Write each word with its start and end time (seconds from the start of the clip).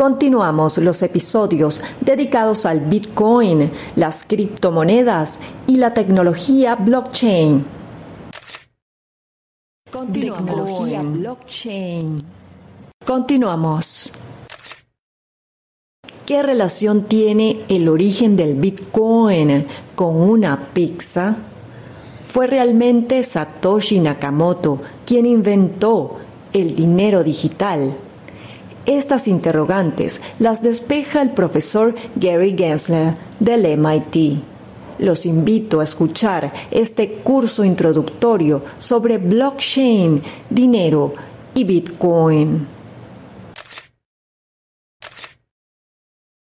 Continuamos 0.00 0.78
los 0.78 1.02
episodios 1.02 1.82
dedicados 2.00 2.64
al 2.64 2.80
Bitcoin, 2.80 3.70
las 3.96 4.24
criptomonedas 4.24 5.38
y 5.66 5.76
la 5.76 5.92
tecnología 5.92 6.74
blockchain. 6.74 7.62
Tecnología 10.10 11.02
blockchain. 11.02 12.18
Continuamos. 13.04 14.10
¿Qué 16.24 16.42
relación 16.42 17.04
tiene 17.04 17.66
el 17.68 17.86
origen 17.86 18.36
del 18.36 18.54
Bitcoin 18.54 19.66
con 19.94 20.16
una 20.16 20.72
pizza? 20.72 21.36
Fue 22.26 22.46
realmente 22.46 23.22
Satoshi 23.22 24.00
Nakamoto 24.00 24.80
quien 25.04 25.26
inventó 25.26 26.16
el 26.54 26.74
dinero 26.74 27.22
digital. 27.22 27.94
Estas 28.90 29.28
interrogantes 29.28 30.20
las 30.40 30.62
despeja 30.62 31.22
el 31.22 31.30
profesor 31.30 31.94
Gary 32.16 32.56
Gensler 32.58 33.16
del 33.38 33.64
MIT. 33.78 34.42
Los 34.98 35.26
invito 35.26 35.78
a 35.78 35.84
escuchar 35.84 36.52
este 36.72 37.22
curso 37.22 37.62
introductorio 37.62 38.64
sobre 38.80 39.18
blockchain, 39.18 40.24
dinero 40.50 41.14
y 41.54 41.62
Bitcoin. 41.62 42.66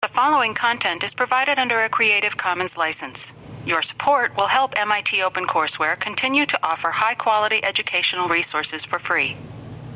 The 0.02 0.08
following 0.12 0.52
content 0.52 1.02
is 1.02 1.14
provided 1.14 1.58
under 1.58 1.82
a 1.82 1.88
Creative 1.88 2.36
Commons 2.36 2.76
license. 2.76 3.32
Your 3.64 3.80
support 3.80 4.36
will 4.36 4.48
help 4.48 4.74
MIT 4.76 5.22
OpenCourseWare 5.22 5.98
continue 5.98 6.44
to 6.44 6.58
offer 6.62 6.90
high 6.90 7.14
quality 7.14 7.64
educational 7.64 8.28
resources 8.28 8.84
for 8.84 8.98
free. 8.98 9.38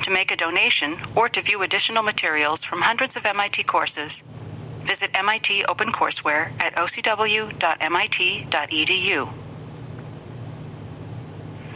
To 0.09 0.15
make 0.15 0.31
a 0.31 0.37
donation 0.37 0.97
or 1.15 1.29
to 1.29 1.43
view 1.43 1.61
additional 1.61 2.03
materials 2.03 2.65
from 2.65 2.81
hundreds 2.81 3.15
of 3.19 3.27
MIT 3.27 3.65
courses, 3.65 4.23
visit 4.81 5.11
MIT 5.13 5.65
OpenCourseWare 5.65 6.59
at 6.59 6.75
ocw.mit.edu. 6.77 7.53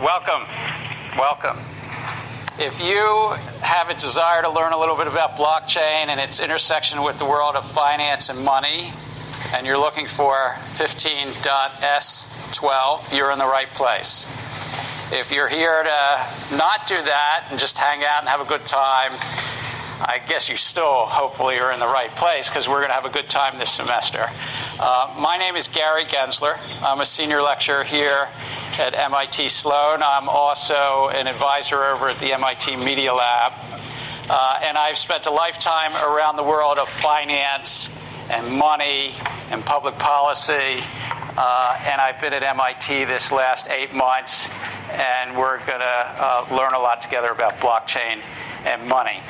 Welcome. 0.00 0.47
Welcome. 1.19 1.58
If 2.58 2.80
you 2.80 3.36
have 3.61 3.91
a 3.91 3.94
desire 4.00 4.41
to 4.41 4.48
learn 4.48 4.72
a 4.72 4.78
little 4.78 4.96
bit 4.96 5.08
about 5.08 5.36
blockchain 5.36 6.08
and 6.08 6.19
its 6.19 6.41
intersection 6.41 7.02
with 7.02 7.19
the 7.19 7.27
world 7.27 7.55
of 7.55 7.70
finance 7.70 8.30
and 8.30 8.42
money, 8.42 8.94
and 9.52 9.67
you're 9.67 9.77
looking 9.77 10.06
for 10.06 10.56
15.s12, 10.77 13.14
you're 13.14 13.30
in 13.30 13.39
the 13.39 13.44
right 13.44 13.69
place. 13.74 14.27
If 15.14 15.30
you're 15.30 15.46
here 15.46 15.82
to 15.82 16.56
not 16.56 16.86
do 16.86 16.96
that 16.96 17.48
and 17.50 17.60
just 17.60 17.77
hang 17.77 18.02
out 18.02 18.20
and 18.20 18.28
have 18.30 18.41
a 18.41 18.46
good 18.46 18.64
time, 18.64 19.12
I 20.00 20.18
guess 20.27 20.48
you 20.48 20.56
still 20.56 21.05
hopefully 21.05 21.58
are 21.58 21.70
in 21.70 21.80
the 21.80 21.86
right 21.86 22.16
place 22.16 22.48
because 22.48 22.66
we're 22.66 22.78
going 22.78 22.88
to 22.88 22.94
have 22.94 23.05
a 23.05 23.10
good 23.10 23.28
time 23.28 23.58
this 23.58 23.70
semester. 23.70 24.30
Uh, 24.80 25.14
my 25.18 25.36
name 25.36 25.55
is 25.55 25.68
Gary 25.68 26.06
Gensler. 26.06 26.58
I'm 26.80 27.02
a 27.02 27.05
senior 27.05 27.42
lecturer 27.42 27.84
here 27.84 28.30
at 28.78 28.94
MIT 28.94 29.50
Sloan. 29.50 30.02
I'm 30.02 30.30
also 30.30 31.10
an 31.12 31.27
advisor 31.27 31.84
over 31.84 32.08
at 32.08 32.18
the 32.18 32.33
MIT 32.33 32.77
Media 32.77 33.12
Lab. 33.12 33.52
Uh, 34.30 34.60
and 34.62 34.78
I've 34.78 34.96
spent 34.96 35.27
a 35.27 35.30
lifetime 35.30 35.92
around 35.92 36.36
the 36.36 36.42
world 36.42 36.78
of 36.78 36.88
finance 36.88 37.90
and 38.33 38.56
money 38.56 39.14
and 39.50 39.64
public 39.64 39.98
policy. 39.98 40.83
Uh, 41.36 41.78
and 41.86 42.00
I've 42.00 42.20
been 42.20 42.33
at 42.33 42.42
MIT 42.42 43.05
this 43.05 43.30
last 43.30 43.69
eight 43.69 43.94
months, 43.94 44.48
and 44.91 45.36
we're 45.36 45.58
going 45.58 45.80
to 45.80 46.06
uh, 46.16 46.47
learn 46.50 46.74
a 46.74 46.78
lot 46.78 47.02
together 47.02 47.28
about 47.28 47.58
blockchain 47.58 48.20
and 48.64 48.89
money. 48.89 49.20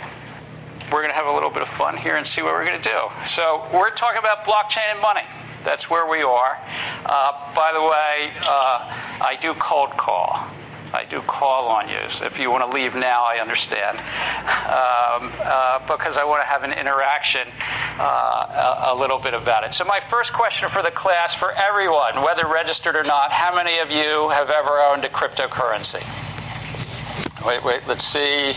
We're 0.93 1.01
going 1.01 1.11
to 1.11 1.17
have 1.17 1.27
a 1.27 1.33
little 1.33 1.51
bit 1.51 1.63
of 1.63 1.69
fun 1.69 1.97
here 1.97 2.17
and 2.17 2.27
see 2.27 2.43
what 2.43 2.53
we're 2.53 2.67
going 2.67 2.81
to 2.81 2.89
do. 2.89 3.27
So, 3.27 3.67
we're 3.73 3.91
talking 3.91 4.19
about 4.19 4.45
blockchain 4.45 4.93
and 4.93 5.01
money. 5.01 5.23
That's 5.65 5.89
where 5.89 6.09
we 6.09 6.23
are. 6.23 6.59
Uh, 7.07 7.55
by 7.55 7.71
the 7.73 7.81
way, 7.81 8.33
uh, 8.45 9.25
I 9.25 9.37
do 9.41 9.55
cold 9.55 9.91
call. 9.97 10.49
I 10.95 11.05
do 11.05 11.21
call 11.23 11.69
on 11.69 11.89
you. 11.89 12.11
So 12.11 12.27
if 12.27 12.39
you 12.39 12.51
want 12.51 12.65
to 12.65 12.71
leave 12.71 12.95
now, 12.95 13.25
I 13.25 13.39
understand. 13.39 13.99
Um, 13.99 15.33
uh, 15.41 15.79
because 15.87 16.17
I 16.17 16.25
want 16.25 16.43
to 16.43 16.47
have 16.47 16.63
an 16.65 16.73
interaction 16.73 17.49
uh, 17.99 18.85
a, 18.91 18.93
a, 18.93 18.95
little 18.95 19.19
bit 19.19 19.35
about 19.35 19.65
it. 19.65 19.75
So, 19.75 19.85
my 19.85 20.01
first 20.01 20.33
question 20.33 20.69
for 20.69 20.83
the 20.83 20.91
class 20.91 21.35
for 21.35 21.53
everyone, 21.53 22.23
whether 22.23 22.47
registered 22.47 22.97
or 22.97 23.05
not, 23.05 23.33
how 23.33 23.55
many 23.55 23.79
of 23.79 23.91
you 23.91 24.31
have 24.31 24.51
ever 24.51 24.81
owned 24.81 25.05
a 25.05 25.09
cryptocurrency? 25.09 26.03
Wait, 27.47 27.65
wait, 27.65 27.83
let's 27.89 28.05
see. 28.05 28.53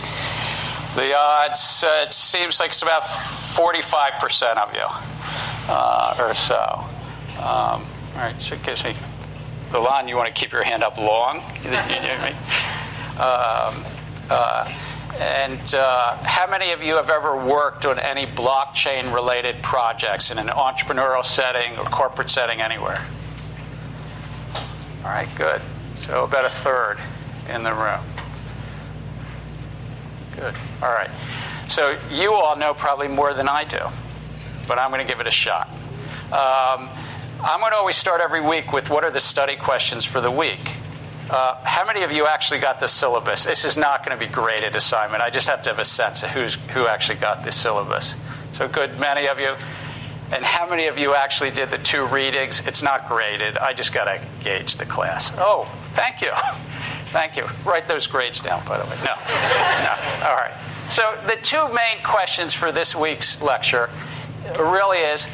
The 0.96 1.16
odds, 1.16 1.84
uh, 1.84 2.06
it 2.06 2.14
seems 2.14 2.60
like 2.60 2.70
it's 2.70 2.82
about 2.82 3.04
45% 3.04 4.58
of 4.58 4.74
you 4.74 4.88
uh, 5.68 6.16
or 6.20 6.34
so. 6.34 6.84
Um, 7.38 7.86
all 8.16 8.22
right, 8.22 8.40
so 8.40 8.56
it 8.56 8.64
gives 8.64 8.84
me 8.84 8.96
Milan, 9.76 10.08
you 10.08 10.16
want 10.16 10.34
to 10.34 10.34
keep 10.34 10.54
your 10.54 10.64
hand 10.64 10.86
up 10.86 10.98
long? 10.98 11.40
um, 13.20 13.84
uh, 14.30 14.74
and 15.20 15.76
uh, 15.76 16.16
how 16.24 16.50
many 16.50 16.72
of 16.72 16.82
you 16.82 16.96
have 16.96 17.10
ever 17.10 17.36
worked 17.46 17.86
on 17.86 18.00
any 18.00 18.26
blockchain 18.26 19.14
related 19.14 19.62
projects 19.62 20.32
in 20.32 20.38
an 20.38 20.48
entrepreneurial 20.48 21.26
setting 21.26 21.78
or 21.78 21.84
corporate 21.84 22.30
setting 22.30 22.62
anywhere? 22.62 23.06
All 25.04 25.12
right, 25.12 25.28
good. 25.36 25.62
So 25.96 26.24
about 26.24 26.46
a 26.46 26.50
third 26.50 26.98
in 27.54 27.64
the 27.64 27.74
room. 27.74 28.00
Good. 30.38 30.56
All 30.82 30.94
right. 30.94 31.12
So 31.68 31.98
you 32.10 32.34
all 32.34 32.56
know 32.56 32.74
probably 32.74 33.10
more 33.10 33.34
than 33.34 33.50
I 33.50 33.66
do, 33.66 33.80
but 34.70 34.80
I'm 34.80 34.90
going 34.90 35.06
to 35.06 35.12
give 35.12 35.20
it 35.20 35.28
a 35.28 35.32
shot. 35.32 35.68
Um, 36.32 36.90
I'm 37.46 37.60
going 37.60 37.74
to 37.74 37.78
always 37.78 37.96
start 37.96 38.22
every 38.22 38.42
week 38.42 38.74
with 38.74 38.90
what 38.90 39.06
are 39.06 39.12
the 39.12 39.20
study 39.20 39.56
questions 39.56 40.04
for 40.04 40.20
the 40.20 40.32
week. 40.32 40.78
Uh, 41.30 41.64
how 41.64 41.86
many 41.86 42.02
of 42.02 42.12
you 42.12 42.26
actually 42.26 42.60
got 42.60 42.80
the 42.80 42.88
syllabus? 42.88 43.46
This 43.46 43.64
is 43.64 43.78
not 43.78 44.04
going 44.04 44.20
to 44.20 44.26
be 44.26 44.32
graded 44.32 44.76
assignment. 44.76 45.22
I 45.22 45.30
just 45.30 45.48
have 45.48 45.62
to 45.62 45.70
have 45.70 45.78
a 45.78 45.86
sense 45.86 46.24
of 46.24 46.32
who's, 46.32 46.56
who 46.56 46.88
actually 46.88 47.20
got 47.20 47.44
the 47.44 47.52
syllabus. 47.52 48.16
So 48.54 48.68
good, 48.68 49.00
many 49.00 49.28
of 49.28 49.40
you. 49.40 49.58
And 50.32 50.44
how 50.44 50.68
many 50.68 50.88
of 50.88 50.98
you 50.98 51.14
actually 51.14 51.52
did 51.52 51.70
the 51.70 51.78
two 51.78 52.08
readings? 52.08 52.66
It's 52.66 52.82
not 52.82 53.08
graded. 53.08 53.60
I 53.60 53.74
just 53.74 53.94
got 53.94 54.06
to 54.06 54.20
gauge 54.44 54.78
the 54.78 54.86
class. 54.86 55.32
Oh, 55.38 55.72
thank 55.94 56.22
you. 56.22 56.32
Thank 57.10 57.38
you. 57.38 57.46
Write 57.64 57.88
those 57.88 58.08
grades 58.08 58.42
down, 58.42 58.66
by 58.66 58.78
the 58.78 58.84
way. 58.84 58.98
No. 58.98 59.16
No. 59.16 60.28
All 60.28 60.36
right. 60.36 60.54
So 60.90 61.18
the 61.28 61.38
two 61.42 61.70
main 61.70 62.04
questions 62.04 62.54
for 62.54 62.74
this 62.74 62.94
week's 62.94 63.42
lecture 63.42 63.90
really 64.58 64.98
is 64.98 65.28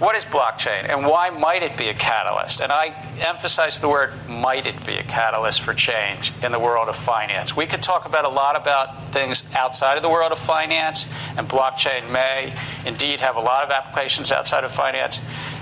what 0.00 0.16
is 0.16 0.24
blockchain 0.24 0.88
and 0.90 1.06
why 1.06 1.28
might 1.28 1.62
it 1.62 1.76
be 1.76 1.88
a 1.88 1.94
catalyst? 1.94 2.62
And 2.62 2.72
I 2.72 2.86
emphasize 3.20 3.78
the 3.78 3.88
word 3.88 4.26
might 4.26 4.66
it 4.66 4.84
be 4.86 4.94
a 4.94 5.02
catalyst 5.02 5.60
for 5.60 5.74
change 5.74 6.32
in 6.42 6.52
the 6.52 6.58
world 6.58 6.88
of 6.88 6.96
finance. 6.96 7.54
We 7.54 7.66
could 7.66 7.82
talk 7.82 8.06
about 8.06 8.24
a 8.24 8.30
lot 8.30 8.56
about 8.56 9.12
things 9.12 9.44
outside 9.54 9.98
of 9.98 10.02
the 10.02 10.08
world 10.08 10.32
of 10.32 10.38
finance, 10.38 11.06
and 11.36 11.46
blockchain 11.46 12.10
may 12.10 12.54
indeed 12.86 13.20
have 13.20 13.36
a 13.36 13.40
lot 13.40 13.62
of 13.62 13.70
applications 13.70 14.32
outside 14.32 14.64
of 14.64 14.72
finance, 14.72 15.20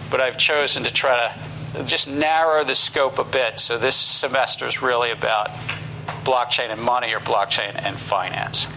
but 0.09 0.22
I've 0.22 0.38
chosen 0.38 0.84
to 0.84 0.91
try 0.93 1.34
to 1.75 1.82
just 1.82 2.09
narrow 2.09 2.62
the 2.62 2.77
scope 2.77 3.19
a 3.19 3.25
bit. 3.25 3.59
So 3.59 3.77
this 3.77 3.97
semester 3.97 4.69
is 4.69 4.81
really 4.81 5.10
about 5.10 5.50
blockchain 6.22 6.71
and 6.71 6.81
money 6.81 7.12
or 7.12 7.19
blockchain 7.19 7.72
and 7.75 7.98
finance. 7.98 8.69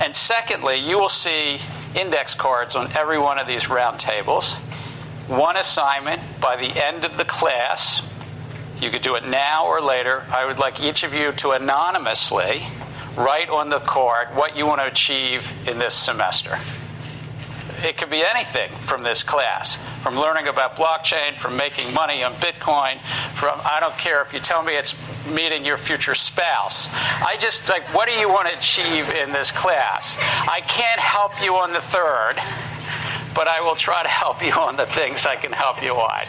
And 0.00 0.14
secondly, 0.14 0.76
you 0.76 0.98
will 0.98 1.08
see 1.08 1.58
index 1.94 2.34
cards 2.34 2.74
on 2.74 2.92
every 2.92 3.18
one 3.18 3.38
of 3.38 3.46
these 3.46 3.68
round 3.68 3.98
tables. 3.98 4.56
One 5.26 5.56
assignment 5.56 6.40
by 6.40 6.56
the 6.56 6.84
end 6.84 7.04
of 7.04 7.18
the 7.18 7.24
class. 7.24 8.02
You 8.80 8.90
could 8.90 9.02
do 9.02 9.14
it 9.14 9.24
now 9.24 9.66
or 9.66 9.80
later. 9.80 10.24
I 10.30 10.44
would 10.44 10.58
like 10.58 10.80
each 10.80 11.02
of 11.02 11.14
you 11.14 11.32
to 11.32 11.50
anonymously 11.50 12.66
write 13.16 13.48
on 13.48 13.68
the 13.68 13.80
card 13.80 14.28
what 14.36 14.56
you 14.56 14.64
want 14.64 14.80
to 14.80 14.86
achieve 14.86 15.50
in 15.66 15.78
this 15.78 15.94
semester 15.94 16.58
it 17.82 17.96
could 17.96 18.10
be 18.10 18.22
anything 18.22 18.70
from 18.86 19.02
this 19.02 19.22
class 19.22 19.78
from 20.02 20.16
learning 20.16 20.48
about 20.48 20.76
blockchain, 20.76 21.36
from 21.36 21.56
making 21.56 21.92
money 21.92 22.22
on 22.22 22.32
Bitcoin, 22.34 23.00
from 23.34 23.60
I 23.64 23.78
don't 23.80 23.96
care 23.98 24.22
if 24.22 24.32
you 24.32 24.40
tell 24.40 24.62
me 24.62 24.74
it's 24.74 24.94
meeting 25.26 25.64
your 25.64 25.76
future 25.76 26.14
spouse. 26.14 26.88
I 26.92 27.36
just 27.38 27.68
like, 27.68 27.92
what 27.94 28.08
do 28.08 28.14
you 28.14 28.28
want 28.28 28.48
to 28.48 28.56
achieve 28.56 29.10
in 29.10 29.32
this 29.32 29.50
class? 29.50 30.16
I 30.18 30.62
can't 30.66 31.00
help 31.00 31.42
you 31.42 31.56
on 31.56 31.72
the 31.72 31.80
third, 31.80 32.36
but 33.34 33.48
I 33.48 33.60
will 33.60 33.76
try 33.76 34.02
to 34.02 34.08
help 34.08 34.42
you 34.42 34.52
on 34.52 34.76
the 34.76 34.86
things 34.86 35.26
I 35.26 35.36
can 35.36 35.52
help 35.52 35.82
you 35.82 35.92
on. 35.94 36.26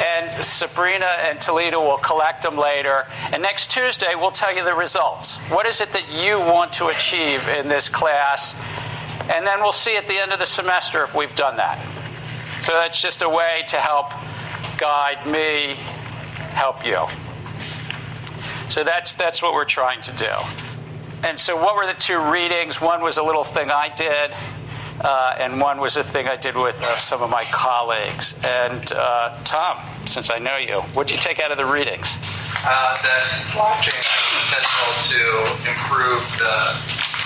And 0.00 0.44
Sabrina 0.44 1.06
and 1.06 1.40
Toledo 1.40 1.80
will 1.80 1.98
collect 1.98 2.42
them 2.42 2.56
later. 2.56 3.06
And 3.32 3.42
next 3.42 3.70
Tuesday, 3.70 4.14
we'll 4.14 4.30
tell 4.30 4.54
you 4.54 4.64
the 4.64 4.74
results. 4.74 5.36
What 5.50 5.66
is 5.66 5.80
it 5.80 5.92
that 5.92 6.08
you 6.10 6.38
want 6.38 6.72
to 6.74 6.86
achieve 6.86 7.46
in 7.48 7.68
this 7.68 7.88
class? 7.88 8.54
And 9.28 9.46
then 9.46 9.60
we'll 9.60 9.72
see 9.72 9.96
at 9.96 10.08
the 10.08 10.18
end 10.18 10.32
of 10.32 10.38
the 10.38 10.46
semester 10.46 11.04
if 11.04 11.14
we've 11.14 11.34
done 11.34 11.56
that. 11.56 11.78
So 12.60 12.72
that's 12.72 13.00
just 13.00 13.22
a 13.22 13.28
way 13.28 13.64
to 13.68 13.76
help 13.76 14.12
guide 14.76 15.26
me, 15.26 15.76
help 16.52 16.84
you. 16.84 17.06
So 18.68 18.84
that's 18.84 19.14
that's 19.14 19.42
what 19.42 19.54
we're 19.54 19.64
trying 19.64 20.00
to 20.02 20.12
do. 20.12 20.30
And 21.22 21.38
so 21.38 21.56
what 21.56 21.74
were 21.74 21.86
the 21.86 21.98
two 21.98 22.18
readings? 22.18 22.80
One 22.80 23.02
was 23.02 23.18
a 23.18 23.22
little 23.22 23.44
thing 23.44 23.70
I 23.70 23.88
did, 23.94 24.32
uh, 25.00 25.36
and 25.38 25.60
one 25.60 25.80
was 25.80 25.96
a 25.96 26.02
thing 26.02 26.28
I 26.28 26.36
did 26.36 26.56
with 26.56 26.80
uh, 26.82 26.96
some 26.98 27.22
of 27.22 27.30
my 27.30 27.44
colleagues. 27.44 28.40
And 28.44 28.90
uh, 28.92 29.36
Tom, 29.44 29.78
since 30.06 30.30
I 30.30 30.38
know 30.38 30.56
you, 30.56 30.80
what 30.94 31.08
did 31.08 31.16
you 31.16 31.20
take 31.20 31.40
out 31.40 31.50
of 31.50 31.58
the 31.58 31.66
readings? 31.66 32.12
Uh, 32.62 32.96
that 33.02 33.42
blockchain 33.52 34.00
has 34.00 34.30
potential 34.48 34.92
to 35.12 35.22
improve 35.68 36.22
the 36.38 36.76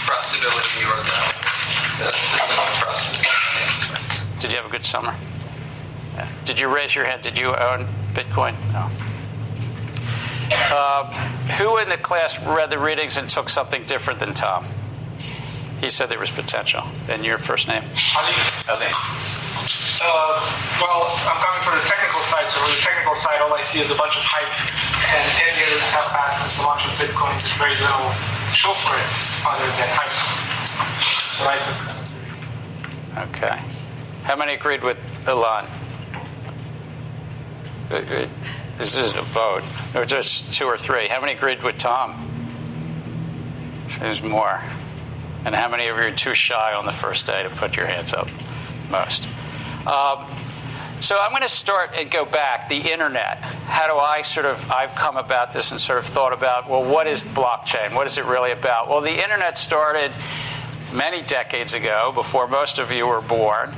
trustability 0.07 0.83
or 0.91 0.99
the, 1.03 2.05
the 2.05 2.13
system 2.19 2.59
of 2.59 2.71
trust. 2.79 4.24
Did 4.45 4.53
you 4.53 4.59
have 4.59 4.67
a 4.67 4.77
good 4.77 4.85
summer? 4.85 5.17
Yeah. 6.17 6.29
Did 6.45 6.61
you 6.61 6.69
raise 6.69 6.95
your 6.95 7.07
hand? 7.07 7.23
Did 7.23 7.39
you 7.39 7.57
own 7.57 7.89
Bitcoin? 8.13 8.53
No. 8.77 8.93
Uh, 10.53 11.09
who 11.57 11.79
in 11.79 11.89
the 11.89 11.97
class 11.97 12.39
read 12.45 12.69
the 12.69 12.79
readings 12.79 13.17
and 13.17 13.27
took 13.27 13.49
something 13.49 13.87
different 13.87 14.21
than 14.21 14.35
Tom? 14.35 14.67
He 15.81 15.89
said 15.89 16.11
there 16.11 16.21
was 16.21 16.31
potential. 16.31 16.85
And 17.09 17.25
your 17.25 17.39
first 17.39 17.69
name? 17.69 17.85
Ali. 18.21 18.37
Ali. 18.69 18.93
Uh, 18.93 20.37
well, 20.77 21.09
I'm 21.25 21.41
coming 21.41 21.65
from 21.65 21.81
the 21.81 21.89
technical 21.89 22.21
side, 22.21 22.45
so 22.45 22.61
from 22.61 22.69
the 22.69 22.85
technical 22.85 23.15
side, 23.15 23.41
all 23.41 23.55
I 23.55 23.63
see 23.63 23.81
is 23.81 23.91
a 23.91 23.97
bunch 23.97 24.13
of 24.13 24.25
hype. 24.29 24.53
And 25.09 25.25
10 25.41 25.57
years 25.57 25.81
have 25.97 26.05
passed 26.13 26.45
since 26.45 26.61
the 26.61 26.69
launch 26.69 26.85
of 26.85 26.93
Bitcoin. 27.01 27.33
There's 27.41 27.57
very 27.57 27.81
little 27.81 28.13
show 28.53 28.77
for 28.77 28.93
it 28.93 29.09
other 29.49 29.65
than 29.65 29.89
hype. 29.89 30.13
Took 31.33 31.49
Okay. 33.41 33.74
How 34.25 34.37
many 34.37 34.55
agreed 34.55 34.83
with 34.83 34.97
Ilan? 35.27 35.69
Uh, 37.91 37.97
uh, 37.97 38.27
This 38.79 38.97
isn't 38.97 39.19
a 39.19 39.23
vote. 39.23 39.63
Or 39.95 40.05
just 40.05 40.55
two 40.55 40.65
or 40.65 40.79
three. 40.79 41.09
How 41.09 41.21
many 41.21 41.35
agreed 41.35 41.63
with 41.63 41.79
Tom? 41.79 42.31
There's 44.01 44.23
more. 44.23 44.63
And 45.45 45.55
how 45.55 45.69
many 45.69 45.89
of 45.89 45.97
you 45.99 46.05
are 46.05 46.11
too 46.11 46.35
shy 46.35 46.73
on 46.73 46.87
the 46.87 46.93
first 46.93 47.27
day 47.27 47.43
to 47.43 47.51
put 47.51 47.77
your 47.77 47.87
hands 47.87 48.15
up? 48.15 48.29
Most. 48.91 49.29
Um, 49.87 50.27
so 51.01 51.19
I'm 51.21 51.31
going 51.31 51.43
to 51.43 51.49
start 51.51 51.91
and 51.95 52.11
go 52.11 52.25
back. 52.25 52.71
The 52.71 52.91
internet. 52.93 53.37
How 53.43 53.87
do 53.87 53.99
I 53.99 54.23
sort 54.23 54.47
of? 54.47 54.71
I've 54.71 54.95
come 54.95 55.19
about 55.19 55.53
this 55.53 55.71
and 55.71 55.79
sort 55.79 55.99
of 55.99 56.07
thought 56.07 56.33
about. 56.33 56.69
Well, 56.69 56.83
what 56.83 57.07
is 57.07 57.25
blockchain? 57.25 57.95
What 57.95 58.07
is 58.07 58.17
it 58.17 58.25
really 58.25 58.53
about? 58.53 58.89
Well, 58.89 59.03
the 59.03 59.23
internet 59.23 59.59
started 59.59 60.13
many 60.95 61.21
decades 61.21 61.75
ago, 61.75 62.11
before 62.15 62.49
most 62.49 62.79
of 62.79 62.91
you 62.91 63.07
were 63.07 63.21
born. 63.21 63.75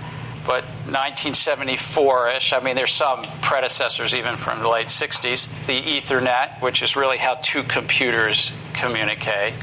But 0.46 0.64
1974-ish. 0.86 2.52
I 2.52 2.60
mean, 2.60 2.76
there's 2.76 2.92
some 2.92 3.24
predecessors 3.42 4.14
even 4.14 4.36
from 4.36 4.60
the 4.60 4.68
late 4.68 4.88
60s. 4.88 5.48
The 5.66 5.82
Ethernet, 5.82 6.62
which 6.62 6.82
is 6.82 6.94
really 6.94 7.18
how 7.18 7.34
two 7.42 7.64
computers 7.64 8.52
communicate. 8.72 9.54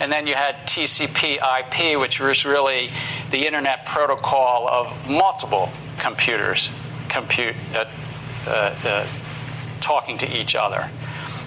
And 0.00 0.10
then 0.10 0.26
you 0.26 0.34
had 0.34 0.66
TCP/IP, 0.66 2.00
which 2.00 2.18
was 2.20 2.44
really 2.44 2.90
the 3.30 3.46
internet 3.46 3.86
protocol 3.86 4.68
of 4.68 5.08
multiple 5.08 5.70
computers 5.98 6.70
compute 7.08 7.54
uh, 7.74 7.84
uh, 8.46 8.74
uh, 8.84 9.06
talking 9.80 10.18
to 10.18 10.40
each 10.40 10.56
other. 10.56 10.90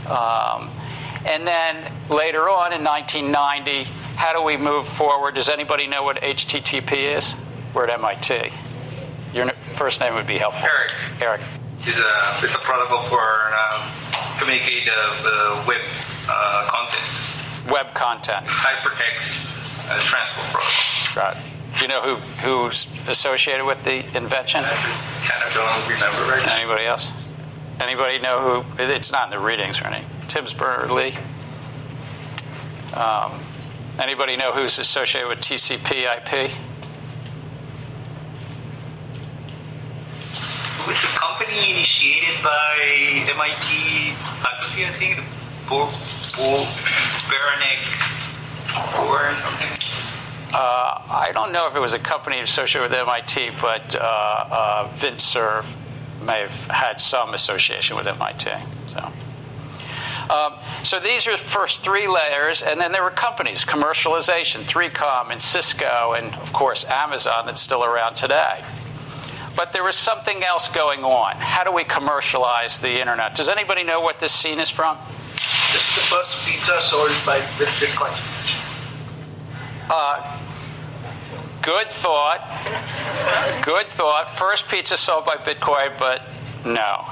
Um, 0.07 0.69
and 1.25 1.45
then 1.45 1.91
later 2.09 2.49
on 2.49 2.71
in 2.71 2.83
1990, 2.83 3.83
how 4.15 4.33
do 4.33 4.41
we 4.41 4.55
move 4.55 4.87
forward? 4.87 5.35
Does 5.35 5.49
anybody 5.49 5.87
know 5.87 6.03
what 6.03 6.21
HTTP 6.21 7.17
is? 7.17 7.35
We're 7.73 7.83
at 7.85 7.89
MIT. 7.89 8.53
Your 9.37 9.49
first 9.49 10.01
name 10.01 10.15
would 10.15 10.25
be 10.25 10.39
helpful. 10.39 10.67
Eric. 10.67 10.91
Eric. 11.21 11.41
It's 11.81 11.99
a, 11.99 12.43
it's 12.43 12.55
a 12.55 12.57
protocol 12.57 13.03
for 13.03 13.21
um, 13.53 13.87
communicate 14.39 14.85
the, 14.85 14.91
the 15.21 15.63
web 15.67 15.81
uh, 16.27 16.67
content. 16.67 17.71
Web 17.71 17.93
content. 17.93 18.47
Hypertext 18.47 19.45
uh, 19.87 19.99
transport 20.01 20.47
protocol. 20.47 21.15
Right. 21.15 21.37
Do 21.75 21.81
you 21.81 21.87
know 21.87 22.15
who, 22.15 22.65
who's 22.65 22.87
associated 23.07 23.63
with 23.63 23.83
the 23.83 23.97
invention? 24.17 24.65
I 24.65 24.73
kind 24.73 25.43
of 25.47 25.53
don't 25.53 25.87
remember 25.87 26.31
right 26.31 26.43
now. 26.43 26.55
Anybody 26.55 26.85
else? 26.87 27.11
Anybody 27.79 28.17
know 28.17 28.63
who? 28.63 28.83
It's 28.83 29.11
not 29.11 29.25
in 29.25 29.39
the 29.39 29.45
readings 29.45 29.79
or 29.79 29.85
anything. 29.85 30.09
Tim 30.27 30.45
Berners-Lee. 30.57 31.15
Um, 32.95 33.39
anybody 33.99 34.35
know 34.35 34.53
who's 34.53 34.79
associated 34.79 35.29
with 35.29 35.41
TCP/IP? 35.41 36.57
Was 40.87 41.03
a 41.03 41.07
company 41.07 41.71
initiated 41.71 42.41
by 42.41 42.77
MIT 43.29 44.15
faculty, 44.41 44.85
I 44.85 44.93
think, 44.97 45.19
Bo- 45.67 45.91
Bo- 46.37 46.67
or 49.05 49.35
something. 49.35 49.67
Uh, 50.53 51.01
I 51.09 51.31
don't 51.33 51.51
know 51.51 51.67
if 51.67 51.75
it 51.75 51.79
was 51.79 51.93
a 51.93 51.99
company 51.99 52.39
associated 52.39 52.89
with 52.89 52.97
MIT, 52.97 53.51
but 53.61 53.95
uh, 53.95 53.99
uh, 53.99 54.91
Vint 54.95 55.19
Cerf 55.19 55.75
may 56.21 56.39
have 56.41 56.67
had 56.67 57.01
some 57.01 57.33
association 57.33 57.97
with 57.97 58.07
MIT. 58.07 58.49
So. 58.87 59.11
Um, 60.29 60.55
so 60.83 60.99
these 60.99 61.27
are 61.27 61.31
the 61.31 61.43
first 61.43 61.83
three 61.83 62.07
layers, 62.07 62.61
and 62.61 62.79
then 62.79 62.91
there 62.91 63.03
were 63.03 63.11
companies, 63.11 63.63
commercialization, 63.65 64.63
3Com 64.63 65.31
and 65.31 65.41
Cisco, 65.41 66.13
and 66.13 66.33
of 66.35 66.53
course 66.53 66.85
Amazon 66.85 67.45
that's 67.45 67.61
still 67.61 67.83
around 67.83 68.15
today. 68.15 68.63
But 69.57 69.73
there 69.73 69.83
was 69.83 69.95
something 69.95 70.43
else 70.43 70.69
going 70.69 71.03
on. 71.03 71.37
How 71.37 71.63
do 71.63 71.71
we 71.71 71.83
commercialize 71.83 72.77
the 72.77 73.01
internet? 73.01 73.33
Does 73.33 73.49
anybody 73.49 73.83
know 73.83 73.99
what 73.99 74.19
this 74.19 74.31
scene 74.31 74.59
is 74.59 74.69
from? 74.69 74.99
This 75.73 75.81
is 75.89 75.95
the 75.95 76.01
first 76.01 76.37
pizza 76.45 76.79
sold 76.79 77.09
by 77.25 77.39
with 77.57 77.67
Bitcoin. 77.69 78.15
Uh, 79.89 80.39
good 81.63 81.89
thought. 81.89 82.41
Good 83.65 83.87
thought. 83.87 84.37
First 84.37 84.67
pizza 84.67 84.95
sold 84.95 85.25
by 85.25 85.37
Bitcoin, 85.37 85.97
but 85.97 86.21
no. 86.63 87.05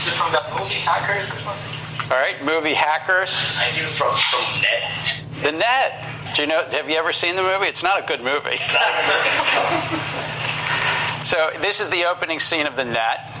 Is 0.00 0.08
it 0.08 0.16
from 0.16 0.32
that 0.32 0.50
movie 0.58 0.74
Hackers 0.74 1.30
or 1.30 1.38
something? 1.38 2.10
All 2.10 2.18
right, 2.18 2.44
movie 2.44 2.74
Hackers. 2.74 3.52
I 3.56 3.70
knew 3.70 3.86
from 3.86 4.12
from 4.16 4.62
net. 4.62 5.24
The 5.42 5.52
Net. 5.52 6.13
Do 6.34 6.42
you 6.42 6.48
know? 6.48 6.64
Have 6.72 6.90
you 6.90 6.96
ever 6.96 7.12
seen 7.12 7.36
the 7.36 7.42
movie? 7.42 7.66
It's 7.66 7.84
not 7.84 8.02
a 8.02 8.06
good 8.06 8.20
movie. 8.20 8.56
so 11.24 11.52
this 11.60 11.78
is 11.78 11.90
the 11.90 12.06
opening 12.06 12.40
scene 12.40 12.66
of 12.66 12.74
The 12.74 12.84
Net, 12.84 13.38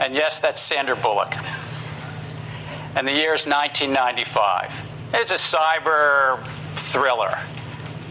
and 0.00 0.12
yes, 0.12 0.40
that's 0.40 0.60
Sandra 0.60 0.96
Bullock. 0.96 1.36
And 2.96 3.06
the 3.06 3.12
year 3.12 3.32
is 3.32 3.46
1995. 3.46 4.74
It's 5.14 5.30
a 5.30 5.34
cyber 5.34 6.44
thriller. 6.74 7.38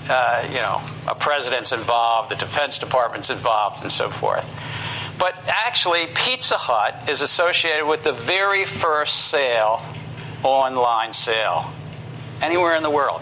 Uh, 0.07 0.47
you 0.47 0.61
know, 0.61 0.81
a 1.07 1.15
president's 1.15 1.73
involved, 1.73 2.31
the 2.31 2.35
Defense 2.35 2.79
Department's 2.79 3.29
involved, 3.29 3.81
and 3.81 3.91
so 3.91 4.09
forth. 4.09 4.47
But 5.19 5.35
actually, 5.45 6.07
Pizza 6.07 6.55
Hut 6.55 7.09
is 7.09 7.19
associated 7.19 7.85
with 7.85 8.05
the 8.05 8.13
very 8.13 8.65
first 8.65 9.25
sale, 9.25 9.83
online 10.41 11.11
sale, 11.11 11.73
anywhere 12.41 12.75
in 12.75 12.83
the 12.83 12.89
world. 12.89 13.21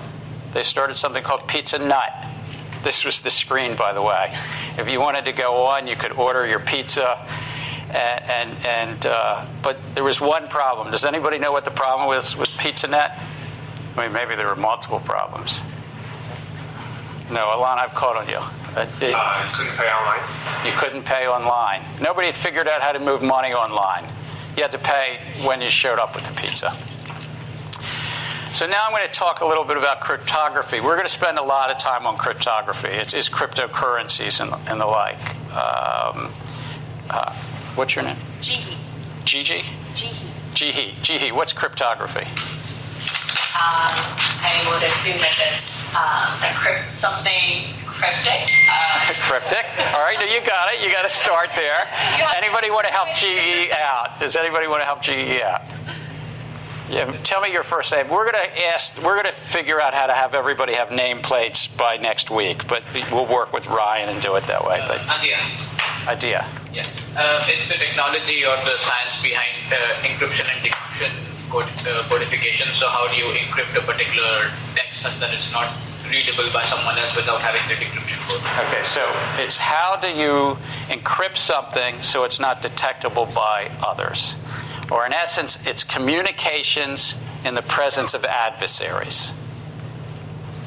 They 0.53 0.63
started 0.63 0.97
something 0.97 1.23
called 1.23 1.41
PizzaNet. 1.41 2.29
This 2.83 3.03
was 3.05 3.21
the 3.21 3.29
screen, 3.29 3.75
by 3.75 3.93
the 3.93 4.01
way. 4.01 4.37
If 4.77 4.89
you 4.91 4.99
wanted 4.99 5.25
to 5.25 5.31
go 5.31 5.63
on, 5.65 5.87
you 5.87 5.95
could 5.95 6.11
order 6.13 6.45
your 6.45 6.59
pizza. 6.59 7.17
And, 7.89 8.23
and, 8.23 8.65
and 8.67 9.05
uh, 9.05 9.45
but 9.61 9.77
there 9.95 10.03
was 10.03 10.19
one 10.19 10.47
problem. 10.47 10.91
Does 10.91 11.05
anybody 11.05 11.37
know 11.37 11.51
what 11.51 11.63
the 11.65 11.71
problem 11.71 12.07
was 12.07 12.35
with 12.35 12.49
PizzaNet? 12.49 13.19
I 13.95 14.01
mean, 14.03 14.11
maybe 14.13 14.35
there 14.35 14.47
were 14.47 14.55
multiple 14.55 14.99
problems. 14.99 15.61
No, 17.31 17.55
Alon, 17.55 17.79
I've 17.79 17.93
caught 17.93 18.17
on 18.17 18.27
you. 18.27 18.37
Uh, 18.37 18.85
it- 18.99 19.13
Uh, 19.13 19.51
couldn't 19.53 19.77
pay 19.77 19.87
online. 19.91 20.65
you 20.65 20.71
couldn't 20.73 21.03
pay 21.03 21.27
online. 21.27 21.83
Nobody 22.01 22.27
had 22.27 22.37
figured 22.37 22.67
out 22.67 22.81
how 22.81 22.91
to 22.91 22.99
move 22.99 23.21
money 23.21 23.53
online. 23.53 24.05
You 24.57 24.63
had 24.63 24.71
to 24.73 24.77
pay 24.79 25.19
when 25.43 25.61
you 25.61 25.69
showed 25.69 25.99
up 25.99 26.15
with 26.15 26.25
the 26.25 26.33
pizza. 26.33 26.75
So 28.53 28.67
now 28.67 28.85
I'm 28.85 28.91
going 28.91 29.05
to 29.07 29.11
talk 29.11 29.41
a 29.41 29.47
little 29.47 29.63
bit 29.63 29.77
about 29.77 29.99
cryptography. 29.99 30.79
We're 30.79 30.93
going 30.95 31.07
to 31.07 31.11
spend 31.11 31.39
a 31.39 31.43
lot 31.43 31.71
of 31.71 31.79
time 31.79 32.05
on 32.05 32.17
cryptography. 32.17 32.89
It's, 32.89 33.11
it's 33.11 33.27
cryptocurrencies 33.27 34.39
and, 34.39 34.53
and 34.69 34.79
the 34.79 34.85
like. 34.85 35.35
Um, 35.47 36.31
uh, 37.09 37.33
what's 37.73 37.95
your 37.95 38.05
name? 38.05 38.17
Jihi. 38.41 38.77
Gigi? 39.25 39.63
Jihi. 39.95 40.27
Jihi. 40.53 40.93
Jihi, 41.01 41.31
what's 41.31 41.51
cryptography? 41.51 42.27
Um, 43.57 43.97
I 44.45 44.61
would 44.69 44.83
assume 44.83 45.17
that 45.17 45.33
it's 45.49 45.81
um, 45.97 46.37
a 46.45 46.53
crypt, 46.53 47.01
something 47.01 47.73
cryptic. 47.87 48.53
Uh, 48.69 49.13
Cryptic. 49.29 49.65
All 49.95 50.01
right, 50.01 50.19
you 50.31 50.45
got 50.45 50.71
it. 50.71 50.79
You 50.85 50.91
got 50.91 51.01
to 51.01 51.09
start 51.09 51.49
there. 51.55 51.87
Anybody 52.37 52.69
want 52.69 52.85
to 52.85 52.93
help 52.93 53.15
GE 53.15 53.71
out? 53.71 54.19
Does 54.19 54.35
anybody 54.35 54.67
want 54.67 54.81
to 54.81 54.85
help 54.85 55.01
GE 55.01 55.41
out? 55.41 55.61
Yeah, 56.93 57.11
tell 57.23 57.41
me 57.41 57.51
your 57.51 57.63
first 57.63 57.91
name. 57.91 58.07
We're 58.07 58.31
going 58.31 58.43
to 58.43 58.67
ask. 58.67 58.95
We're 58.97 59.21
going 59.21 59.33
to 59.33 59.39
figure 59.49 59.81
out 59.81 59.95
how 59.95 60.05
to 60.05 60.13
have 60.13 60.35
everybody 60.35 60.75
have 60.75 60.89
nameplates 60.89 61.65
by 61.75 61.97
next 61.97 62.29
week, 62.29 62.67
but 62.67 62.83
we'll 63.11 63.25
work 63.25 63.51
with 63.51 63.65
Ryan 63.65 64.09
and 64.09 64.21
do 64.21 64.35
it 64.35 64.45
that 64.45 64.63
way. 64.63 64.83
But 64.87 65.01
Idea. 65.09 65.39
idea. 66.07 66.47
Yeah. 66.71 66.87
Uh, 67.17 67.45
it's 67.49 67.67
the 67.67 67.75
technology 67.75 68.45
or 68.45 68.57
the 68.57 68.77
science 68.77 69.17
behind 69.23 69.73
uh, 69.73 70.05
encryption 70.05 70.45
and 70.53 70.63
decryption 70.63 71.11
code, 71.49 71.69
uh, 71.87 72.03
codification. 72.07 72.69
So 72.75 72.87
how 72.89 73.07
do 73.07 73.17
you 73.17 73.33
encrypt 73.33 73.75
a 73.75 73.81
particular 73.81 74.51
text 74.75 75.01
such 75.01 75.19
that 75.19 75.33
it's 75.33 75.51
not 75.51 75.75
readable 76.09 76.51
by 76.51 76.65
someone 76.65 76.97
else 76.97 77.15
without 77.15 77.41
having 77.41 77.61
the 77.67 77.75
decryption 77.75 78.19
code. 78.27 78.41
Okay, 78.67 78.83
so 78.83 79.01
it's 79.37 79.57
how 79.57 79.95
do 79.95 80.09
you 80.09 80.57
encrypt 80.89 81.37
something 81.37 82.01
so 82.01 82.23
it's 82.23 82.39
not 82.39 82.61
detectable 82.61 83.25
by 83.25 83.71
others? 83.81 84.35
Or 84.93 85.07
in 85.07 85.11
essence, 85.11 85.65
it's 85.65 85.83
communications 85.83 87.15
in 87.43 87.55
the 87.55 87.63
presence 87.63 88.13
of 88.13 88.23
adversaries. 88.23 89.33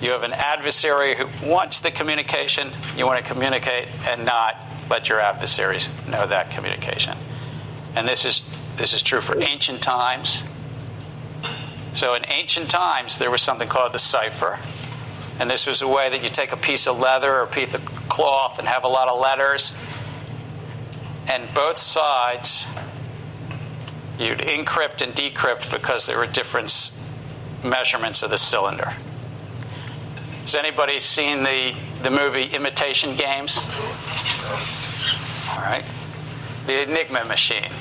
You 0.02 0.10
have 0.10 0.24
an 0.24 0.32
adversary 0.32 1.14
who 1.14 1.28
wants 1.48 1.80
the 1.80 1.92
communication, 1.92 2.72
you 2.96 3.06
want 3.06 3.24
to 3.24 3.32
communicate 3.32 3.86
and 4.04 4.24
not 4.24 4.56
let 4.90 5.08
your 5.08 5.20
adversaries 5.20 5.88
know 6.08 6.26
that 6.26 6.50
communication. 6.50 7.16
And 7.94 8.08
this 8.08 8.24
is 8.24 8.42
this 8.76 8.92
is 8.92 9.00
true 9.00 9.20
for 9.20 9.40
ancient 9.40 9.80
times. 9.80 10.42
So 11.94 12.14
in 12.14 12.26
ancient 12.28 12.68
times 12.68 13.18
there 13.18 13.30
was 13.30 13.42
something 13.42 13.68
called 13.68 13.92
the 13.92 13.98
cipher. 13.98 14.58
And 15.38 15.48
this 15.48 15.66
was 15.66 15.80
a 15.80 15.88
way 15.88 16.10
that 16.10 16.22
you 16.22 16.30
take 16.30 16.50
a 16.50 16.56
piece 16.56 16.88
of 16.88 16.98
leather 16.98 17.32
or 17.32 17.42
a 17.42 17.46
piece 17.46 17.74
of 17.74 17.84
cloth 18.08 18.58
and 18.58 18.66
have 18.66 18.82
a 18.82 18.88
lot 18.88 19.08
of 19.08 19.20
letters. 19.20 19.72
And 21.28 21.54
both 21.54 21.78
sides 21.78 22.66
you'd 24.18 24.38
encrypt 24.38 25.02
and 25.02 25.14
decrypt 25.14 25.70
because 25.70 26.06
there 26.06 26.18
were 26.18 26.26
different 26.26 26.92
measurements 27.62 28.22
of 28.22 28.30
the 28.30 28.38
cylinder. 28.38 28.94
Has 30.42 30.54
anybody 30.54 31.00
seen 31.00 31.42
the, 31.42 31.74
the 32.02 32.10
movie 32.10 32.44
Imitation 32.44 33.16
Games? 33.16 33.58
All 35.50 35.58
right. 35.58 35.84
The 36.66 36.82
Enigma 36.82 37.24
machine. 37.24 37.72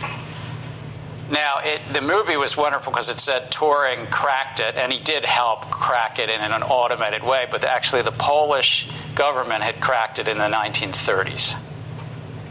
Now, 1.30 1.60
it, 1.64 1.82
the 1.92 2.02
movie 2.02 2.38
was 2.38 2.56
wonderful 2.56 2.92
because 2.92 3.10
it 3.10 3.18
said 3.18 3.52
Turing 3.52 4.12
cracked 4.12 4.60
it, 4.60 4.76
and 4.76 4.94
he 4.94 5.00
did 5.00 5.26
help 5.26 5.72
crack 5.72 6.20
it 6.20 6.30
in, 6.30 6.40
in 6.42 6.52
an 6.52 6.62
automated 6.62 7.24
way, 7.24 7.48
but 7.50 7.64
actually, 7.66 8.04
the 8.04 8.12
Polish 8.12 8.88
government 9.16 9.64
had 9.64 9.82
cracked 9.82 10.20
it 10.20 10.28
in 10.28 10.38
the 10.38 10.44
1930s 10.44 11.56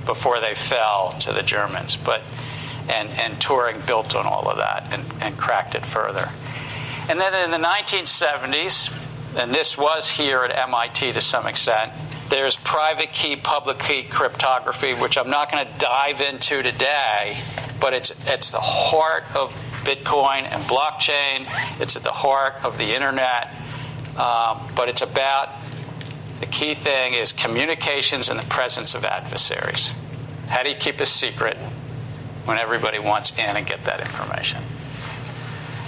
before 0.07 0.41
they 0.41 0.55
fell 0.55 1.12
to 1.21 1.33
the 1.33 1.43
Germans. 1.43 1.95
But, 1.95 2.23
and, 2.88 3.11
and 3.11 3.41
Turing 3.41 3.87
built 3.87 4.14
on 4.14 4.26
all 4.26 4.49
of 4.49 4.59
that 4.59 4.88
and, 4.93 5.05
and 5.23 5.38
cracked 5.38 5.75
it 5.75 5.85
further. 5.87 6.31
And 7.09 7.21
then 7.21 7.35
in 7.35 7.50
the 7.50 7.67
1970s, 7.67 8.97
and 9.37 9.55
this 9.55 9.76
was 9.76 10.11
here 10.11 10.45
at 10.45 10.57
MIT 10.57 11.12
to 11.12 11.21
some 11.21 11.47
extent, 11.47 11.93
there's 12.31 12.57
private 12.57 13.12
key, 13.12 13.37
public 13.37 13.79
key 13.79 14.03
cryptography, 14.05 14.95
which 14.95 15.19
I'm 15.19 15.29
not 15.29 15.53
going 15.53 15.67
to 15.67 15.73
dive 15.79 16.21
into 16.21 16.62
today, 16.62 17.38
but 17.81 17.93
it's, 17.93 18.12
it's 18.26 18.50
the 18.50 18.61
heart 18.61 19.25
of 19.35 19.53
Bitcoin 19.85 20.45
and 20.45 20.64
blockchain. 20.64 21.47
It's 21.81 21.97
at 21.97 22.03
the 22.03 22.12
heart 22.12 22.55
of 22.62 22.79
the 22.79 22.95
internet. 22.95 23.50
Um, 24.17 24.69
but 24.75 24.88
it's 24.88 25.03
about 25.03 25.50
the 26.41 26.47
key 26.47 26.75
thing 26.75 27.14
is 27.14 27.33
communications 27.33 28.29
in 28.29 28.37
the 28.37 28.45
presence 28.45 28.95
of 28.95 29.05
adversaries. 29.05 29.93
How 30.49 30.62
do 30.62 30.71
you 30.71 30.76
keep 30.76 31.00
a 31.00 31.07
secret 31.07 31.59
when 32.45 32.59
everybody 32.59 32.99
wants 32.99 33.33
in 33.39 33.57
and 33.57 33.67
get 33.67 33.85
that 33.85 34.01
information? 34.01 34.63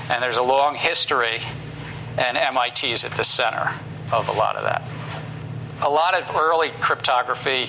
And 0.09 0.23
there's 0.23 0.37
a 0.37 0.43
long 0.43 0.77
history, 0.77 1.41
and 2.17 2.37
MIT 2.37 2.91
is 2.91 3.05
at 3.05 3.13
the 3.13 3.25
center 3.25 3.75
of 4.13 4.29
a 4.29 4.33
lot 4.33 4.57
of 4.57 4.63
that 4.63 4.83
a 5.83 5.91
lot 5.91 6.15
of 6.15 6.35
early 6.35 6.71
cryptography 6.81 7.67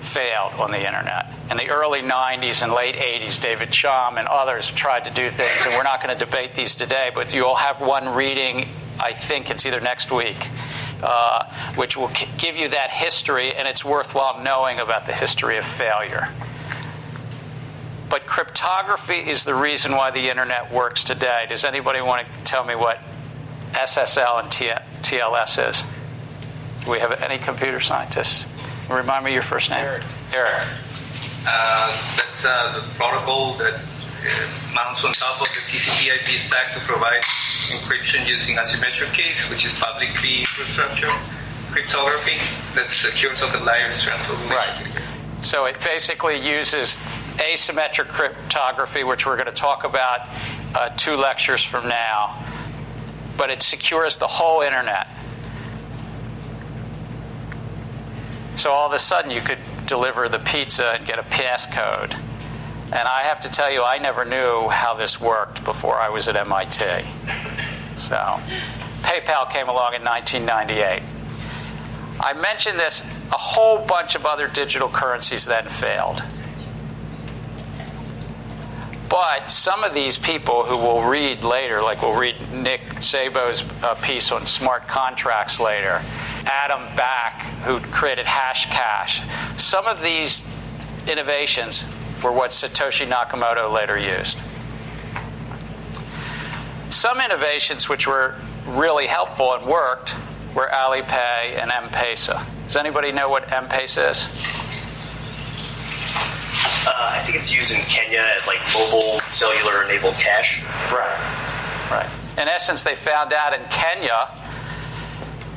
failed 0.00 0.54
on 0.54 0.70
the 0.70 0.78
internet. 0.78 1.32
In 1.50 1.56
the 1.56 1.68
early 1.68 2.00
90s 2.00 2.62
and 2.62 2.72
late 2.72 2.96
80s, 2.96 3.40
David 3.40 3.70
Chaum 3.70 4.18
and 4.18 4.26
others 4.28 4.68
tried 4.70 5.04
to 5.04 5.12
do 5.12 5.30
things, 5.30 5.64
and 5.64 5.74
we're 5.74 5.82
not 5.82 6.02
going 6.02 6.16
to 6.16 6.24
debate 6.24 6.54
these 6.54 6.74
today, 6.74 7.10
but 7.14 7.32
you'll 7.32 7.56
have 7.56 7.80
one 7.80 8.08
reading, 8.08 8.68
I 8.98 9.12
think 9.12 9.50
it's 9.50 9.66
either 9.66 9.80
next 9.80 10.10
week, 10.10 10.48
uh, 11.02 11.44
which 11.74 11.96
will 11.96 12.10
give 12.38 12.56
you 12.56 12.68
that 12.70 12.90
history, 12.90 13.52
and 13.54 13.68
it's 13.68 13.84
worthwhile 13.84 14.42
knowing 14.42 14.80
about 14.80 15.06
the 15.06 15.12
history 15.12 15.56
of 15.56 15.64
failure. 15.64 16.30
But 18.10 18.26
cryptography 18.26 19.30
is 19.30 19.44
the 19.44 19.54
reason 19.54 19.92
why 19.92 20.10
the 20.10 20.28
internet 20.28 20.72
works 20.72 21.04
today. 21.04 21.46
Does 21.48 21.64
anybody 21.64 22.00
want 22.00 22.26
to 22.26 22.44
tell 22.44 22.64
me 22.64 22.74
what 22.74 22.98
SSL 23.70 24.42
and 24.42 24.50
TLS 24.50 25.70
is? 25.70 25.84
Do 26.84 26.90
we 26.90 26.98
have 26.98 27.12
any 27.22 27.38
computer 27.38 27.78
scientists? 27.78 28.46
Remind 28.90 29.24
me 29.24 29.32
your 29.32 29.42
first 29.42 29.70
name. 29.70 29.78
Eric. 29.78 30.02
Eric. 30.34 30.68
Uh, 31.46 32.16
that's 32.16 32.44
uh, 32.44 32.80
the 32.80 32.94
protocol 32.94 33.54
that 33.58 33.74
uh, 33.74 34.74
mounts 34.74 35.04
on 35.04 35.12
top 35.12 35.40
of 35.40 35.46
the 35.46 35.60
TCP/IP 35.70 36.40
stack 36.40 36.74
to 36.74 36.80
provide 36.80 37.22
encryption 37.68 38.26
using 38.26 38.56
asymmetric 38.56 39.14
keys, 39.14 39.48
which 39.48 39.64
is 39.64 39.72
public 39.74 40.16
key 40.16 40.40
infrastructure 40.40 41.12
cryptography 41.70 42.38
that 42.74 42.88
secures 42.88 43.40
all 43.40 43.52
the 43.52 43.60
layers 43.60 44.04
Right. 44.06 44.92
So 45.42 45.64
it 45.66 45.80
basically 45.80 46.36
uses 46.36 46.98
asymmetric 47.40 48.08
cryptography, 48.08 49.02
which 49.02 49.26
we're 49.26 49.36
going 49.36 49.46
to 49.46 49.52
talk 49.52 49.84
about 49.84 50.28
uh, 50.74 50.90
two 50.96 51.16
lectures 51.16 51.62
from 51.62 51.88
now, 51.88 52.46
but 53.36 53.50
it 53.50 53.62
secures 53.62 54.18
the 54.18 54.26
whole 54.26 54.60
internet. 54.60 55.08
So 58.56 58.72
all 58.72 58.86
of 58.86 58.92
a 58.92 58.98
sudden, 58.98 59.30
you 59.30 59.40
could 59.40 59.58
deliver 59.86 60.28
the 60.28 60.38
pizza 60.38 60.90
and 60.90 61.06
get 61.06 61.18
a 61.18 61.22
passcode. 61.22 62.14
And 62.92 63.08
I 63.08 63.22
have 63.22 63.40
to 63.42 63.48
tell 63.48 63.72
you, 63.72 63.82
I 63.82 63.98
never 63.98 64.24
knew 64.24 64.68
how 64.68 64.94
this 64.94 65.20
worked 65.20 65.64
before 65.64 65.94
I 65.94 66.08
was 66.08 66.28
at 66.28 66.36
MIT. 66.36 67.06
So, 67.96 68.40
PayPal 69.02 69.48
came 69.50 69.68
along 69.68 69.94
in 69.94 70.04
1998. 70.04 71.02
I 72.20 72.34
mentioned 72.34 72.78
this, 72.78 73.00
a 73.32 73.38
whole 73.38 73.78
bunch 73.78 74.14
of 74.14 74.26
other 74.26 74.48
digital 74.48 74.88
currencies 74.88 75.46
then 75.46 75.68
failed. 75.68 76.22
But 79.10 79.50
some 79.50 79.82
of 79.82 79.92
these 79.92 80.16
people 80.16 80.64
who 80.64 80.78
will 80.78 81.02
read 81.02 81.42
later, 81.42 81.82
like 81.82 82.00
we'll 82.00 82.16
read 82.16 82.52
Nick 82.52 82.80
Szabo's 83.00 83.64
uh, 83.82 83.96
piece 83.96 84.30
on 84.30 84.46
smart 84.46 84.86
contracts 84.86 85.58
later, 85.58 86.00
Adam 86.46 86.96
Back, 86.96 87.42
who 87.64 87.80
created 87.80 88.26
Hashcash. 88.26 89.60
Some 89.60 89.86
of 89.86 90.00
these 90.00 90.48
innovations 91.08 91.84
were 92.22 92.30
what 92.30 92.52
Satoshi 92.52 93.04
Nakamoto 93.04 93.72
later 93.72 93.98
used. 93.98 94.38
Some 96.88 97.20
innovations 97.20 97.88
which 97.88 98.06
were 98.06 98.36
really 98.64 99.08
helpful 99.08 99.52
and 99.54 99.66
worked 99.66 100.14
were 100.54 100.68
Alipay 100.72 101.60
and 101.60 101.72
M-Pesa. 101.72 102.44
Does 102.66 102.76
anybody 102.76 103.10
know 103.10 103.28
what 103.28 103.52
M-Pesa 103.52 104.10
is? 104.10 104.28
Uh, 106.86 106.92
I 106.96 107.22
think 107.24 107.36
it's 107.36 107.52
used 107.52 107.72
in 107.72 107.80
Kenya 107.82 108.24
as 108.36 108.46
like 108.46 108.60
mobile 108.74 109.20
cellular 109.20 109.82
enabled 109.84 110.14
cash. 110.14 110.62
Right. 110.92 111.88
Right. 111.90 112.10
In 112.38 112.48
essence, 112.48 112.82
they 112.82 112.94
found 112.94 113.32
out 113.32 113.54
in 113.54 113.64
Kenya 113.70 114.28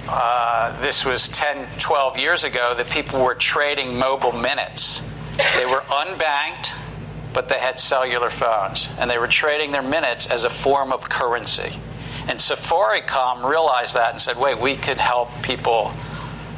uh, 0.07 0.77
this 0.81 1.05
was 1.05 1.29
10, 1.29 1.67
12 1.79 2.17
years 2.17 2.43
ago, 2.43 2.73
that 2.75 2.89
people 2.89 3.23
were 3.23 3.35
trading 3.35 3.97
mobile 3.97 4.33
minutes. 4.33 5.01
They 5.57 5.65
were 5.65 5.81
unbanked, 5.89 6.73
but 7.33 7.49
they 7.49 7.59
had 7.59 7.79
cellular 7.79 8.29
phones, 8.29 8.89
and 8.99 9.09
they 9.09 9.17
were 9.17 9.27
trading 9.27 9.71
their 9.71 9.81
minutes 9.81 10.27
as 10.27 10.43
a 10.43 10.49
form 10.49 10.91
of 10.91 11.09
currency. 11.09 11.79
And 12.27 12.37
Safaricom 12.39 13.49
realized 13.49 13.95
that 13.95 14.11
and 14.11 14.21
said, 14.21 14.37
wait, 14.37 14.59
we 14.59 14.75
could 14.75 14.97
help 14.97 15.29
people 15.41 15.93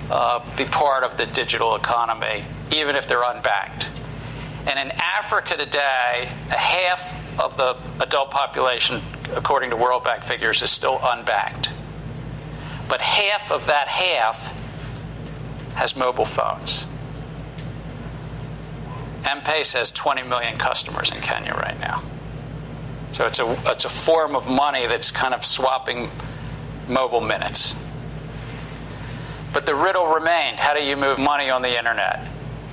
uh, 0.09 0.43
be 0.55 0.65
part 0.65 1.03
of 1.03 1.17
the 1.17 1.25
digital 1.25 1.75
economy, 1.75 2.45
even 2.71 2.95
if 2.95 3.07
they're 3.07 3.23
unbanked. 3.23 3.87
And 4.67 4.79
in 4.79 4.91
Africa 4.91 5.57
today, 5.57 6.31
a 6.49 6.57
half 6.57 7.39
of 7.39 7.57
the 7.57 7.77
adult 7.99 8.31
population, 8.31 9.01
according 9.33 9.69
to 9.69 9.75
World 9.75 10.03
Bank 10.03 10.23
figures, 10.23 10.61
is 10.61 10.71
still 10.71 10.97
unbanked 10.99 11.69
but 12.87 13.01
half 13.01 13.51
of 13.51 13.67
that 13.67 13.87
half 13.87 14.53
has 15.75 15.95
mobile 15.95 16.25
phones. 16.25 16.87
M-Pesa 19.25 19.77
has 19.79 19.91
20 19.91 20.23
million 20.23 20.57
customers 20.57 21.11
in 21.11 21.19
Kenya 21.19 21.53
right 21.53 21.79
now. 21.79 22.03
So 23.11 23.25
it's 23.25 23.39
a, 23.39 23.57
it's 23.65 23.85
a 23.85 23.89
form 23.89 24.35
of 24.35 24.47
money 24.47 24.85
that's 24.87 25.09
kind 25.09 25.33
of 25.33 25.43
swapping 25.43 26.11
mobile 26.87 27.21
minutes. 27.21 27.75
But 29.51 29.65
the 29.65 29.73
riddle 29.73 30.07
remained 30.07 30.59
how 30.59 30.75
do 30.75 30.83
you 30.83 30.95
move 30.95 31.17
money 31.17 31.49
on 31.49 31.61
the 31.61 31.77
internet? 31.77 32.19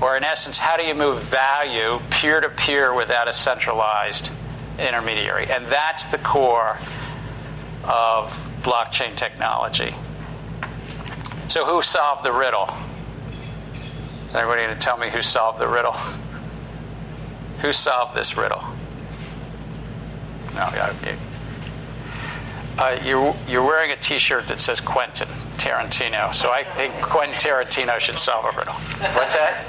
Or, 0.03 0.17
in 0.17 0.25
essence, 0.25 0.59
how 0.59 0.77
do 0.77 0.83
you 0.83 0.95
move 0.95 1.23
value 1.23 2.01
peer 2.11 2.41
to 2.41 2.49
peer 2.49 2.93
without 2.93 3.29
a 3.29 3.33
centralized 3.33 4.33
intermediary? 4.77 5.47
And 5.47 5.69
that's 5.69 6.07
the 6.07 6.19
core 6.19 6.79
of 7.85 8.33
blockchain 8.63 9.15
technology. 9.15 9.95
So, 11.47 11.65
who 11.65 11.83
solved 11.83 12.25
the 12.25 12.33
riddle? 12.33 12.69
Is 14.29 14.35
anybody 14.35 14.63
going 14.63 14.75
to 14.75 14.81
tell 14.81 14.97
me 14.97 15.09
who 15.09 15.23
solved 15.23 15.61
the 15.61 15.69
riddle? 15.69 15.97
Who 17.61 17.73
solved 17.73 18.17
this 18.17 18.37
riddle? 18.37 18.65
No, 20.55 20.69
uh, 22.79 22.99
you're, 23.05 23.37
you're 23.47 23.63
wearing 23.63 23.93
a 23.93 23.97
t 23.97 24.19
shirt 24.19 24.49
that 24.49 24.61
says 24.61 24.81
Quentin. 24.81 25.29
Tarantino. 25.57 26.35
So 26.35 26.51
I 26.51 26.65
think 26.65 26.95
Quentin 27.01 27.39
Tarantino 27.39 27.99
should 27.99 28.19
solve 28.19 28.45
a 28.45 28.59
riddle. 28.59 28.75
What's 29.15 29.35
that? 29.35 29.65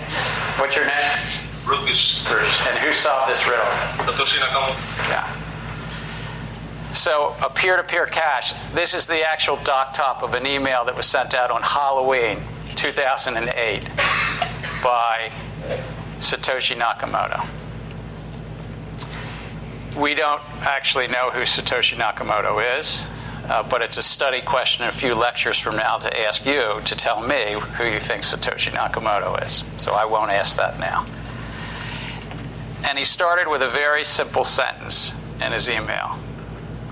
What's 0.60 0.76
your 0.76 0.86
name? 0.86 1.44
Brutus. 1.66 2.22
And 2.68 2.78
who 2.80 2.92
solved 2.94 3.32
this 3.32 3.48
riddle? 3.48 3.66
Satoshi 4.06 4.40
Nakamoto. 4.40 4.76
Yeah. 5.10 5.40
So 6.94 7.36
a 7.44 7.50
peer-to-peer 7.50 8.06
cash. 8.06 8.54
This 8.74 8.94
is 8.94 9.08
the 9.08 9.28
actual 9.28 9.58
doc 9.64 9.94
top 9.94 10.22
of 10.22 10.36
an 10.36 10.46
email 10.46 10.86
that 10.86 10.96
was 10.96 11.06
sent 11.06 11.34
out 11.34 11.50
on 11.52 11.62
Halloween 11.64 12.44
2008 12.76 13.84
by 14.84 15.32
Satoshi 16.20 16.76
Nakamoto. 16.80 17.48
We 19.96 20.14
don't 20.14 20.42
actually 20.62 21.08
know 21.08 21.30
who 21.32 21.42
Satoshi 21.42 21.98
Nakamoto 21.98 22.80
is, 22.80 23.08
uh, 23.50 23.62
but 23.64 23.82
it's 23.82 23.98
a 23.98 24.04
study 24.04 24.42
question 24.42 24.84
in 24.84 24.90
a 24.90 24.94
few 24.94 25.16
lectures 25.16 25.58
from 25.60 25.76
now 25.76 25.98
to 25.98 26.20
ask 26.22 26.46
you 26.46 26.80
to 26.86 26.96
tell 26.96 27.22
me 27.22 27.60
who 27.78 27.86
you 27.86 28.00
think 28.00 28.24
Satoshi 28.24 28.72
Nakamoto 28.72 29.44
is. 29.44 29.64
So 29.78 29.92
I 29.92 30.06
won't 30.06 30.32
ask 30.32 30.56
that 30.58 30.80
now. 30.80 31.06
And 32.84 32.98
he 32.98 33.04
started 33.04 33.50
with 33.50 33.62
a 33.62 33.70
very 33.70 34.06
simple 34.06 34.46
sentence 34.46 35.14
in 35.42 35.52
his 35.52 35.70
email. 35.70 36.20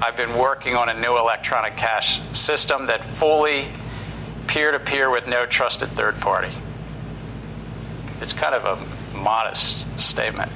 I've 0.02 0.18
been 0.18 0.38
working 0.38 0.76
on 0.76 0.90
a 0.90 1.00
new 1.00 1.18
electronic 1.18 1.78
cash 1.78 2.20
system 2.38 2.88
that 2.88 3.06
fully 3.06 3.68
peer 4.48 4.72
to 4.72 4.80
peer 4.80 5.10
with 5.10 5.28
no 5.28 5.46
trusted 5.46 5.90
third 5.90 6.20
party. 6.20 6.52
It's 8.20 8.34
kind 8.34 8.56
of 8.56 8.66
a 8.66 9.16
modest 9.18 9.88
statement. 10.00 10.52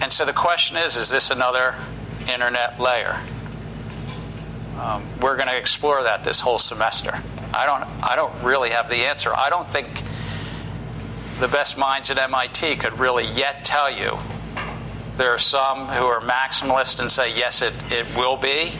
And 0.00 0.12
so 0.12 0.24
the 0.24 0.32
question 0.32 0.76
is 0.76 0.96
is 0.96 1.08
this 1.08 1.30
another 1.30 1.74
internet 2.28 2.78
layer? 2.78 3.22
Um, 4.78 5.08
we're 5.20 5.36
going 5.36 5.48
to 5.48 5.56
explore 5.56 6.02
that 6.02 6.24
this 6.24 6.40
whole 6.40 6.58
semester. 6.58 7.22
I 7.52 7.66
don't, 7.66 7.84
I 8.02 8.16
don't 8.16 8.42
really 8.42 8.70
have 8.70 8.88
the 8.88 9.06
answer. 9.06 9.34
I 9.34 9.48
don't 9.48 9.68
think 9.68 10.02
the 11.38 11.48
best 11.48 11.78
minds 11.78 12.10
at 12.10 12.18
MIT 12.18 12.76
could 12.76 12.98
really 12.98 13.26
yet 13.26 13.64
tell 13.64 13.90
you. 13.90 14.18
There 15.16 15.30
are 15.30 15.38
some 15.38 15.86
who 15.88 16.04
are 16.04 16.20
maximalist 16.20 16.98
and 16.98 17.10
say, 17.10 17.36
yes, 17.36 17.62
it, 17.62 17.72
it 17.90 18.16
will 18.16 18.36
be. 18.36 18.72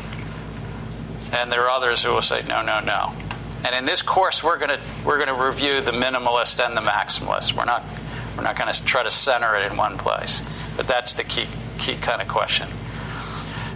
And 1.32 1.50
there 1.50 1.62
are 1.62 1.70
others 1.70 2.02
who 2.02 2.10
will 2.10 2.22
say, 2.22 2.42
no, 2.48 2.62
no, 2.62 2.80
no. 2.80 3.12
And 3.64 3.74
in 3.74 3.84
this 3.86 4.02
course, 4.02 4.42
we're 4.42 4.58
going 4.58 4.70
to 4.70 4.80
we're 5.06 5.16
going 5.16 5.34
to 5.34 5.42
review 5.42 5.80
the 5.80 5.90
minimalist 5.90 6.64
and 6.64 6.76
the 6.76 6.82
maximalist. 6.82 7.56
We're 7.56 7.64
not 7.64 7.82
we're 8.36 8.42
not 8.42 8.58
going 8.58 8.72
to 8.72 8.84
try 8.84 9.02
to 9.02 9.10
center 9.10 9.56
it 9.56 9.70
in 9.70 9.78
one 9.78 9.96
place, 9.96 10.42
but 10.76 10.86
that's 10.86 11.14
the 11.14 11.24
key 11.24 11.46
key 11.78 11.96
kind 11.96 12.20
of 12.20 12.28
question. 12.28 12.68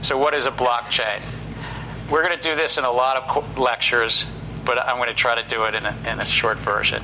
So, 0.02 0.18
what 0.18 0.34
is 0.34 0.44
a 0.44 0.50
blockchain? 0.50 1.22
We're 2.10 2.24
going 2.24 2.36
to 2.38 2.42
do 2.42 2.56
this 2.56 2.78
in 2.78 2.84
a 2.84 2.90
lot 2.90 3.16
of 3.16 3.58
lectures, 3.58 4.24
but 4.64 4.78
I'm 4.78 4.96
going 4.96 5.08
to 5.08 5.14
try 5.14 5.40
to 5.40 5.46
do 5.46 5.64
it 5.64 5.74
in 5.74 5.84
a, 5.84 5.96
in 6.06 6.20
a 6.20 6.26
short 6.26 6.58
version. 6.58 7.02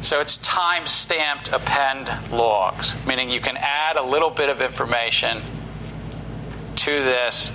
So 0.00 0.20
it's 0.20 0.38
time 0.38 0.86
stamped 0.86 1.52
append 1.52 2.10
logs, 2.32 2.94
meaning 3.06 3.28
you 3.28 3.40
can 3.40 3.58
add 3.58 3.96
a 3.96 4.02
little 4.02 4.30
bit 4.30 4.48
of 4.48 4.62
information 4.62 5.42
to 6.76 6.90
this 6.90 7.52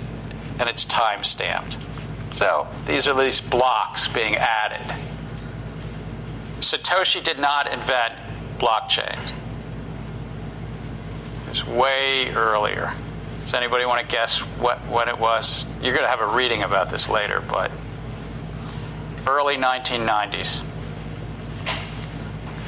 and 0.58 0.70
it's 0.70 0.84
time 0.84 1.24
stamped. 1.24 1.76
So 2.32 2.68
these 2.86 3.08
are 3.08 3.20
these 3.20 3.40
blocks 3.40 4.06
being 4.06 4.36
added. 4.36 4.94
Satoshi 6.60 7.22
did 7.22 7.38
not 7.38 7.70
invent 7.70 8.14
blockchain. 8.58 9.32
It 11.46 11.50
was 11.50 11.66
way 11.66 12.30
earlier. 12.30 12.94
Does 13.46 13.54
anybody 13.54 13.86
want 13.86 14.00
to 14.00 14.06
guess 14.12 14.40
what, 14.40 14.78
what 14.88 15.06
it 15.06 15.20
was? 15.20 15.68
You're 15.80 15.94
going 15.94 16.02
to 16.02 16.10
have 16.10 16.20
a 16.20 16.26
reading 16.26 16.64
about 16.64 16.90
this 16.90 17.08
later, 17.08 17.40
but 17.40 17.70
early 19.24 19.54
1990s. 19.54 20.64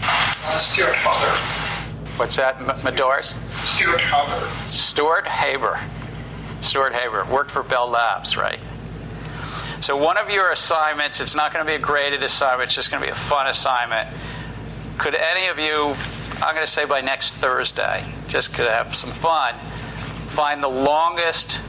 Uh, 0.01 0.59
Stuart 0.61 0.95
Haber. 0.95 1.37
What's 2.17 2.37
that, 2.37 2.61
M- 2.61 2.85
Medors? 2.85 3.35
Stuart 3.65 4.01
Haber. 4.03 4.69
Stuart 4.69 5.27
Haber. 5.27 5.81
Stuart 6.61 6.95
Haber 6.95 7.25
worked 7.25 7.51
for 7.51 7.65
Bell 7.65 7.89
Labs, 7.89 8.37
right? 8.37 8.61
So 9.81 9.97
one 9.97 10.17
of 10.17 10.31
your 10.31 10.53
assignments, 10.53 11.21
it's 11.21 11.35
not 11.35 11.53
going 11.53 11.67
to 11.67 11.69
be 11.69 11.75
a 11.75 11.81
graded 11.81 12.23
assignment, 12.23 12.69
it's 12.69 12.77
just 12.77 12.93
going 12.93 13.03
to 13.03 13.09
be 13.09 13.11
a 13.11 13.17
fun 13.17 13.49
assignment. 13.49 14.17
Could 14.97 15.17
any 15.17 15.49
of 15.49 15.59
you, 15.59 15.97
I'm 16.41 16.55
going 16.55 16.65
to 16.65 16.71
say 16.71 16.85
by 16.85 17.01
next 17.01 17.33
Thursday, 17.33 18.13
just 18.29 18.55
to 18.55 18.71
have 18.71 18.95
some 18.95 19.11
fun, 19.11 19.57
find 20.29 20.63
the 20.63 20.69
longest, 20.69 21.61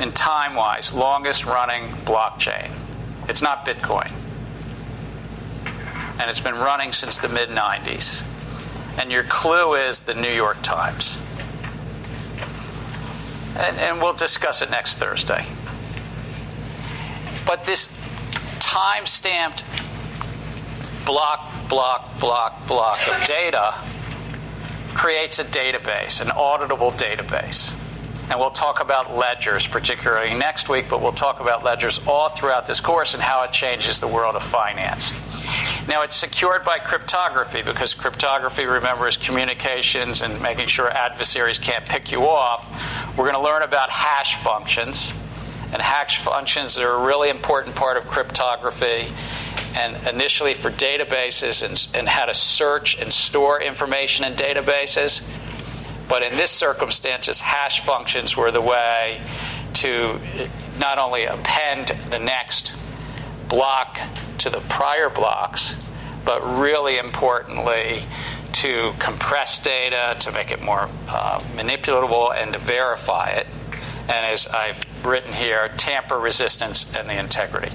in 0.00 0.12
time 0.12 0.54
wise, 0.54 0.92
longest 0.92 1.44
running 1.44 1.92
blockchain? 2.04 2.72
It's 3.28 3.42
not 3.42 3.66
Bitcoin. 3.66 4.12
And 6.18 6.28
it's 6.30 6.40
been 6.40 6.54
running 6.54 6.92
since 6.92 7.18
the 7.18 7.28
mid 7.28 7.48
90s. 7.48 8.24
And 8.98 9.10
your 9.10 9.24
clue 9.24 9.74
is 9.74 10.02
the 10.02 10.14
New 10.14 10.32
York 10.32 10.62
Times. 10.62 11.20
And, 13.56 13.78
and 13.78 14.00
we'll 14.00 14.12
discuss 14.12 14.62
it 14.62 14.70
next 14.70 14.96
Thursday. 14.96 15.46
But 17.46 17.64
this 17.64 17.92
time 18.60 19.06
stamped 19.06 19.64
block, 21.04 21.68
block, 21.68 22.18
block, 22.20 22.66
block 22.66 22.98
of 23.08 23.26
data 23.26 23.74
creates 24.94 25.38
a 25.38 25.44
database, 25.44 26.20
an 26.20 26.28
auditable 26.28 26.92
database. 26.96 27.74
And 28.32 28.40
we'll 28.40 28.50
talk 28.50 28.80
about 28.80 29.14
ledgers, 29.14 29.66
particularly 29.66 30.32
next 30.32 30.66
week, 30.66 30.86
but 30.88 31.02
we'll 31.02 31.12
talk 31.12 31.40
about 31.40 31.62
ledgers 31.62 32.00
all 32.06 32.30
throughout 32.30 32.66
this 32.66 32.80
course 32.80 33.12
and 33.12 33.22
how 33.22 33.42
it 33.42 33.52
changes 33.52 34.00
the 34.00 34.08
world 34.08 34.36
of 34.36 34.42
finance. 34.42 35.12
Now, 35.86 36.00
it's 36.00 36.16
secured 36.16 36.64
by 36.64 36.78
cryptography 36.78 37.60
because 37.60 37.92
cryptography, 37.92 38.64
remember, 38.64 39.06
is 39.06 39.18
communications 39.18 40.22
and 40.22 40.40
making 40.40 40.68
sure 40.68 40.88
adversaries 40.88 41.58
can't 41.58 41.84
pick 41.84 42.10
you 42.10 42.22
off. 42.22 42.66
We're 43.18 43.30
going 43.30 43.34
to 43.34 43.42
learn 43.42 43.64
about 43.64 43.90
hash 43.90 44.36
functions. 44.36 45.12
And 45.70 45.82
hash 45.82 46.18
functions 46.22 46.78
are 46.78 46.90
a 46.90 47.04
really 47.04 47.28
important 47.28 47.76
part 47.76 47.98
of 47.98 48.06
cryptography 48.06 49.12
and 49.74 50.06
initially 50.06 50.54
for 50.54 50.70
databases 50.70 51.62
and, 51.62 51.86
and 51.94 52.08
how 52.08 52.24
to 52.24 52.32
search 52.32 52.98
and 52.98 53.12
store 53.12 53.60
information 53.60 54.24
in 54.24 54.32
databases. 54.32 55.22
But 56.12 56.22
in 56.22 56.36
this 56.36 56.50
circumstances, 56.50 57.40
hash 57.40 57.80
functions 57.80 58.36
were 58.36 58.50
the 58.50 58.60
way 58.60 59.22
to 59.76 60.20
not 60.78 60.98
only 60.98 61.24
append 61.24 61.96
the 62.10 62.18
next 62.18 62.74
block 63.48 63.98
to 64.36 64.50
the 64.50 64.60
prior 64.60 65.08
blocks, 65.08 65.74
but 66.26 66.42
really 66.42 66.98
importantly, 66.98 68.04
to 68.52 68.92
compress 68.98 69.58
data, 69.58 70.14
to 70.20 70.30
make 70.32 70.50
it 70.50 70.60
more 70.60 70.90
uh, 71.08 71.42
and 71.56 72.52
to 72.52 72.58
verify 72.58 73.30
it. 73.30 73.46
And 74.02 74.26
as 74.26 74.46
I've 74.48 74.84
written 75.06 75.32
here, 75.32 75.70
tamper 75.78 76.18
resistance 76.18 76.94
and 76.94 77.08
the 77.08 77.18
integrity. 77.18 77.74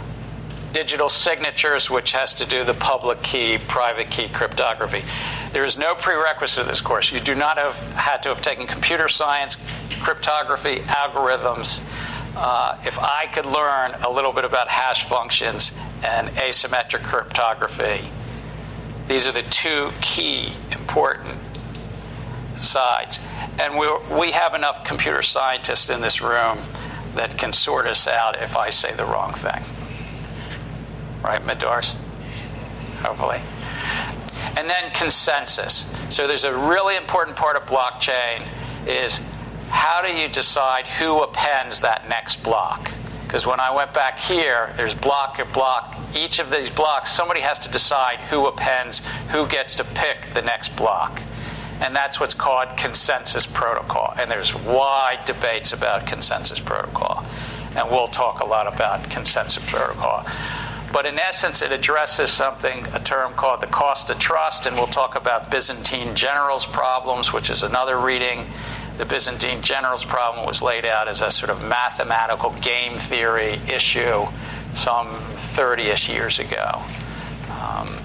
Digital 0.74 1.10
signatures, 1.10 1.90
which 1.90 2.12
has 2.12 2.36
to 2.36 2.46
do 2.46 2.64
the 2.64 2.76
public 2.76 3.24
key, 3.24 3.58
private 3.58 4.12
key 4.12 4.30
cryptography. 4.30 5.04
There 5.52 5.66
is 5.66 5.78
no 5.78 5.96
prerequisite 5.96 6.64
to 6.64 6.70
this 6.70 6.82
course. 6.82 7.12
You 7.12 7.20
do 7.20 7.34
not 7.34 7.58
have 7.58 7.76
had 7.94 8.24
to 8.24 8.30
have 8.30 8.42
taken 8.42 8.68
computer 8.68 9.08
science, 9.08 9.58
cryptography, 10.02 10.78
algorithms. 10.80 11.82
Uh, 12.36 12.78
if 12.86 13.00
I 13.00 13.28
could 13.34 13.46
learn 13.46 13.96
a 14.04 14.12
little 14.12 14.34
bit 14.34 14.46
about 14.46 14.68
hash 14.68 15.08
functions 15.08 15.72
and 16.04 16.30
asymmetric 16.30 17.04
cryptography, 17.04 18.12
these 19.08 19.26
are 19.26 19.32
the 19.32 19.44
two 19.44 19.92
key 20.02 20.54
important 20.72 21.40
sides. 22.56 23.20
And 23.60 23.78
we, 23.78 23.90
we 24.20 24.32
have 24.32 24.54
enough 24.54 24.84
computer 24.84 25.22
scientists 25.22 25.90
in 25.90 26.02
this 26.02 26.22
room 26.22 26.60
that 27.16 27.38
can 27.38 27.54
sort 27.54 27.88
us 27.88 28.08
out 28.08 28.42
if 28.42 28.56
I 28.56 28.70
say 28.70 28.94
the 28.94 29.06
wrong 29.06 29.34
thing. 29.34 29.64
Right, 31.24 31.44
Medors? 31.44 31.96
Hopefully. 33.02 33.42
And 34.56 34.70
then 34.70 34.92
consensus. 34.94 35.92
So 36.10 36.28
there's 36.28 36.44
a 36.44 36.56
really 36.56 36.96
important 36.96 37.36
part 37.38 37.56
of 37.56 37.64
blockchain 37.64 38.48
is 38.88 39.20
how 39.70 40.02
do 40.02 40.10
you 40.10 40.28
decide 40.28 40.86
who 40.86 41.20
appends 41.20 41.82
that 41.82 42.08
next 42.08 42.44
block? 42.44 42.94
Because 43.24 43.46
when 43.46 43.60
I 43.60 43.76
went 43.76 43.94
back 43.94 44.20
here, 44.20 44.74
there's 44.78 44.96
block 44.96 45.38
or 45.38 45.46
block. 45.46 45.98
Each 46.16 46.40
of 46.40 46.50
these 46.50 46.70
blocks, 46.70 47.12
somebody 47.12 47.42
has 47.42 47.60
to 47.60 47.70
decide 47.70 48.20
who 48.30 48.48
appends, 48.48 49.02
who 49.32 49.46
gets 49.48 49.76
to 49.76 49.84
pick 49.84 50.34
the 50.34 50.42
next 50.42 50.78
block. 50.78 51.22
And 51.82 51.94
that's 51.94 52.22
what's 52.22 52.34
called 52.34 52.78
consensus 52.78 53.46
protocol. 53.46 54.14
And 54.18 54.32
there's 54.32 54.56
wide 54.56 55.26
debates 55.26 55.74
about 55.74 56.08
consensus 56.08 56.62
protocol. 56.62 57.26
And 57.76 57.92
we'll 57.92 58.08
talk 58.08 58.40
a 58.40 58.46
lot 58.46 58.66
about 58.74 59.10
consensus 59.10 59.64
protocol. 59.70 60.26
But 60.92 61.06
in 61.06 61.20
essence, 61.20 61.62
it 61.62 61.72
addresses 61.72 62.32
something, 62.32 62.86
a 62.94 63.00
term 63.00 63.34
called 63.34 63.62
the 63.62 63.68
cost 63.68 64.10
of 64.10 64.20
trust, 64.20 64.66
and 64.66 64.76
we'll 64.76 64.88
talk 64.88 65.16
about 65.16 65.52
Byzantine 65.52 66.16
generals' 66.16 66.66
problems, 66.66 67.34
which 67.34 67.50
is 67.50 67.62
another 67.62 68.00
reading. 68.00 68.48
The 68.98 69.06
Byzantine 69.06 69.62
generals' 69.62 70.06
problem 70.06 70.48
was 70.48 70.62
laid 70.62 70.86
out 70.86 71.08
as 71.08 71.22
a 71.22 71.30
sort 71.30 71.50
of 71.52 71.62
mathematical 71.62 72.52
game 72.62 72.98
theory 72.98 73.60
issue 73.68 74.28
some 74.74 75.10
30-ish 75.56 76.10
years 76.10 76.40
ago. 76.40 76.84
Um, 77.52 78.00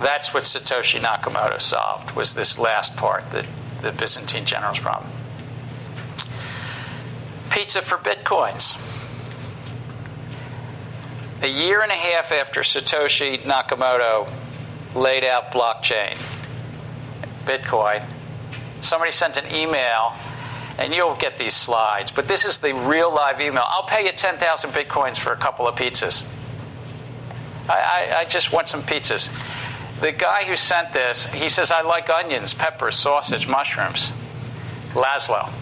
that's 0.00 0.34
what 0.34 0.44
Satoshi 0.44 1.00
Nakamoto 1.00 1.60
solved 1.60 2.12
was 2.12 2.34
this 2.34 2.58
last 2.58 2.96
part, 2.96 3.30
the, 3.30 3.46
the 3.82 3.92
Byzantine 3.92 4.44
generals 4.44 4.78
problem. 4.78 5.10
Pizza 7.50 7.82
for 7.82 7.96
bitcoins. 7.96 8.84
A 11.40 11.46
year 11.46 11.82
and 11.82 11.92
a 11.92 11.94
half 11.94 12.32
after 12.32 12.62
Satoshi 12.62 13.40
Nakamoto 13.44 14.28
laid 14.96 15.22
out 15.22 15.52
blockchain, 15.52 16.18
Bitcoin, 17.44 18.04
somebody 18.80 19.12
sent 19.12 19.36
an 19.36 19.54
email, 19.54 20.14
and 20.78 20.92
you'll 20.92 21.14
get 21.14 21.38
these 21.38 21.54
slides, 21.54 22.10
but 22.10 22.26
this 22.26 22.44
is 22.44 22.58
the 22.58 22.74
real 22.74 23.14
live 23.14 23.40
email. 23.40 23.62
I'll 23.66 23.84
pay 23.84 24.04
you 24.04 24.10
10,000 24.10 24.70
Bitcoins 24.70 25.16
for 25.16 25.32
a 25.32 25.36
couple 25.36 25.68
of 25.68 25.76
pizzas. 25.76 26.26
I, 27.68 28.08
I, 28.10 28.18
I 28.20 28.24
just 28.24 28.52
want 28.52 28.66
some 28.66 28.82
pizzas. 28.82 29.32
The 30.00 30.10
guy 30.10 30.44
who 30.44 30.56
sent 30.56 30.92
this, 30.92 31.26
he 31.26 31.48
says, 31.48 31.70
I 31.70 31.82
like 31.82 32.10
onions, 32.10 32.52
peppers, 32.52 32.96
sausage, 32.96 33.46
mushrooms. 33.46 34.10
Laszlo. 34.92 35.52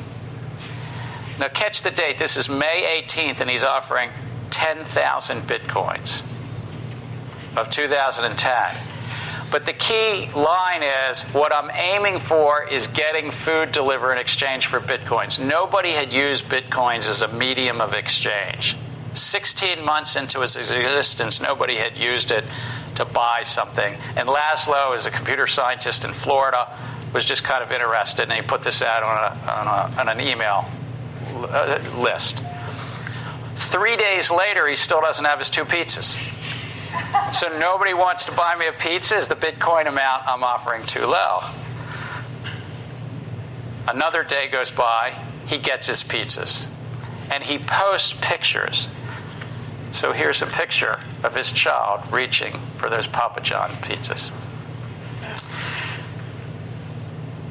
Now, 1.39 1.49
catch 1.49 1.83
the 1.83 1.91
date. 1.91 2.17
This 2.17 2.39
is 2.39 2.49
May 2.49 3.03
18th, 3.07 3.41
and 3.41 3.51
he's 3.51 3.65
offering 3.65 4.11
10,000 4.57 5.43
bitcoins 5.43 6.23
of 7.59 7.71
2010. 7.71 8.77
But 9.51 9.67
the 9.67 9.75
key 9.75 10.31
line 10.35 10.83
is 10.83 11.23
what 11.25 11.55
I'm 11.55 11.71
aiming 11.71 12.21
for 12.21 12.67
is 12.67 12.87
getting 12.87 13.31
food 13.31 13.71
delivered 13.71 14.13
in 14.13 14.19
exchange 14.19 14.67
for 14.67 14.81
bitcoins. 14.81 15.39
Nobody 15.39 15.91
had 15.91 16.11
used 16.11 16.47
bitcoins 16.47 17.07
as 17.07 17.21
a 17.21 17.29
medium 17.29 17.83
of 17.83 17.93
exchange. 17.93 18.79
16 19.13 19.85
months 19.85 20.17
into 20.17 20.41
its 20.41 20.57
existence, 20.57 21.39
nobody 21.39 21.77
had 21.77 21.99
used 21.99 22.31
it 22.31 22.45
to 22.95 23.05
buy 23.05 23.43
something. 23.43 23.99
And 24.17 24.27
Laszlo, 24.27 24.95
as 24.95 25.05
a 25.05 25.11
computer 25.11 25.47
scientist 25.47 26.03
in 26.03 26.15
Florida, 26.15 26.67
was 27.13 27.27
just 27.27 27.45
kind 27.45 27.63
of 27.63 27.71
interested, 27.71 28.23
and 28.23 28.33
he 28.33 28.41
put 28.41 28.63
this 28.63 28.81
out 28.81 29.03
on, 29.03 29.19
a, 29.19 29.53
on, 29.53 29.67
a, 29.67 30.01
on 30.01 30.09
an 30.09 30.21
email 30.27 30.65
uh, 31.35 31.79
list. 31.99 32.43
Three 33.57 33.97
days 33.97 34.31
later, 34.31 34.69
he 34.69 34.77
still 34.77 35.01
doesn't 35.01 35.25
have 35.25 35.39
his 35.39 35.51
two 35.51 35.65
pizzas. 35.65 36.15
So 37.35 37.59
nobody 37.59 37.95
wants 37.95 38.25
to 38.27 38.33
buy 38.33 38.55
me 38.55 38.67
a 38.67 38.73
pizza. 38.73 39.17
Is 39.17 39.29
the 39.29 39.35
Bitcoin 39.35 39.87
amount 39.87 40.27
I'm 40.27 40.45
offering 40.45 40.85
too 40.85 41.07
low? 41.07 41.41
Another 43.89 44.23
day 44.23 44.49
goes 44.49 44.71
by, 44.71 45.23
he 45.47 45.59
gets 45.59 45.87
his 45.87 46.03
pizzas. 46.03 46.67
And 47.31 47.45
he 47.45 47.59
posts 47.59 48.17
pictures. 48.21 48.89
So 49.93 50.13
here's 50.13 50.43
a 50.43 50.47
picture 50.47 51.01
of 51.23 51.35
his 51.35 51.51
child 51.53 52.13
reaching 52.13 52.61
for 52.77 52.91
those 52.91 53.07
Papa 53.07 53.41
John 53.41 53.71
pizzas. 53.77 54.31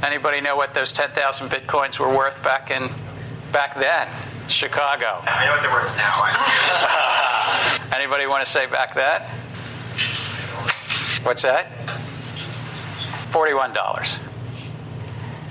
Anybody 0.03 0.39
know 0.39 0.55
what 0.55 0.75
those 0.75 0.93
10,000 0.93 1.49
bitcoins 1.49 1.97
were 1.97 2.15
worth 2.15 2.43
back 2.43 2.69
in 2.69 2.91
back 3.51 3.75
then? 3.75 4.07
Chicago. 4.47 5.21
I 5.25 5.45
know 5.45 5.51
what 5.51 5.61
they're 5.61 5.71
worth 5.71 5.95
now. 5.97 7.95
Anybody 7.95 8.27
want 8.27 8.45
to 8.45 8.51
say 8.51 8.67
back 8.67 8.93
then? 8.93 9.21
What's 11.23 11.41
that? 11.41 11.71
$41. 13.27 14.19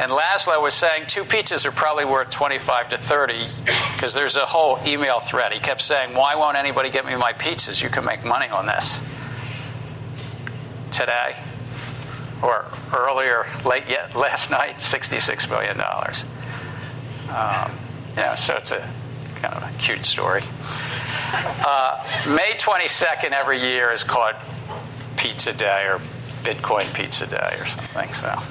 And 0.00 0.10
Laszlo 0.10 0.60
was 0.60 0.74
saying 0.74 1.04
two 1.06 1.24
pizzas 1.24 1.64
are 1.64 1.70
probably 1.70 2.04
worth 2.04 2.30
25 2.30 2.90
to 2.90 2.96
30 2.96 3.44
because 3.94 4.12
there's 4.12 4.36
a 4.36 4.46
whole 4.46 4.78
email 4.86 5.20
thread. 5.20 5.52
He 5.52 5.60
kept 5.60 5.82
saying, 5.82 6.14
Why 6.14 6.34
won't 6.34 6.56
anybody 6.56 6.90
get 6.90 7.06
me 7.06 7.14
my 7.14 7.32
pizzas? 7.32 7.82
You 7.82 7.88
can 7.88 8.04
make 8.04 8.24
money 8.24 8.48
on 8.48 8.66
this. 8.66 9.02
Today, 10.90 11.36
or 12.42 12.66
earlier, 12.96 13.46
late 13.64 13.84
yet, 13.88 14.14
last 14.14 14.50
night, 14.50 14.76
$66 14.76 15.48
million. 15.48 15.80
Um, 17.30 17.83
yeah, 18.16 18.34
so 18.34 18.54
it's 18.54 18.70
a 18.70 18.88
kind 19.36 19.54
of 19.54 19.62
a 19.62 19.78
cute 19.78 20.04
story. 20.04 20.42
Uh, 21.32 22.24
May 22.26 22.56
22nd 22.58 23.32
every 23.32 23.60
year 23.60 23.92
is 23.92 24.04
called 24.04 24.34
Pizza 25.16 25.52
Day 25.52 25.86
or 25.86 26.00
Bitcoin 26.42 26.92
Pizza 26.94 27.26
Day 27.26 27.56
or 27.58 27.66
something. 27.66 28.12
So. 28.12 28.42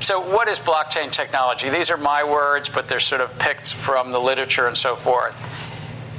So, 0.00 0.20
what 0.20 0.46
is 0.46 0.58
blockchain 0.58 1.10
technology? 1.10 1.70
These 1.70 1.90
are 1.90 1.96
my 1.96 2.22
words, 2.22 2.68
but 2.68 2.88
they're 2.88 3.00
sort 3.00 3.20
of 3.20 3.36
picked 3.38 3.72
from 3.72 4.12
the 4.12 4.20
literature 4.20 4.66
and 4.66 4.76
so 4.76 4.94
forth. 4.94 5.34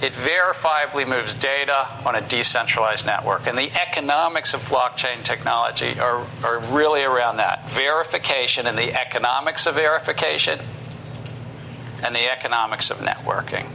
It 0.02 0.14
verifiably 0.14 1.08
moves 1.08 1.34
data 1.34 1.88
on 2.06 2.16
a 2.16 2.22
decentralized 2.22 3.06
network. 3.06 3.48
And 3.48 3.58
the 3.58 3.72
economics 3.72 4.54
of 4.54 4.62
blockchain 4.62 5.24
technology 5.24 6.00
are, 6.00 6.26
are 6.44 6.60
really 6.60 7.04
around 7.04 7.38
that 7.38 7.70
verification 7.70 8.66
and 8.66 8.78
the 8.78 8.94
economics 8.94 9.66
of 9.66 9.76
verification 9.76 10.60
and 12.04 12.16
the 12.16 12.32
economics 12.32 12.90
of 12.90 12.98
networking. 12.98 13.68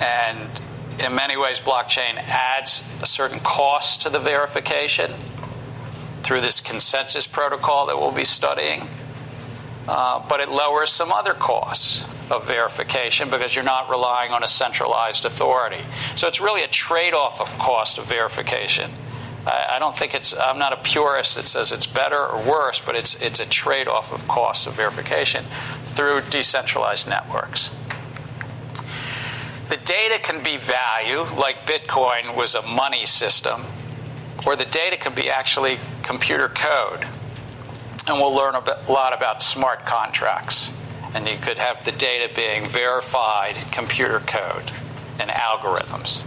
And 0.00 0.60
in 0.98 1.14
many 1.14 1.36
ways, 1.36 1.60
blockchain 1.60 2.16
adds 2.16 2.88
a 3.02 3.06
certain 3.06 3.40
cost 3.40 4.02
to 4.02 4.10
the 4.10 4.18
verification 4.18 5.14
through 6.22 6.40
this 6.40 6.60
consensus 6.60 7.26
protocol 7.26 7.86
that 7.86 7.98
we'll 7.98 8.12
be 8.12 8.24
studying. 8.24 8.88
Uh, 9.86 10.22
but 10.28 10.40
it 10.40 10.50
lowers 10.50 10.90
some 10.90 11.10
other 11.10 11.32
costs 11.32 12.04
of 12.30 12.46
verification 12.46 13.30
because 13.30 13.54
you're 13.54 13.64
not 13.64 13.88
relying 13.88 14.32
on 14.32 14.42
a 14.42 14.46
centralized 14.46 15.24
authority. 15.24 15.82
So 16.14 16.28
it's 16.28 16.40
really 16.40 16.62
a 16.62 16.68
trade 16.68 17.14
off 17.14 17.40
of 17.40 17.58
cost 17.58 17.96
of 17.96 18.04
verification. 18.04 18.90
I, 19.46 19.76
I 19.76 19.78
don't 19.78 19.96
think 19.96 20.14
it's, 20.14 20.36
I'm 20.36 20.58
not 20.58 20.74
a 20.74 20.76
purist 20.76 21.36
that 21.36 21.48
says 21.48 21.72
it's 21.72 21.86
better 21.86 22.18
or 22.18 22.42
worse, 22.42 22.80
but 22.80 22.96
it's, 22.96 23.20
it's 23.22 23.40
a 23.40 23.46
trade 23.46 23.88
off 23.88 24.12
of 24.12 24.28
cost 24.28 24.66
of 24.66 24.74
verification 24.74 25.46
through 25.98 26.20
decentralized 26.30 27.08
networks. 27.08 27.74
The 29.68 29.76
data 29.78 30.20
can 30.22 30.44
be 30.44 30.56
value, 30.56 31.22
like 31.36 31.66
Bitcoin 31.66 32.36
was 32.36 32.54
a 32.54 32.62
money 32.62 33.04
system 33.04 33.64
or 34.46 34.54
the 34.54 34.64
data 34.64 34.96
can 34.96 35.12
be 35.12 35.28
actually 35.28 35.80
computer 36.04 36.48
code. 36.48 37.04
And 38.06 38.20
we'll 38.20 38.32
learn 38.32 38.54
a 38.54 38.78
lot 38.88 39.12
about 39.12 39.42
smart 39.42 39.86
contracts. 39.86 40.70
And 41.14 41.28
you 41.28 41.36
could 41.36 41.58
have 41.58 41.84
the 41.84 41.90
data 41.90 42.32
being 42.32 42.68
verified 42.68 43.56
computer 43.72 44.20
code 44.20 44.70
and 45.18 45.30
algorithms. 45.30 46.22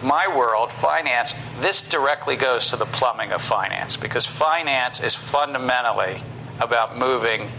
My 0.00 0.28
world, 0.28 0.72
finance, 0.72 1.34
this 1.60 1.82
directly 1.82 2.36
goes 2.36 2.66
to 2.68 2.76
the 2.76 2.86
plumbing 2.86 3.32
of 3.32 3.42
finance 3.42 3.96
because 3.96 4.26
finance 4.26 5.02
is 5.02 5.16
fundamentally 5.16 6.22
about 6.62 6.96
moving 6.96 7.50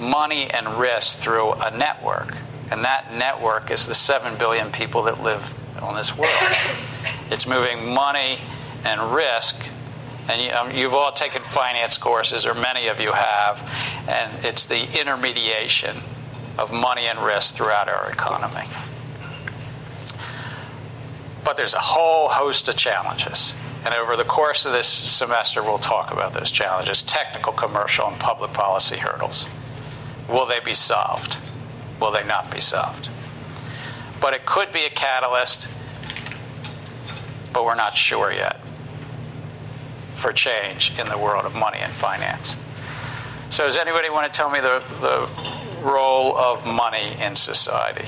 money 0.00 0.48
and 0.50 0.78
risk 0.78 1.18
through 1.18 1.52
a 1.52 1.76
network. 1.76 2.36
And 2.70 2.84
that 2.84 3.12
network 3.12 3.70
is 3.70 3.86
the 3.86 3.94
7 3.94 4.38
billion 4.38 4.72
people 4.72 5.02
that 5.02 5.22
live 5.22 5.52
on 5.82 5.94
this 5.94 6.16
world. 6.16 6.32
It's 7.30 7.46
moving 7.46 7.92
money 7.92 8.38
and 8.84 9.14
risk. 9.14 9.66
And 10.28 10.42
you, 10.42 10.50
um, 10.50 10.70
you've 10.70 10.94
all 10.94 11.12
taken 11.12 11.42
finance 11.42 11.96
courses, 11.96 12.46
or 12.46 12.54
many 12.54 12.86
of 12.86 13.00
you 13.00 13.12
have, 13.12 13.68
and 14.08 14.44
it's 14.44 14.66
the 14.66 14.98
intermediation 14.98 15.98
of 16.56 16.72
money 16.72 17.06
and 17.06 17.18
risk 17.18 17.56
throughout 17.56 17.88
our 17.88 18.10
economy. 18.10 18.68
But 21.44 21.56
there's 21.56 21.74
a 21.74 21.80
whole 21.80 22.28
host 22.28 22.68
of 22.68 22.76
challenges. 22.76 23.54
And 23.84 23.94
over 23.94 24.16
the 24.16 24.24
course 24.24 24.64
of 24.64 24.72
this 24.72 24.86
semester, 24.86 25.62
we'll 25.62 25.78
talk 25.78 26.12
about 26.12 26.34
those 26.34 26.50
challenges 26.50 27.02
technical, 27.02 27.52
commercial, 27.52 28.08
and 28.08 28.18
public 28.18 28.52
policy 28.52 28.98
hurdles. 28.98 29.48
Will 30.28 30.46
they 30.46 30.60
be 30.60 30.74
solved? 30.74 31.38
Will 32.00 32.12
they 32.12 32.24
not 32.24 32.50
be 32.50 32.60
solved? 32.60 33.08
But 34.20 34.34
it 34.34 34.46
could 34.46 34.72
be 34.72 34.84
a 34.84 34.90
catalyst 34.90 35.66
but 37.52 37.64
we're 37.64 37.74
not 37.74 37.96
sure 37.96 38.32
yet 38.32 38.60
for 40.14 40.32
change 40.32 40.92
in 40.98 41.08
the 41.08 41.18
world 41.18 41.44
of 41.44 41.54
money 41.54 41.78
and 41.78 41.92
finance. 41.92 42.56
So, 43.50 43.64
does 43.64 43.76
anybody 43.76 44.08
want 44.08 44.32
to 44.32 44.36
tell 44.36 44.50
me 44.50 44.60
the, 44.60 44.82
the 45.00 45.28
role 45.82 46.36
of 46.36 46.64
money 46.64 47.16
in 47.20 47.36
society? 47.36 48.06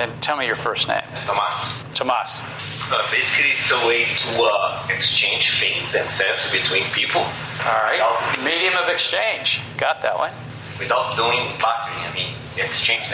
And 0.00 0.22
tell 0.22 0.38
me 0.38 0.46
your 0.46 0.56
first 0.56 0.88
name. 0.88 1.02
Tomas. 1.26 1.74
Tomas. 1.92 2.42
Uh, 2.90 3.06
basically, 3.12 3.50
it's 3.50 3.70
a 3.70 3.86
way 3.86 4.06
to 4.06 4.42
uh, 4.42 4.86
exchange 4.88 5.60
things 5.60 5.94
and 5.94 6.10
services 6.10 6.50
between 6.50 6.84
people. 6.92 7.20
All 7.20 7.84
right. 7.84 8.00
Without, 8.00 8.42
Medium 8.42 8.74
of 8.76 8.88
exchange. 8.88 9.60
Got 9.76 10.00
that 10.00 10.16
one. 10.16 10.32
Without 10.78 11.14
doing 11.16 11.36
bartering, 11.60 11.98
I 12.00 12.12
mean, 12.14 12.34
exchange. 12.56 13.04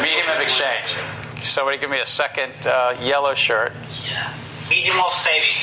Medium 0.00 0.28
of 0.28 0.40
exchange. 0.40 0.94
Somebody 1.42 1.76
give 1.76 1.90
me 1.90 1.98
a 1.98 2.06
second 2.06 2.52
uh, 2.64 2.96
yellow 3.02 3.34
shirt. 3.34 3.72
Yeah. 4.08 4.32
Medium 4.70 4.98
of 5.00 5.12
saving. 5.14 5.56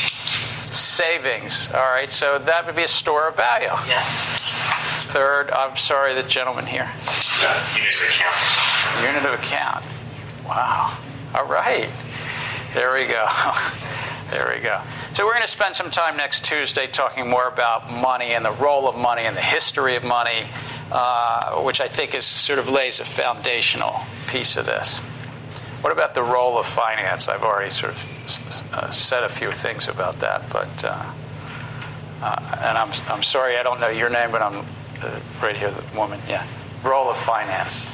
Savings. 0.65 1.69
All 1.73 1.89
right. 1.89 2.11
So 2.11 2.37
that 2.37 2.65
would 2.65 2.75
be 2.75 2.83
a 2.83 2.87
store 2.89 3.29
of 3.29 3.37
value. 3.37 3.67
Yeah. 3.87 4.03
third? 5.07 5.51
I'm 5.51 5.77
sorry, 5.77 6.13
the 6.13 6.27
gentleman 6.27 6.65
here. 6.65 6.91
unit 7.73 7.95
of 7.95 8.01
account. 8.09 9.01
Unit 9.01 9.25
of 9.25 9.39
account. 9.39 9.85
Wow. 10.45 10.97
All 11.33 11.45
right. 11.45 11.89
There 12.73 12.93
we 12.93 13.05
go. 13.05 13.27
There 14.31 14.51
we 14.55 14.59
go. 14.59 14.81
So 15.13 15.23
we're 15.23 15.33
going 15.33 15.43
to 15.43 15.47
spend 15.47 15.75
some 15.75 15.91
time 15.91 16.17
next 16.17 16.43
Tuesday 16.43 16.87
talking 16.87 17.29
more 17.29 17.47
about 17.47 17.91
money 17.91 18.31
and 18.31 18.43
the 18.43 18.51
role 18.51 18.89
of 18.89 18.97
money 18.97 19.21
and 19.21 19.37
the 19.37 19.41
history 19.41 19.95
of 19.95 20.03
money, 20.03 20.47
uh, 20.91 21.61
which 21.61 21.79
I 21.79 21.87
think 21.87 22.15
is 22.15 22.25
sort 22.25 22.57
of 22.57 22.67
lays 22.67 22.99
a 22.99 23.05
foundational 23.05 24.01
piece 24.27 24.57
of 24.57 24.65
this. 24.65 24.99
What 25.81 25.93
about 25.93 26.15
the 26.15 26.23
role 26.23 26.57
of 26.57 26.65
finance? 26.65 27.27
I've 27.27 27.43
already 27.43 27.69
sort 27.69 27.93
of 27.93 28.73
uh, 28.73 28.89
said 28.89 29.21
a 29.23 29.29
few 29.29 29.51
things 29.51 29.87
about 29.87 30.19
that, 30.21 30.49
but 30.49 30.83
uh, 30.83 31.11
uh, 32.23 32.57
and 32.61 32.77
I'm 32.77 32.91
I'm 33.07 33.21
sorry 33.21 33.57
I 33.57 33.63
don't 33.63 33.79
know 33.79 33.89
your 33.89 34.09
name, 34.09 34.31
but 34.31 34.41
I'm 34.41 34.65
uh, 35.03 35.19
right 35.41 35.55
here, 35.55 35.69
the 35.69 35.97
woman. 35.97 36.19
Yeah, 36.27 36.47
role 36.83 37.11
of 37.11 37.17
finance. 37.17 37.85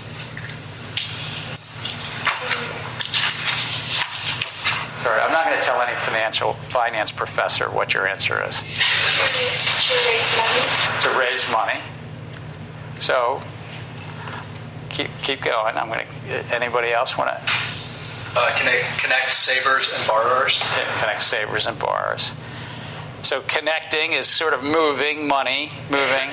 Sorry, 5.01 5.19
I'm 5.19 5.32
not 5.32 5.45
going 5.45 5.60
to 5.60 5.65
tell 5.65 5.82
any 5.82 5.95
financial 5.95 6.54
finance 6.54 7.12
professor 7.12 7.69
what 7.69 7.93
your 7.93 8.08
answer 8.08 8.43
is. 8.47 8.60
To 8.60 8.65
raise 10.06 10.38
money. 10.38 10.62
To 11.01 11.10
raise 11.19 11.51
money. 11.51 11.82
So 12.99 13.41
keep 14.89 15.10
keep 15.23 15.41
going. 15.41 15.75
I'm 15.77 15.88
going 15.88 16.06
to. 16.06 16.56
Anybody 16.56 16.91
else 16.91 17.17
want 17.17 17.30
to? 17.30 17.54
Uh, 18.34 18.58
connect, 18.58 18.99
connect 18.99 19.32
savers 19.34 19.89
and 19.93 20.08
borrowers. 20.08 20.60
Connect 20.99 21.21
savers 21.21 21.67
and 21.67 21.77
borrowers. 21.77 22.32
So 23.23 23.41
connecting 23.41 24.13
is 24.13 24.27
sort 24.27 24.54
of 24.54 24.63
moving 24.63 25.27
money, 25.27 25.71
moving 25.89 26.32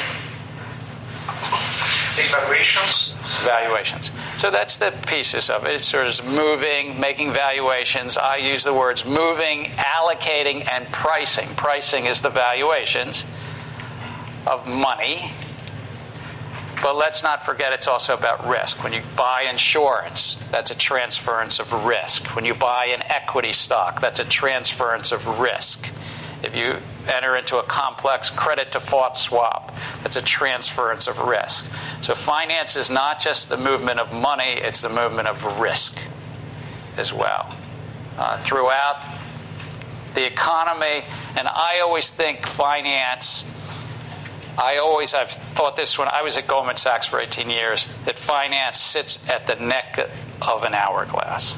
Evaluations. 2.16 3.07
Valuations. 3.42 4.10
So 4.38 4.50
that's 4.50 4.76
the 4.76 4.92
pieces 5.06 5.50
of 5.50 5.64
it. 5.64 5.74
It's 5.74 5.88
sort 5.88 6.06
of 6.06 6.26
moving, 6.26 6.98
making 6.98 7.32
valuations. 7.32 8.16
I 8.16 8.36
use 8.36 8.64
the 8.64 8.74
words 8.74 9.04
moving, 9.04 9.66
allocating, 9.76 10.70
and 10.70 10.92
pricing. 10.92 11.48
Pricing 11.54 12.06
is 12.06 12.22
the 12.22 12.30
valuations 12.30 13.24
of 14.46 14.66
money. 14.66 15.32
But 16.80 16.96
let's 16.96 17.22
not 17.22 17.44
forget 17.44 17.72
it's 17.72 17.88
also 17.88 18.14
about 18.14 18.46
risk. 18.46 18.84
When 18.84 18.92
you 18.92 19.02
buy 19.16 19.42
insurance, 19.42 20.36
that's 20.52 20.70
a 20.70 20.76
transference 20.76 21.58
of 21.58 21.72
risk. 21.72 22.36
When 22.36 22.44
you 22.44 22.54
buy 22.54 22.86
an 22.86 23.02
equity 23.06 23.52
stock, 23.52 24.00
that's 24.00 24.20
a 24.20 24.24
transference 24.24 25.10
of 25.10 25.26
risk. 25.40 25.92
If 26.42 26.55
you 26.55 26.79
enter 27.09 27.35
into 27.35 27.59
a 27.59 27.62
complex 27.62 28.31
credit 28.31 28.70
default 28.72 29.16
swap, 29.16 29.74
that's 30.03 30.16
a 30.16 30.22
transference 30.22 31.07
of 31.07 31.18
risk. 31.18 31.70
So 32.01 32.14
finance 32.14 32.77
is 32.77 32.90
not 32.90 33.20
just 33.20 33.48
the 33.48 33.57
movement 33.57 33.98
of 34.01 34.12
money, 34.12 34.53
it's 34.53 34.81
the 34.81 34.88
movement 34.88 35.29
of 35.29 35.61
risk 35.61 35.98
as 36.96 37.12
well. 37.12 37.57
Uh, 38.16 38.37
throughout 38.37 39.03
the 40.14 40.27
economy, 40.27 41.05
and 41.37 41.48
I 41.48 41.81
always 41.81 42.11
think 42.11 42.46
finance 42.46 43.55
I 44.59 44.79
always 44.79 45.14
I've 45.14 45.31
thought 45.31 45.77
this 45.77 45.96
when 45.96 46.09
I 46.09 46.22
was 46.22 46.37
at 46.37 46.48
Goldman 46.48 46.77
Sachs 46.77 47.07
for 47.07 47.20
18 47.20 47.48
years 47.48 47.88
that 48.07 48.18
finance 48.18 48.77
sits 48.77 49.29
at 49.31 49.46
the 49.46 49.55
neck 49.55 50.11
of 50.42 50.64
an 50.64 50.74
hourglass. 50.74 51.57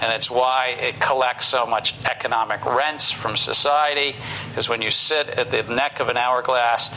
And 0.00 0.12
it's 0.12 0.30
why 0.30 0.68
it 0.80 0.98
collects 1.00 1.46
so 1.46 1.66
much 1.66 1.94
economic 2.06 2.64
rents 2.64 3.10
from 3.10 3.36
society 3.36 4.16
because 4.48 4.68
when 4.68 4.80
you 4.80 4.90
sit 4.90 5.28
at 5.28 5.50
the 5.50 5.62
neck 5.62 6.00
of 6.00 6.08
an 6.08 6.16
hourglass 6.16 6.94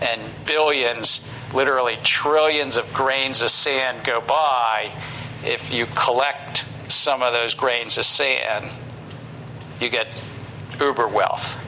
and 0.00 0.22
billions, 0.46 1.28
literally 1.52 1.98
trillions 2.02 2.76
of 2.76 2.92
grains 2.94 3.42
of 3.42 3.50
sand 3.50 4.04
go 4.04 4.20
by, 4.20 4.92
if 5.44 5.70
you 5.72 5.86
collect 5.94 6.66
some 6.88 7.22
of 7.22 7.32
those 7.32 7.54
grains 7.54 7.98
of 7.98 8.04
sand, 8.04 8.70
you 9.80 9.90
get 9.90 10.08
uber 10.80 11.08
wealth. 11.08 11.58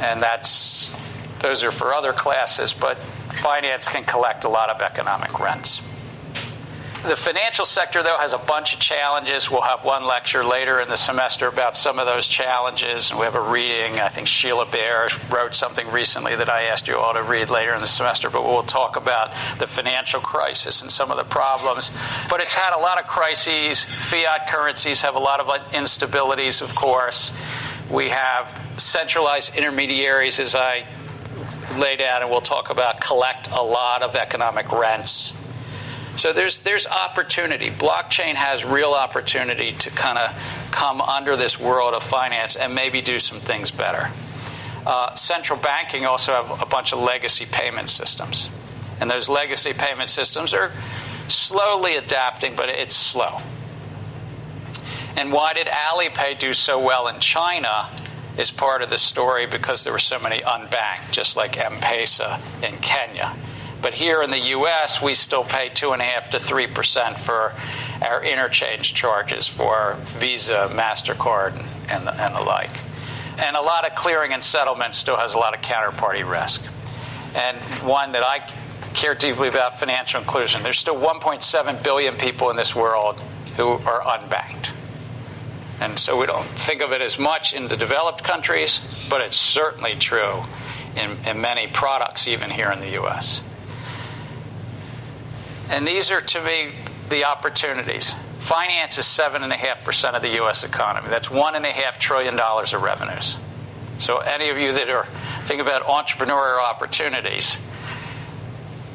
And 0.00 0.22
that's 0.22 0.94
those 1.40 1.64
are 1.64 1.72
for 1.72 1.92
other 1.92 2.12
classes, 2.12 2.72
but 2.72 2.98
finance 3.42 3.88
can 3.88 4.04
collect 4.04 4.44
a 4.44 4.48
lot 4.48 4.70
of 4.70 4.80
economic 4.80 5.40
rents. 5.40 5.82
The 7.02 7.16
financial 7.16 7.64
sector, 7.64 8.00
though, 8.04 8.18
has 8.18 8.32
a 8.32 8.38
bunch 8.38 8.74
of 8.74 8.78
challenges. 8.78 9.50
We'll 9.50 9.62
have 9.62 9.84
one 9.84 10.06
lecture 10.06 10.44
later 10.44 10.80
in 10.80 10.88
the 10.88 10.96
semester 10.96 11.48
about 11.48 11.76
some 11.76 11.98
of 11.98 12.06
those 12.06 12.28
challenges. 12.28 13.10
And 13.10 13.18
we 13.18 13.24
have 13.24 13.34
a 13.34 13.40
reading. 13.40 13.98
I 13.98 14.08
think 14.08 14.28
Sheila 14.28 14.66
Bair 14.66 15.08
wrote 15.28 15.52
something 15.56 15.88
recently 15.88 16.36
that 16.36 16.48
I 16.48 16.62
asked 16.62 16.86
you 16.86 16.96
all 16.96 17.12
to 17.12 17.22
read 17.24 17.50
later 17.50 17.74
in 17.74 17.80
the 17.80 17.88
semester, 17.88 18.30
but 18.30 18.44
we'll 18.44 18.62
talk 18.62 18.94
about 18.94 19.32
the 19.58 19.66
financial 19.66 20.20
crisis 20.20 20.80
and 20.80 20.92
some 20.92 21.10
of 21.10 21.16
the 21.16 21.24
problems. 21.24 21.90
But 22.30 22.40
it's 22.40 22.54
had 22.54 22.72
a 22.72 22.78
lot 22.78 23.00
of 23.00 23.08
crises. 23.08 23.82
Fiat 23.82 24.46
currencies 24.46 25.00
have 25.00 25.16
a 25.16 25.20
lot 25.20 25.40
of 25.40 25.48
instabilities, 25.72 26.62
of 26.62 26.76
course. 26.76 27.32
We 27.90 28.10
have 28.10 28.60
centralized 28.76 29.56
intermediaries, 29.56 30.38
as 30.38 30.54
I 30.54 30.86
laid 31.76 32.00
out, 32.00 32.22
and 32.22 32.30
we'll 32.30 32.40
talk 32.40 32.70
about 32.70 33.00
collect 33.00 33.48
a 33.50 33.62
lot 33.62 34.02
of 34.02 34.14
economic 34.14 34.70
rents. 34.70 35.34
So 36.16 36.32
there's 36.32 36.58
there's 36.60 36.86
opportunity. 36.86 37.70
Blockchain 37.70 38.34
has 38.34 38.64
real 38.64 38.92
opportunity 38.92 39.72
to 39.72 39.90
kind 39.90 40.18
of 40.18 40.36
come 40.70 41.00
under 41.00 41.36
this 41.36 41.58
world 41.58 41.94
of 41.94 42.02
finance 42.02 42.54
and 42.54 42.74
maybe 42.74 43.00
do 43.00 43.18
some 43.18 43.40
things 43.40 43.70
better. 43.70 44.10
Uh, 44.86 45.14
central 45.14 45.58
banking 45.58 46.04
also 46.04 46.32
have 46.32 46.60
a 46.60 46.66
bunch 46.66 46.92
of 46.92 46.98
legacy 46.98 47.46
payment 47.50 47.88
systems, 47.88 48.50
and 49.00 49.10
those 49.10 49.28
legacy 49.28 49.72
payment 49.72 50.10
systems 50.10 50.52
are 50.52 50.72
slowly 51.28 51.96
adapting, 51.96 52.54
but 52.56 52.68
it's 52.68 52.94
slow. 52.94 53.40
And 55.16 55.32
why 55.32 55.52
did 55.52 55.66
Alipay 55.66 56.38
do 56.38 56.52
so 56.52 56.78
well 56.82 57.06
in 57.08 57.20
China? 57.20 57.90
Is 58.36 58.50
part 58.50 58.80
of 58.80 58.88
the 58.88 58.96
story 58.96 59.46
because 59.46 59.84
there 59.84 59.92
were 59.92 59.98
so 59.98 60.18
many 60.18 60.38
unbanked, 60.38 61.10
just 61.10 61.36
like 61.36 61.58
M-Pesa 61.58 62.40
in 62.62 62.78
Kenya. 62.78 63.36
But 63.82 63.94
here 63.94 64.22
in 64.22 64.30
the 64.30 64.38
U.S., 64.38 65.02
we 65.02 65.12
still 65.12 65.42
pay 65.42 65.68
two 65.68 65.90
and 65.90 66.00
a 66.00 66.04
half 66.04 66.30
to 66.30 66.38
three 66.38 66.68
percent 66.68 67.18
for 67.18 67.52
our 68.00 68.24
interchange 68.24 68.94
charges 68.94 69.48
for 69.48 69.98
Visa, 70.18 70.70
Mastercard, 70.72 71.66
and 71.88 72.06
the, 72.06 72.14
and 72.14 72.34
the 72.34 72.40
like. 72.40 72.80
And 73.38 73.56
a 73.56 73.60
lot 73.60 73.84
of 73.84 73.96
clearing 73.96 74.32
and 74.32 74.42
settlement 74.42 74.94
still 74.94 75.16
has 75.16 75.34
a 75.34 75.38
lot 75.38 75.56
of 75.56 75.62
counterparty 75.62 76.28
risk. 76.28 76.62
And 77.34 77.58
one 77.84 78.12
that 78.12 78.22
I 78.22 78.48
care 78.94 79.16
deeply 79.16 79.48
about 79.48 79.80
financial 79.80 80.20
inclusion. 80.20 80.62
There's 80.62 80.78
still 80.78 80.96
1.7 80.96 81.82
billion 81.82 82.16
people 82.16 82.50
in 82.50 82.56
this 82.56 82.76
world 82.76 83.18
who 83.56 83.68
are 83.68 84.00
unbanked. 84.02 84.70
And 85.80 85.98
so 85.98 86.16
we 86.16 86.26
don't 86.26 86.46
think 86.46 86.82
of 86.82 86.92
it 86.92 87.00
as 87.00 87.18
much 87.18 87.52
in 87.52 87.66
the 87.66 87.76
developed 87.76 88.22
countries, 88.22 88.80
but 89.08 89.22
it's 89.22 89.36
certainly 89.36 89.96
true 89.96 90.44
in, 90.94 91.16
in 91.26 91.40
many 91.40 91.66
products, 91.66 92.28
even 92.28 92.50
here 92.50 92.70
in 92.70 92.78
the 92.78 92.90
U.S. 92.90 93.42
And 95.68 95.86
these 95.86 96.10
are, 96.10 96.20
to 96.20 96.42
me, 96.42 96.72
the 97.08 97.24
opportunities. 97.24 98.14
Finance 98.40 98.98
is 98.98 99.04
7.5% 99.04 100.14
of 100.14 100.22
the 100.22 100.34
U.S. 100.36 100.64
economy. 100.64 101.08
That's 101.08 101.28
$1.5 101.28 101.98
trillion 101.98 102.38
of 102.38 102.82
revenues. 102.82 103.38
So, 103.98 104.18
any 104.18 104.48
of 104.48 104.58
you 104.58 104.72
that 104.72 104.88
are 104.88 105.06
thinking 105.46 105.60
about 105.60 105.84
entrepreneurial 105.84 106.58
opportunities, 106.58 107.56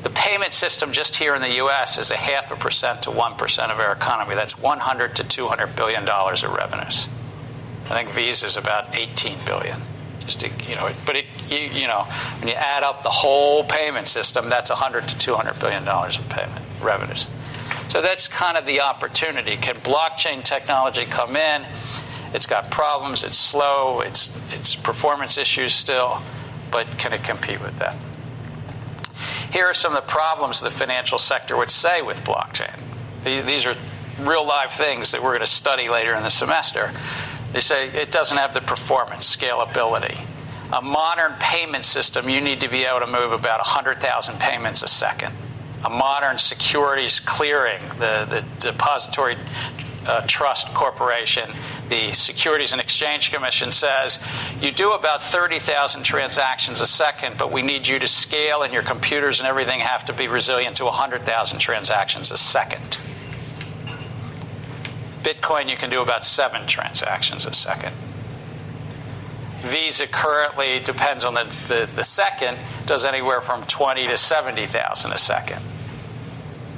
the 0.04 0.10
payment 0.10 0.54
system 0.54 0.92
just 0.92 1.16
here 1.16 1.34
in 1.34 1.42
the 1.42 1.56
U.S. 1.56 1.98
is 1.98 2.12
a 2.12 2.18
half 2.18 2.52
a 2.52 2.56
percent 2.56 3.04
to 3.04 3.10
1% 3.10 3.72
of 3.72 3.80
our 3.80 3.94
economy. 3.94 4.36
That's 4.36 4.60
100 4.60 5.16
to 5.16 5.24
200 5.24 5.76
billion 5.76 6.06
dollars 6.06 6.44
of 6.44 6.52
revenues. 6.52 7.08
I 7.90 7.96
think 7.96 8.10
Visa 8.12 8.46
is 8.46 8.58
about 8.58 9.00
18 9.00 9.40
billion. 9.46 9.82
Just 10.28 10.42
to, 10.42 10.50
you 10.70 10.76
know, 10.76 10.92
but 11.06 11.16
it, 11.16 11.26
you, 11.50 11.58
you 11.58 11.88
know, 11.88 12.04
when 12.40 12.50
you 12.50 12.54
add 12.54 12.84
up 12.84 13.02
the 13.02 13.10
whole 13.10 13.64
payment 13.64 14.08
system, 14.08 14.50
that's 14.50 14.70
100 14.70 15.08
to 15.08 15.18
200 15.18 15.60
billion 15.60 15.84
dollars 15.84 16.20
of 16.20 16.30
payment 16.30 16.64
revenues. 16.82 17.28
So 17.90 18.02
that's 18.02 18.28
kind 18.28 18.58
of 18.58 18.66
the 18.66 18.82
opportunity. 18.82 19.56
Can 19.56 19.78
blockchain 19.78 20.44
technology 20.44 21.06
come 21.06 21.36
in? 21.36 21.66
It's 22.34 22.46
got 22.46 22.70
problems. 22.70 23.24
It's 23.24 23.38
slow. 23.38 24.02
It's 24.02 24.38
it's 24.52 24.76
performance 24.76 25.38
issues 25.38 25.74
still, 25.74 26.22
but 26.72 26.86
can 26.98 27.14
it 27.14 27.24
compete 27.24 27.62
with 27.62 27.80
that? 27.80 27.96
Here 29.52 29.66
are 29.66 29.74
some 29.74 29.96
of 29.96 30.04
the 30.04 30.12
problems 30.12 30.60
the 30.62 30.70
financial 30.70 31.18
sector 31.18 31.56
would 31.56 31.72
say 31.72 32.02
with 32.02 32.20
blockchain. 32.20 32.78
These 33.24 33.66
are 33.66 33.76
real 34.20 34.46
live 34.46 34.74
things 34.74 35.12
that 35.12 35.24
we're 35.24 35.32
going 35.32 35.40
to 35.40 35.48
study 35.48 35.90
later 35.90 36.14
in 36.14 36.24
the 36.24 36.30
semester. 36.30 36.92
They 37.54 37.62
say 37.62 37.90
it 37.90 38.12
doesn't 38.12 38.38
have 38.38 38.54
the 38.54 38.62
performance, 38.62 39.36
scalability. 39.36 40.26
A 40.74 40.82
modern 40.82 41.34
payment 41.40 41.86
system, 41.86 42.28
you 42.28 42.42
need 42.42 42.60
to 42.62 42.70
be 42.70 42.84
able 42.84 43.00
to 43.00 43.08
move 43.08 43.32
about 43.32 43.60
100,000 43.60 44.40
payments 44.40 44.84
a 44.84 44.88
second. 44.88 45.34
A 45.86 45.90
modern 45.90 46.38
securities 46.38 47.20
clearing, 47.20 47.88
the, 48.00 48.26
the 48.30 48.44
depository 48.60 49.38
uh, 50.08 50.22
Trust 50.26 50.74
Corporation, 50.74 51.54
the 51.90 52.14
Securities 52.14 52.72
and 52.72 52.82
Exchange 52.82 53.32
Commission 53.32 53.72
says 53.72 54.24
you 54.62 54.72
do 54.72 54.94
about 54.94 55.22
30,000 55.22 56.04
transactions 56.04 56.82
a 56.82 56.88
second, 56.88 57.38
but 57.38 57.52
we 57.52 57.62
need 57.62 57.88
you 57.88 58.00
to 58.00 58.08
scale, 58.08 58.64
and 58.64 58.74
your 58.74 58.84
computers 58.84 59.40
and 59.40 59.48
everything 59.48 59.82
have 59.82 60.06
to 60.06 60.14
be 60.14 60.28
resilient 60.28 60.78
to 60.78 60.86
100,000 60.86 61.60
transactions 61.60 62.32
a 62.32 62.38
second. 62.38 62.98
Bitcoin, 65.24 65.70
you 65.70 65.78
can 65.78 65.90
do 65.90 66.02
about 66.02 66.24
seven 66.24 66.68
transactions 66.68 67.46
a 67.46 67.54
second. 67.54 67.94
Visa 69.62 70.08
currently 70.08 70.80
depends 70.80 71.24
on 71.24 71.34
the, 71.34 71.48
the, 71.68 71.90
the 71.96 72.04
second, 72.04 72.58
does 72.86 73.04
anywhere 73.04 73.42
from 73.42 73.64
20 73.64 74.08
to 74.08 74.18
70,000 74.18 75.12
a 75.12 75.18
second. 75.18 75.62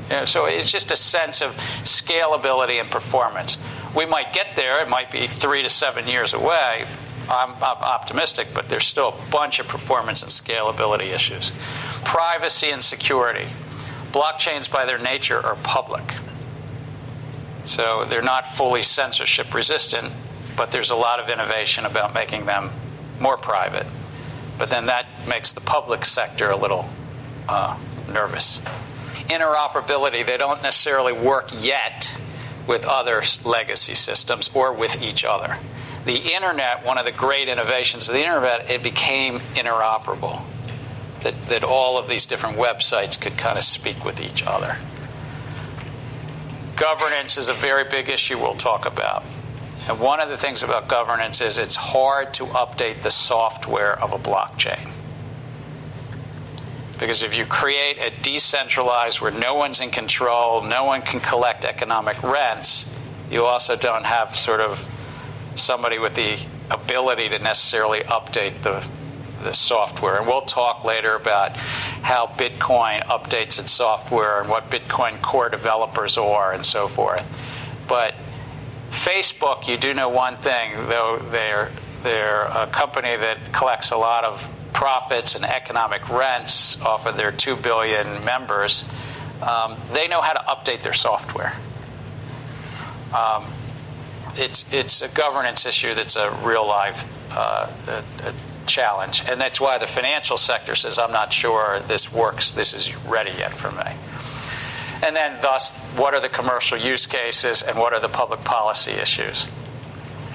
You 0.09 0.15
know, 0.17 0.25
so 0.25 0.45
it's 0.45 0.71
just 0.71 0.91
a 0.91 0.95
sense 0.95 1.41
of 1.41 1.55
scalability 1.83 2.79
and 2.79 2.89
performance. 2.89 3.57
We 3.95 4.05
might 4.05 4.33
get 4.33 4.55
there, 4.55 4.81
it 4.81 4.89
might 4.89 5.11
be 5.11 5.27
three 5.27 5.61
to 5.61 5.69
seven 5.69 6.07
years 6.07 6.33
away. 6.33 6.85
I'm, 7.29 7.51
I'm 7.55 7.61
optimistic, 7.61 8.47
but 8.55 8.69
there's 8.69 8.87
still 8.87 9.09
a 9.09 9.31
bunch 9.31 9.59
of 9.59 9.67
performance 9.67 10.23
and 10.23 10.31
scalability 10.31 11.13
issues. 11.13 11.51
Privacy 12.03 12.69
and 12.69 12.83
security. 12.83 13.49
Blockchains, 14.11 14.71
by 14.71 14.85
their 14.85 14.97
nature, 14.97 15.39
are 15.45 15.55
public. 15.55 16.15
So 17.69 18.03
they're 18.03 18.23
not 18.23 18.47
fully 18.47 18.81
censorship 18.81 19.53
resistant, 19.53 20.11
but 20.57 20.71
there's 20.71 20.89
a 20.89 20.95
lot 20.95 21.19
of 21.19 21.29
innovation 21.29 21.85
about 21.85 22.15
making 22.15 22.47
them 22.47 22.71
more 23.19 23.37
private. 23.37 23.85
But 24.57 24.71
then 24.71 24.87
that 24.87 25.05
makes 25.27 25.51
the 25.51 25.61
public 25.61 26.03
sector 26.03 26.49
a 26.49 26.55
little 26.55 26.89
uh, 27.47 27.77
nervous. 28.11 28.59
Interoperability, 29.29 30.25
they 30.25 30.35
don't 30.35 30.63
necessarily 30.63 31.13
work 31.13 31.51
yet 31.53 32.19
with 32.65 32.85
other 32.85 33.21
legacy 33.45 33.93
systems 33.93 34.49
or 34.55 34.73
with 34.73 34.99
each 34.99 35.23
other. 35.23 35.59
The 36.05 36.33
internet, 36.33 36.83
one 36.83 36.97
of 36.97 37.05
the 37.05 37.11
great 37.11 37.49
innovations 37.49 38.09
of 38.09 38.15
the 38.15 38.21
internet, 38.21 38.71
it 38.71 38.81
became 38.81 39.41
interoperable. 39.53 40.41
That, 41.21 41.49
that 41.49 41.63
all 41.63 41.99
of 41.99 42.07
these 42.07 42.25
different 42.25 42.57
websites 42.57 43.19
could 43.19 43.37
kind 43.37 43.59
of 43.59 43.63
speak 43.63 44.03
with 44.03 44.19
each 44.19 44.41
other. 44.41 44.79
Governance 46.79 47.35
is 47.35 47.49
a 47.49 47.53
very 47.53 47.83
big 47.83 48.07
issue 48.07 48.39
we'll 48.39 48.53
talk 48.53 48.85
about. 48.85 49.25
And 49.89 49.99
one 49.99 50.21
of 50.21 50.29
the 50.29 50.37
things 50.37 50.63
about 50.63 50.87
governance 50.87 51.41
is 51.41 51.57
it's 51.57 51.75
hard 51.75 52.33
to 52.35 52.45
update 52.45 53.01
the 53.01 53.11
software 53.11 53.99
of 53.99 54.13
a 54.13 54.17
blockchain. 54.17 54.91
Because 56.97 57.21
if 57.21 57.35
you 57.35 57.45
create 57.45 57.97
a 57.97 58.11
decentralized 58.21 59.19
where 59.19 59.31
no 59.31 59.55
one's 59.55 59.81
in 59.81 59.91
control, 59.91 60.61
no 60.61 60.85
one 60.85 61.01
can 61.01 61.19
collect 61.19 61.65
economic 61.65 62.23
rents, 62.23 62.95
you 63.29 63.43
also 63.43 63.75
don't 63.75 64.05
have 64.05 64.33
sort 64.33 64.61
of 64.61 64.87
somebody 65.55 65.99
with 65.99 66.15
the 66.15 66.37
ability 66.71 67.27
to 67.27 67.39
necessarily 67.39 67.99
update 68.01 68.63
the, 68.63 68.85
the 69.43 69.53
software. 69.53 70.17
And 70.17 70.27
we'll 70.27 70.41
talk 70.41 70.83
later 70.83 71.15
about 71.15 71.55
how 71.55 72.27
Bitcoin 72.27 73.03
updates 73.05 73.59
its 73.59 73.71
software 73.71 74.39
and 74.41 74.49
what 74.49 74.69
Bitcoin 74.69 75.21
core 75.21 75.49
developers 75.49 76.17
are 76.17 76.51
and 76.51 76.65
so 76.65 76.87
forth. 76.87 77.25
But 77.87 78.15
Facebook, 78.91 79.67
you 79.67 79.77
do 79.77 79.93
know 79.93 80.09
one 80.09 80.37
thing, 80.37 80.87
though 80.87 81.19
they're 81.31 81.71
they're 82.03 82.43
a 82.43 82.67
company 82.67 83.15
that 83.17 83.51
collects 83.51 83.91
a 83.91 83.97
lot 83.97 84.23
of 84.23 84.47
profits 84.71 85.35
and 85.35 85.43
economic 85.43 86.09
rents 86.09 86.81
off 86.81 87.05
of 87.05 87.17
their 87.17 87.31
two 87.31 87.57
billion 87.57 88.23
members. 88.23 88.85
Um, 89.41 89.75
they 89.91 90.07
know 90.07 90.21
how 90.21 90.31
to 90.33 90.39
update 90.39 90.83
their 90.83 90.93
software. 90.93 91.57
Um, 93.13 93.51
it's 94.35 94.71
it's 94.71 95.01
a 95.01 95.09
governance 95.09 95.65
issue 95.65 95.93
that's 95.93 96.15
a 96.15 96.31
real 96.43 96.65
life 96.65 97.05
uh, 97.31 97.71
a, 97.87 98.27
a 98.27 98.33
challenge, 98.65 99.23
and 99.29 99.39
that's 99.39 99.59
why 99.59 99.77
the 99.77 99.87
financial 99.87 100.37
sector 100.37 100.75
says, 100.75 100.99
"I'm 100.99 101.11
not 101.11 101.33
sure 101.33 101.79
this 101.79 102.11
works. 102.11 102.51
This 102.51 102.73
is 102.73 102.95
ready 103.05 103.31
yet 103.31 103.53
for 103.53 103.71
me." 103.71 103.95
And 105.01 105.15
then, 105.15 105.39
thus, 105.41 105.77
what 105.95 106.13
are 106.13 106.19
the 106.19 106.29
commercial 106.29 106.77
use 106.77 107.05
cases 107.05 107.63
and 107.63 107.77
what 107.77 107.93
are 107.93 107.99
the 107.99 108.09
public 108.09 108.43
policy 108.43 108.91
issues? 108.91 109.47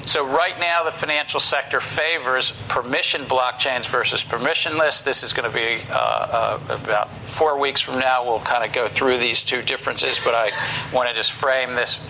So, 0.06 0.26
right 0.26 0.58
now, 0.58 0.84
the 0.84 0.90
financial 0.90 1.40
sector 1.40 1.80
favors 1.80 2.52
permission 2.68 3.22
blockchains 3.24 3.86
versus 3.86 4.22
permissionless. 4.22 5.02
This 5.02 5.22
is 5.22 5.32
going 5.32 5.50
to 5.50 5.56
be 5.56 5.82
uh, 5.90 5.94
uh, 5.94 6.58
about 6.68 7.10
four 7.24 7.58
weeks 7.58 7.80
from 7.80 7.98
now. 7.98 8.24
We'll 8.24 8.40
kind 8.40 8.64
of 8.64 8.72
go 8.72 8.86
through 8.86 9.18
these 9.18 9.42
two 9.42 9.62
differences, 9.62 10.20
but 10.22 10.34
I 10.34 10.50
want 10.92 11.08
to 11.08 11.14
just 11.14 11.32
frame 11.32 11.74
this 11.74 12.00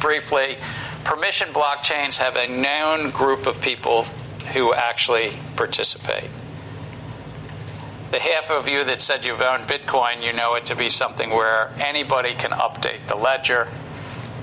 briefly. 0.00 0.56
Permission 1.04 1.52
blockchains 1.52 2.16
have 2.18 2.36
a 2.36 2.48
known 2.48 3.10
group 3.10 3.46
of 3.46 3.60
people 3.60 4.06
who 4.46 4.74
actually 4.74 5.38
participate 5.56 6.30
the 8.12 8.20
half 8.20 8.50
of 8.50 8.68
you 8.68 8.84
that 8.84 9.00
said 9.00 9.24
you've 9.24 9.40
owned 9.40 9.66
Bitcoin, 9.66 10.22
you 10.22 10.34
know 10.34 10.54
it 10.54 10.66
to 10.66 10.76
be 10.76 10.90
something 10.90 11.30
where 11.30 11.72
anybody 11.78 12.34
can 12.34 12.50
update 12.50 13.08
the 13.08 13.16
ledger. 13.16 13.68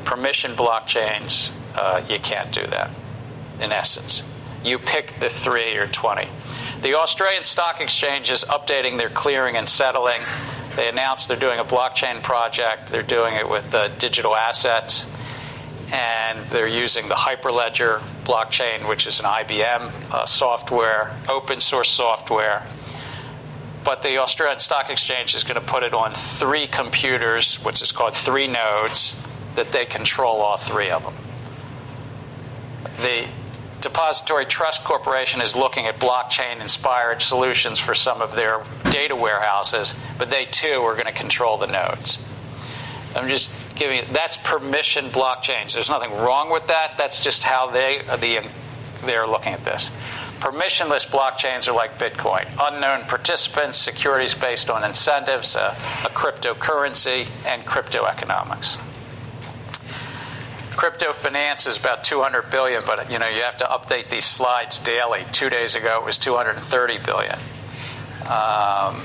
Permission 0.06 0.54
blockchains, 0.54 1.52
uh, 1.76 2.02
you 2.10 2.18
can't 2.18 2.52
do 2.52 2.66
that, 2.66 2.90
in 3.62 3.72
essence. 3.72 4.24
You 4.64 4.80
pick 4.80 5.20
the 5.20 5.30
three 5.30 5.76
or 5.76 5.86
20. 5.86 6.30
The 6.82 6.96
Australian 6.96 7.44
Stock 7.44 7.80
Exchange 7.80 8.32
is 8.32 8.44
updating 8.46 8.98
their 8.98 9.10
clearing 9.10 9.56
and 9.56 9.70
settling. 9.70 10.22
They 10.76 10.90
announced 10.90 11.28
they're 11.28 11.38
doing 11.38 11.60
a 11.60 11.64
blockchain 11.64 12.24
project, 12.24 12.90
they're 12.90 13.04
doing 13.04 13.36
it 13.36 13.48
with 13.48 13.72
uh, 13.76 13.90
digital 14.00 14.36
assets, 14.36 15.06
and 15.92 16.48
they're 16.50 16.68
using 16.68 17.08
the 17.08 17.16
Hyperledger 17.16 18.02
blockchain, 18.24 18.88
which 18.88 19.08
is 19.08 19.20
an 19.20 19.26
IBM 19.26 20.12
uh, 20.12 20.26
software, 20.26 21.16
open 21.28 21.60
source 21.60 21.90
software 21.90 22.66
but 23.84 24.04
the 24.04 24.18
Australian 24.18 24.60
Stock 24.60 24.90
Exchange 24.90 25.36
is 25.36 25.44
going 25.44 25.56
to 25.56 25.66
put 25.66 25.84
it 25.84 25.94
on 25.94 26.14
three 26.14 26.68
computers, 26.68 27.56
which 27.64 27.82
is 27.82 27.92
called 27.92 28.16
three 28.16 28.48
nodes, 28.48 29.16
that 29.56 29.72
they 29.72 29.86
control 29.86 30.42
all 30.42 30.58
three 30.58 30.90
of 30.90 31.04
them. 31.04 31.16
The 33.02 33.28
Depository 33.82 34.46
Trust 34.46 34.84
Corporation 34.84 35.42
is 35.42 35.56
looking 35.56 35.86
at 35.86 36.00
blockchain 36.00 36.62
inspired 36.62 37.22
solutions 37.22 37.80
for 37.80 37.96
some 37.96 38.22
of 38.22 38.36
their 38.36 38.64
data 38.92 39.16
warehouses, 39.16 39.96
but 40.18 40.30
they 40.30 40.46
too 40.46 40.82
are 40.82 40.94
going 40.94 41.06
to 41.06 41.12
control 41.14 41.58
the 41.58 41.68
nodes. 41.68 42.24
I'm 43.16 43.30
just 43.30 43.50
giving 43.80 44.06
that's 44.12 44.38
permission 44.38 45.10
blockchains. 45.10 45.74
There's 45.74 45.90
nothing 45.90 46.12
wrong 46.12 46.52
with 46.52 46.68
that. 46.68 46.98
That's 46.98 47.22
just 47.22 47.44
how 47.44 47.72
they 47.72 48.02
the 48.20 48.48
they're 49.06 49.26
looking 49.26 49.54
at 49.54 49.66
this. 49.66 49.90
Permissionless 50.40 51.08
blockchains 51.08 51.68
are 51.68 51.74
like 51.74 51.98
Bitcoin 51.98 52.48
unknown 52.62 53.08
participants, 53.08 53.78
securities 53.78 54.36
based 54.36 54.70
on 54.70 54.84
incentives, 54.84 55.56
a, 55.56 55.76
a 56.04 56.10
cryptocurrency, 56.10 57.28
and 57.46 57.66
crypto 57.66 58.06
economics. 58.06 58.78
Crypto 60.76 61.12
finance 61.12 61.66
is 61.66 61.78
about 61.78 62.06
200 62.06 62.50
billion, 62.52 62.84
but 62.86 63.12
you 63.12 63.20
know 63.20 63.28
you 63.28 63.42
have 63.42 63.58
to 63.58 63.66
update 63.66 64.10
these 64.10 64.26
slides 64.26 64.78
daily. 64.78 65.26
Two 65.32 65.50
days 65.50 65.76
ago 65.76 66.00
it 66.00 66.06
was 66.06 66.18
230 66.18 66.98
billion, 67.00 67.40
um, 68.28 69.02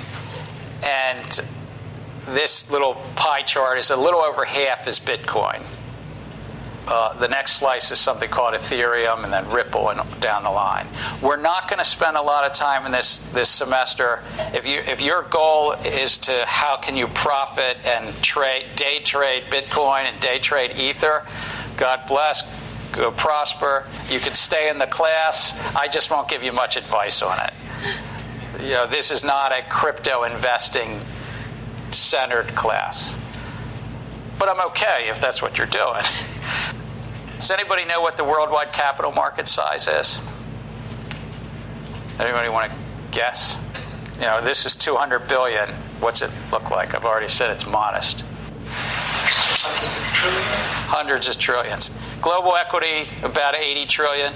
and 0.82 1.40
this 2.26 2.70
little 2.70 2.94
pie 3.16 3.42
chart 3.42 3.78
is 3.78 3.90
a 3.90 3.96
little 3.96 4.20
over 4.20 4.44
half 4.44 4.86
is 4.86 4.98
Bitcoin. 4.98 5.62
Uh, 6.86 7.18
the 7.18 7.28
next 7.28 7.52
slice 7.52 7.90
is 7.90 7.98
something 7.98 8.28
called 8.28 8.52
Ethereum 8.52 9.24
and 9.24 9.32
then 9.32 9.48
Ripple 9.48 9.88
and 9.88 10.20
down 10.20 10.44
the 10.44 10.50
line. 10.50 10.86
We're 11.22 11.40
not 11.40 11.68
going 11.68 11.78
to 11.78 11.84
spend 11.84 12.18
a 12.18 12.22
lot 12.22 12.44
of 12.44 12.52
time 12.52 12.84
in 12.84 12.92
this, 12.92 13.18
this 13.30 13.48
semester. 13.48 14.22
If, 14.52 14.66
you, 14.66 14.80
if 14.80 15.00
your 15.00 15.22
goal 15.22 15.72
is 15.72 16.18
to 16.18 16.44
how 16.44 16.76
can 16.76 16.94
you 16.96 17.08
profit 17.08 17.78
and 17.84 18.14
trade, 18.22 18.76
day 18.76 19.00
trade 19.00 19.44
Bitcoin 19.44 20.04
and 20.04 20.20
day 20.20 20.38
trade 20.38 20.76
Ether, 20.76 21.26
God 21.78 22.02
bless, 22.06 22.42
go 22.92 23.10
prosper. 23.10 23.86
You 24.10 24.20
can 24.20 24.34
stay 24.34 24.68
in 24.68 24.78
the 24.78 24.86
class. 24.86 25.58
I 25.74 25.88
just 25.88 26.10
won't 26.10 26.28
give 26.28 26.42
you 26.42 26.52
much 26.52 26.76
advice 26.76 27.22
on 27.22 27.38
it. 27.40 27.52
You 28.60 28.72
know, 28.72 28.86
this 28.86 29.10
is 29.10 29.24
not 29.24 29.52
a 29.52 29.62
crypto 29.70 30.24
investing 30.24 31.00
centered 31.94 32.54
class. 32.54 33.16
But 34.38 34.48
I'm 34.48 34.60
okay 34.68 35.08
if 35.08 35.20
that's 35.20 35.40
what 35.40 35.58
you're 35.58 35.66
doing. 35.66 36.02
Does 37.38 37.50
anybody 37.50 37.84
know 37.84 38.00
what 38.00 38.16
the 38.16 38.24
worldwide 38.24 38.72
capital 38.72 39.12
market 39.12 39.48
size 39.48 39.86
is? 39.86 40.20
Anybody 42.18 42.48
want 42.48 42.70
to 42.70 42.78
guess? 43.10 43.58
You 44.16 44.26
know, 44.26 44.40
this 44.40 44.64
is 44.64 44.74
200 44.74 45.26
billion. 45.26 45.70
What's 46.00 46.22
it 46.22 46.30
look 46.52 46.70
like? 46.70 46.94
I've 46.94 47.04
already 47.04 47.28
said 47.28 47.50
it's 47.50 47.66
modest. 47.66 48.24
Hundreds 50.86 51.28
of 51.28 51.38
trillions. 51.38 51.90
Global 52.22 52.56
equity 52.56 53.08
about 53.22 53.54
80 53.56 53.86
trillion. 53.86 54.34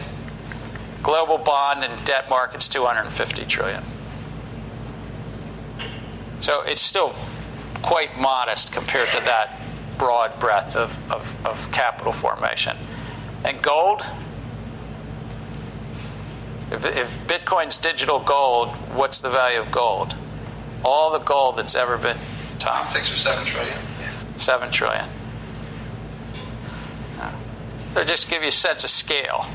Global 1.02 1.38
bond 1.38 1.84
and 1.84 2.04
debt 2.04 2.28
markets 2.28 2.68
250 2.68 3.44
trillion. 3.46 3.84
So 6.40 6.62
it's 6.62 6.80
still 6.80 7.14
quite 7.82 8.18
modest 8.18 8.72
compared 8.72 9.08
to 9.08 9.20
that 9.20 9.60
broad 9.98 10.38
breadth 10.38 10.76
of, 10.76 10.96
of, 11.10 11.46
of 11.46 11.70
capital 11.72 12.12
formation. 12.12 12.76
And 13.44 13.62
gold, 13.62 14.02
if, 16.70 16.84
if 16.84 17.26
Bitcoin's 17.26 17.76
digital 17.76 18.20
gold, 18.20 18.68
what's 18.94 19.20
the 19.20 19.30
value 19.30 19.60
of 19.60 19.70
gold? 19.70 20.14
All 20.84 21.10
the 21.10 21.18
gold 21.18 21.56
that's 21.56 21.74
ever 21.74 21.98
been. 21.98 22.18
Tom? 22.58 22.86
Six 22.86 23.12
or 23.12 23.16
seven 23.16 23.44
trillion. 23.44 23.78
Seven 24.36 24.70
trillion. 24.70 25.08
So 27.94 28.04
just 28.04 28.24
to 28.24 28.30
give 28.30 28.42
you 28.42 28.48
a 28.48 28.52
sense 28.52 28.84
of 28.84 28.90
scale. 28.90 29.46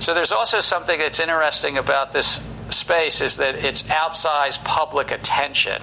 So 0.00 0.14
there's 0.14 0.32
also 0.32 0.60
something 0.60 0.98
that's 0.98 1.18
interesting 1.18 1.78
about 1.78 2.12
this 2.12 2.46
space 2.70 3.20
is 3.20 3.38
that 3.38 3.56
it's 3.56 3.82
outsized 3.84 4.62
public 4.64 5.10
attention, 5.10 5.82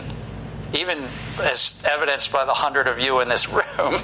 even 0.74 1.08
as 1.42 1.82
evidenced 1.90 2.32
by 2.32 2.46
the 2.46 2.54
hundred 2.54 2.88
of 2.88 3.00
you 3.00 3.20
in 3.20 3.30
this 3.30 3.48
room, 3.50 4.02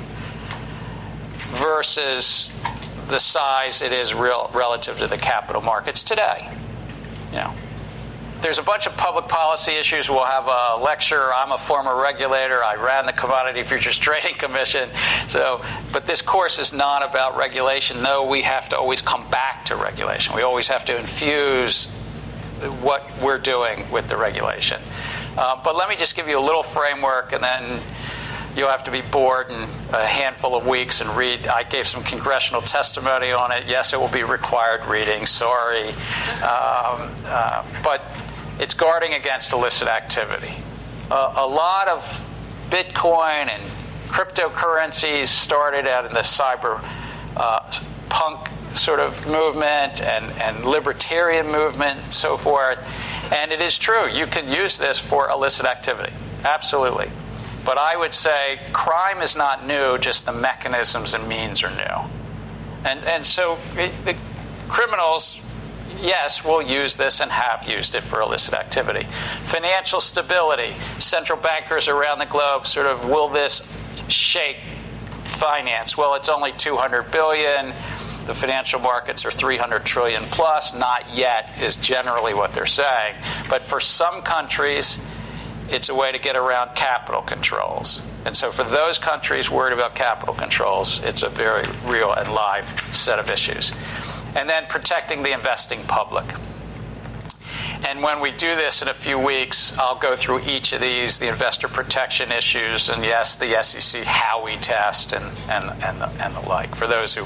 versus 1.49 2.51
the 3.07 3.20
size 3.20 3.82
it 3.82 3.91
is 3.91 4.13
real, 4.13 4.51
relative 4.53 4.97
to 4.99 5.07
the 5.07 5.17
capital 5.17 5.61
markets 5.61 6.03
today. 6.03 6.47
You 7.32 7.38
know, 7.38 7.53
there's 8.41 8.59
a 8.59 8.63
bunch 8.63 8.86
of 8.88 8.95
public 8.95 9.28
policy 9.28 9.74
issues. 9.74 10.09
We'll 10.09 10.24
have 10.24 10.47
a 10.47 10.82
lecture. 10.82 11.34
I'm 11.34 11.51
a 11.51 11.57
former 11.57 11.99
regulator. 12.01 12.63
I 12.63 12.76
ran 12.76 13.05
the 13.05 13.13
Commodity 13.13 13.63
Futures 13.63 13.97
Trading 13.97 14.36
Commission. 14.36 14.89
So, 15.28 15.63
but 15.91 16.05
this 16.05 16.22
course 16.22 16.59
is 16.59 16.72
not 16.72 17.03
about 17.03 17.36
regulation. 17.36 18.01
No, 18.01 18.26
we 18.26 18.43
have 18.43 18.70
to 18.70 18.78
always 18.78 19.01
come 19.01 19.30
back 19.30 19.65
to 19.65 19.76
regulation. 19.76 20.36
We 20.36 20.43
always 20.43 20.67
have 20.67 20.86
to 20.86 20.97
infuse 20.97 21.88
what 22.82 23.03
we're 23.22 23.39
doing 23.39 23.89
with 23.91 24.07
the 24.07 24.17
regulation. 24.17 24.82
Uh, 25.38 25.61
but 25.63 25.75
let 25.75 25.89
me 25.89 25.95
just 25.95 26.15
give 26.15 26.27
you 26.27 26.38
a 26.38 26.41
little 26.41 26.63
framework, 26.63 27.34
and 27.34 27.43
then 27.43 27.82
you'll 28.55 28.69
have 28.69 28.84
to 28.84 28.91
be 28.91 29.01
bored 29.01 29.49
in 29.49 29.69
a 29.93 30.05
handful 30.05 30.55
of 30.55 30.65
weeks 30.65 31.01
and 31.01 31.09
read. 31.11 31.47
I 31.47 31.63
gave 31.63 31.88
some 31.88 32.03
congressional 32.03 32.61
testimony 32.61 33.32
on 33.32 33.51
it. 33.51 33.67
Yes, 33.67 33.93
it 33.93 33.99
will 33.99 34.09
be 34.09 34.23
required 34.23 34.86
reading. 34.86 35.25
Sorry, 35.25 35.89
um, 35.89 37.11
uh, 37.25 37.65
but 37.84 38.03
it's 38.59 38.73
guarding 38.73 39.13
against 39.13 39.53
illicit 39.53 39.88
activity. 39.88 40.55
Uh, 41.09 41.34
a 41.38 41.47
lot 41.47 41.88
of 41.88 42.21
Bitcoin 42.69 43.49
and 43.49 43.63
cryptocurrencies 44.09 45.27
started 45.27 45.88
out 45.88 46.05
in 46.05 46.13
the 46.13 46.19
cyber 46.19 46.84
uh, 47.38 47.71
punk 48.09 48.49
sort 48.73 48.99
of 48.99 49.25
movement 49.25 50.01
and, 50.01 50.32
and 50.41 50.65
libertarian 50.65 51.47
movement 51.47 51.99
and 51.99 52.13
so 52.13 52.38
forth. 52.38 52.80
And 53.32 53.51
it 53.51 53.61
is 53.61 53.77
true, 53.77 54.07
you 54.07 54.25
can 54.25 54.47
use 54.47 54.77
this 54.77 54.99
for 54.99 55.30
illicit 55.30 55.65
activity. 55.65 56.13
Absolutely. 56.43 57.09
But 57.65 57.77
I 57.77 57.95
would 57.95 58.13
say 58.13 58.59
crime 58.73 59.21
is 59.21 59.36
not 59.36 59.65
new, 59.65 59.97
just 59.97 60.25
the 60.25 60.32
mechanisms 60.32 61.13
and 61.13 61.27
means 61.27 61.63
are 61.63 61.69
new. 61.69 62.09
And, 62.84 63.03
and 63.05 63.25
so 63.25 63.57
the 63.75 64.15
criminals 64.67 65.41
yes, 66.01 66.43
we'll 66.43 66.61
use 66.61 66.97
this 66.97 67.19
and 67.19 67.32
have 67.32 67.67
used 67.67 67.95
it 67.95 68.03
for 68.03 68.21
illicit 68.21 68.53
activity. 68.53 69.07
Financial 69.43 69.99
stability. 69.99 70.75
Central 70.97 71.39
bankers 71.39 71.88
around 71.88 72.19
the 72.19 72.25
globe 72.25 72.65
sort 72.65 72.86
of 72.86 73.05
will 73.05 73.30
this 73.30 73.71
shake 74.07 74.57
finance? 75.25 75.97
Well, 75.97 76.15
it's 76.15 76.30
only 76.30 76.51
200 76.51 77.11
billion. 77.11 77.73
The 78.30 78.36
financial 78.36 78.80
markets 78.80 79.25
are 79.25 79.32
300 79.32 79.86
trillion 79.86 80.25
plus. 80.25 80.71
Not 80.71 81.15
yet 81.15 81.59
is 81.59 81.75
generally 81.75 82.36
what 82.36 82.53
they're 82.53 82.67
saying. 82.67 83.15
But 83.49 83.63
for 83.63 83.80
some 83.80 84.21
countries, 84.21 85.03
it's 85.67 85.89
a 85.89 85.95
way 85.95 86.11
to 86.11 86.19
get 86.19 86.36
around 86.36 86.75
capital 86.75 87.23
controls. 87.23 88.03
And 88.25 88.38
so, 88.38 88.51
for 88.51 88.63
those 88.63 88.99
countries 88.99 89.49
worried 89.49 89.73
about 89.73 89.95
capital 89.95 90.36
controls, 90.36 91.01
it's 91.03 91.23
a 91.23 91.30
very 91.30 91.67
real 91.84 92.13
and 92.13 92.32
live 92.32 92.95
set 92.95 93.17
of 93.17 93.32
issues 93.32 93.71
and 94.36 94.47
then 94.47 94.67
protecting 94.67 95.23
the 95.23 95.32
investing 95.32 95.82
public. 95.88 96.27
And 97.88 98.03
when 98.03 98.19
we 98.19 98.32
do 98.32 98.55
this 98.55 98.82
in 98.82 98.89
a 98.89 98.93
few 98.93 99.17
weeks, 99.17 99.77
I'll 99.77 99.97
go 99.97 100.15
through 100.15 100.41
each 100.41 100.73
of 100.73 100.82
these, 100.82 101.19
the 101.19 101.30
investor 101.30 101.67
protection 101.67 102.32
issues, 102.32 102.89
and 102.89 103.03
yes, 103.03 103.36
the 103.36 103.61
SEC 103.63 104.03
how 104.03 104.43
we 104.43 104.57
test, 104.57 105.13
and, 105.13 105.25
and, 105.49 105.65
and, 105.84 106.01
the, 106.01 106.07
and 106.23 106.36
the 106.36 106.41
like. 106.41 106.75
For 106.75 106.88
those 106.88 107.15
who 107.15 107.25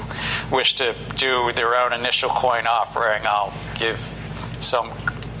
wish 0.54 0.76
to 0.76 0.94
do 1.16 1.52
their 1.52 1.76
own 1.76 1.92
initial 1.92 2.30
coin 2.30 2.66
offering, 2.66 3.26
I'll 3.26 3.52
give 3.78 4.00
some 4.60 4.92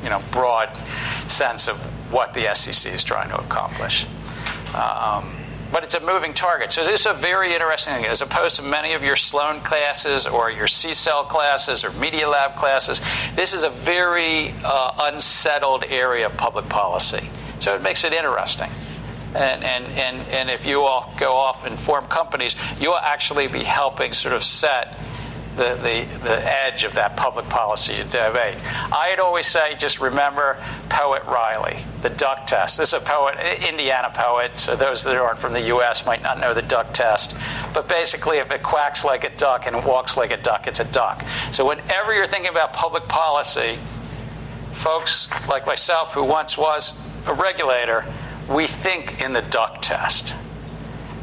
you 0.02 0.10
know, 0.10 0.22
broad 0.32 0.68
sense 1.28 1.68
of 1.68 1.76
what 2.12 2.34
the 2.34 2.52
SEC 2.54 2.92
is 2.92 3.04
trying 3.04 3.28
to 3.30 3.40
accomplish. 3.40 4.06
Um, 4.74 5.43
but 5.74 5.82
it's 5.82 5.96
a 5.96 6.00
moving 6.00 6.32
target. 6.32 6.70
So 6.70 6.84
this 6.84 7.00
is 7.00 7.06
a 7.06 7.12
very 7.12 7.52
interesting 7.52 7.94
thing. 7.94 8.06
As 8.06 8.22
opposed 8.22 8.54
to 8.54 8.62
many 8.62 8.92
of 8.92 9.02
your 9.02 9.16
Sloan 9.16 9.60
classes 9.60 10.24
or 10.24 10.48
your 10.48 10.68
CSAIL 10.68 11.28
classes 11.28 11.82
or 11.82 11.90
Media 11.90 12.28
Lab 12.28 12.54
classes, 12.54 13.00
this 13.34 13.52
is 13.52 13.64
a 13.64 13.70
very 13.70 14.54
uh, 14.62 15.10
unsettled 15.12 15.84
area 15.88 16.26
of 16.26 16.36
public 16.36 16.68
policy. 16.68 17.28
So 17.58 17.74
it 17.74 17.82
makes 17.82 18.04
it 18.04 18.12
interesting. 18.12 18.70
And, 19.34 19.64
and, 19.64 19.86
and, 19.86 20.28
and 20.28 20.48
if 20.48 20.64
you 20.64 20.82
all 20.82 21.12
go 21.18 21.32
off 21.34 21.66
and 21.66 21.76
form 21.76 22.06
companies, 22.06 22.54
you'll 22.78 22.94
actually 22.94 23.48
be 23.48 23.64
helping 23.64 24.12
sort 24.12 24.32
of 24.32 24.44
set 24.44 24.96
the, 25.56 25.74
the, 25.76 26.06
the 26.22 26.64
edge 26.64 26.84
of 26.84 26.94
that 26.94 27.16
public 27.16 27.48
policy 27.48 27.94
debate. 28.04 28.58
I'd 28.92 29.20
always 29.20 29.46
say, 29.46 29.76
just 29.76 30.00
remember 30.00 30.56
Poet 30.88 31.24
Riley, 31.24 31.84
the 32.02 32.10
duck 32.10 32.46
test. 32.46 32.78
This 32.78 32.88
is 32.88 32.94
a 32.94 33.00
poet, 33.00 33.38
Indiana 33.62 34.10
poet, 34.14 34.58
so 34.58 34.76
those 34.76 35.04
that 35.04 35.16
aren't 35.16 35.38
from 35.38 35.52
the 35.52 35.62
U.S. 35.62 36.04
might 36.06 36.22
not 36.22 36.40
know 36.40 36.54
the 36.54 36.62
duck 36.62 36.92
test. 36.92 37.36
But 37.72 37.88
basically, 37.88 38.38
if 38.38 38.50
it 38.50 38.62
quacks 38.62 39.04
like 39.04 39.24
a 39.24 39.36
duck 39.36 39.66
and 39.66 39.84
walks 39.84 40.16
like 40.16 40.30
a 40.30 40.36
duck, 40.36 40.66
it's 40.66 40.80
a 40.80 40.84
duck. 40.84 41.24
So 41.52 41.66
whenever 41.66 42.14
you're 42.14 42.26
thinking 42.26 42.50
about 42.50 42.72
public 42.72 43.08
policy, 43.08 43.78
folks 44.72 45.30
like 45.48 45.66
myself, 45.66 46.14
who 46.14 46.24
once 46.24 46.58
was 46.58 47.00
a 47.26 47.34
regulator, 47.34 48.04
we 48.48 48.66
think 48.66 49.20
in 49.22 49.32
the 49.32 49.42
duck 49.42 49.80
test. 49.80 50.34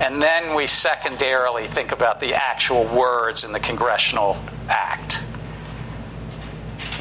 And 0.01 0.19
then 0.19 0.55
we 0.55 0.65
secondarily 0.65 1.67
think 1.67 1.91
about 1.91 2.19
the 2.19 2.33
actual 2.33 2.85
words 2.85 3.43
in 3.43 3.51
the 3.51 3.59
congressional 3.59 4.43
act. 4.67 5.21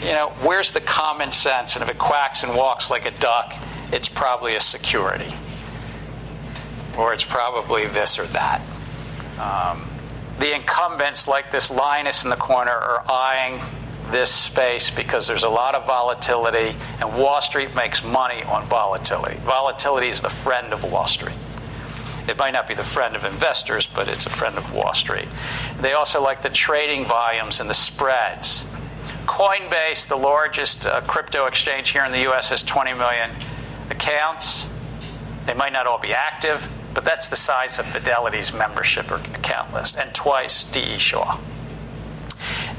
You 0.03 0.13
know, 0.13 0.35
where's 0.43 0.73
the 0.73 0.83
common 0.83 1.33
sense? 1.33 1.77
And 1.77 1.83
if 1.83 1.89
it 1.89 1.97
quacks 1.97 2.43
and 2.43 2.55
walks 2.55 2.91
like 2.91 3.07
a 3.07 3.11
duck, 3.11 3.55
it's 3.91 4.11
probably 4.11 4.55
a 4.55 4.61
security. 4.61 5.35
Or 6.99 7.15
it's 7.15 7.25
probably 7.25 7.87
this 7.87 8.19
or 8.19 8.27
that. 8.27 8.61
Um, 9.39 9.89
the 10.39 10.55
incumbents, 10.55 11.27
like 11.27 11.51
this 11.51 11.71
Linus 11.71 12.25
in 12.25 12.29
the 12.29 12.37
corner, 12.37 12.71
are 12.71 13.11
eyeing 13.11 13.63
this 14.11 14.31
space 14.31 14.91
because 14.91 15.27
there's 15.27 15.45
a 15.45 15.49
lot 15.49 15.75
of 15.75 15.87
volatility, 15.87 16.77
and 17.01 17.17
Wall 17.17 17.41
Street 17.41 17.75
makes 17.75 18.05
money 18.05 18.43
on 18.43 18.67
volatility. 18.67 19.39
Volatility 19.39 20.09
is 20.09 20.21
the 20.21 20.29
friend 20.29 20.75
of 20.75 20.85
Wall 20.85 21.07
Street. 21.07 21.37
It 22.31 22.39
might 22.39 22.53
not 22.53 22.68
be 22.68 22.74
the 22.74 22.85
friend 22.85 23.16
of 23.16 23.24
investors, 23.24 23.89
but 23.93 24.07
it's 24.07 24.24
a 24.24 24.31
friend 24.31 24.57
of 24.57 24.72
Wall 24.72 24.95
Street. 24.95 25.26
They 25.81 25.95
also 25.95 26.22
like 26.22 26.43
the 26.43 26.49
trading 26.49 27.05
volumes 27.05 27.59
and 27.59 27.68
the 27.68 27.74
spreads. 27.74 28.68
Coinbase, 29.26 30.07
the 30.07 30.16
largest 30.16 30.87
uh, 30.87 31.01
crypto 31.01 31.47
exchange 31.47 31.91
here 31.91 32.05
in 32.05 32.12
the 32.12 32.31
US, 32.31 32.51
has 32.51 32.62
20 32.62 32.95
million 32.95 33.33
accounts. 33.91 34.68
They 35.47 35.55
might 35.55 35.72
not 35.72 35.89
all 35.89 35.99
be 35.99 36.12
active, 36.12 36.68
but 36.95 37.05
that's 37.05 37.28
the 37.28 37.37
size 37.37 37.81
of 37.81 37.87
Fidelity's 37.87 38.55
membership 38.55 39.11
or 39.11 39.16
account 39.16 39.74
list, 39.74 39.99
and 39.99 40.14
twice 40.14 40.62
D.E. 40.62 40.99
Shaw. 40.99 41.41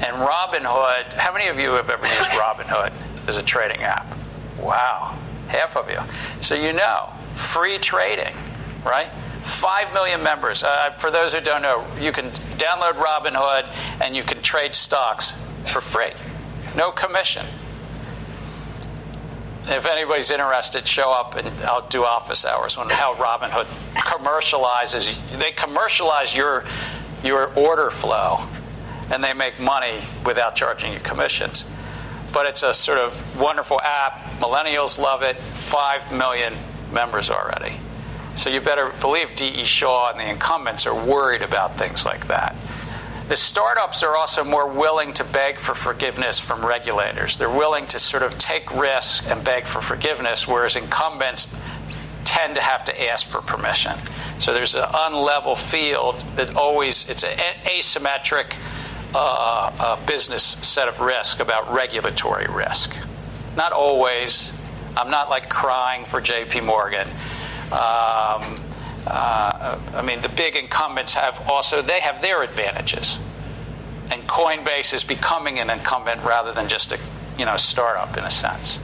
And 0.00 0.16
Robinhood, 0.16 1.12
how 1.12 1.30
many 1.34 1.48
of 1.48 1.58
you 1.58 1.72
have 1.72 1.90
ever 1.90 2.06
used 2.06 2.30
Robinhood 2.40 2.90
as 3.26 3.36
a 3.36 3.42
trading 3.42 3.82
app? 3.82 4.16
Wow, 4.58 5.18
half 5.48 5.76
of 5.76 5.90
you. 5.90 6.00
So 6.40 6.54
you 6.54 6.72
know, 6.72 7.10
free 7.34 7.76
trading, 7.76 8.34
right? 8.82 9.10
5 9.42 9.92
million 9.92 10.22
members. 10.22 10.62
Uh, 10.62 10.90
for 10.90 11.10
those 11.10 11.34
who 11.34 11.40
don't 11.40 11.62
know, 11.62 11.86
you 12.00 12.12
can 12.12 12.30
download 12.56 12.94
Robinhood 12.94 13.72
and 14.00 14.16
you 14.16 14.22
can 14.22 14.40
trade 14.42 14.74
stocks 14.74 15.32
for 15.66 15.80
free. 15.80 16.12
No 16.76 16.90
commission. 16.90 17.46
If 19.66 19.86
anybody's 19.86 20.30
interested, 20.30 20.86
show 20.88 21.12
up 21.12 21.36
and 21.36 21.48
I'll 21.62 21.86
do 21.86 22.04
office 22.04 22.44
hours 22.44 22.76
on 22.76 22.90
how 22.90 23.14
Robinhood 23.14 23.66
commercializes. 23.94 25.38
They 25.38 25.52
commercialize 25.52 26.34
your, 26.34 26.64
your 27.22 27.52
order 27.54 27.90
flow 27.90 28.48
and 29.10 29.22
they 29.22 29.34
make 29.34 29.60
money 29.60 30.00
without 30.24 30.56
charging 30.56 30.92
you 30.92 30.98
commissions. 30.98 31.70
But 32.32 32.46
it's 32.46 32.62
a 32.62 32.72
sort 32.74 32.98
of 32.98 33.38
wonderful 33.38 33.80
app. 33.82 34.40
Millennials 34.40 34.98
love 34.98 35.22
it. 35.22 35.36
5 35.36 36.12
million 36.12 36.54
members 36.90 37.30
already. 37.30 37.78
So 38.34 38.50
you 38.50 38.60
better 38.60 38.92
believe 39.00 39.36
D.E. 39.36 39.64
Shaw 39.64 40.10
and 40.10 40.20
the 40.20 40.28
incumbents 40.28 40.86
are 40.86 40.94
worried 40.94 41.42
about 41.42 41.76
things 41.76 42.06
like 42.06 42.26
that. 42.28 42.56
The 43.28 43.36
startups 43.36 44.02
are 44.02 44.16
also 44.16 44.44
more 44.44 44.66
willing 44.66 45.12
to 45.14 45.24
beg 45.24 45.58
for 45.58 45.74
forgiveness 45.74 46.38
from 46.38 46.66
regulators. 46.66 47.36
They're 47.38 47.48
willing 47.48 47.86
to 47.88 47.98
sort 47.98 48.22
of 48.22 48.36
take 48.36 48.70
risks 48.74 49.26
and 49.26 49.44
beg 49.44 49.66
for 49.66 49.80
forgiveness, 49.80 50.46
whereas 50.46 50.76
incumbents, 50.76 51.54
tend 52.24 52.54
to 52.54 52.60
have 52.62 52.84
to 52.86 53.10
ask 53.10 53.26
for 53.26 53.40
permission. 53.40 53.98
So 54.38 54.52
there's 54.52 54.74
an 54.74 54.84
unlevel 54.84 55.56
field 55.56 56.24
that 56.36 56.56
always, 56.56 57.08
it's 57.08 57.24
an 57.24 57.38
asymmetric 57.64 58.56
uh, 59.14 59.70
uh, 59.78 60.06
business 60.06 60.42
set 60.42 60.88
of 60.88 61.00
risk 61.00 61.40
about 61.40 61.72
regulatory 61.72 62.46
risk. 62.46 62.96
Not 63.56 63.72
always. 63.72 64.52
I'm 64.96 65.10
not 65.10 65.30
like 65.30 65.48
crying 65.48 66.04
for 66.04 66.20
JP 66.20 66.64
Morgan. 66.64 67.08
Um, 67.70 68.60
uh, 69.06 69.78
I 69.94 70.02
mean, 70.02 70.22
the 70.22 70.28
big 70.28 70.56
incumbents 70.56 71.14
have 71.14 71.40
also, 71.48 71.82
they 71.82 72.00
have 72.00 72.22
their 72.22 72.42
advantages. 72.42 73.18
And 74.10 74.28
Coinbase 74.28 74.94
is 74.94 75.04
becoming 75.04 75.58
an 75.58 75.70
incumbent 75.70 76.22
rather 76.22 76.52
than 76.52 76.68
just 76.68 76.92
a 76.92 76.98
you 77.38 77.44
know, 77.44 77.56
startup 77.56 78.16
in 78.16 78.24
a 78.24 78.30
sense. 78.30 78.78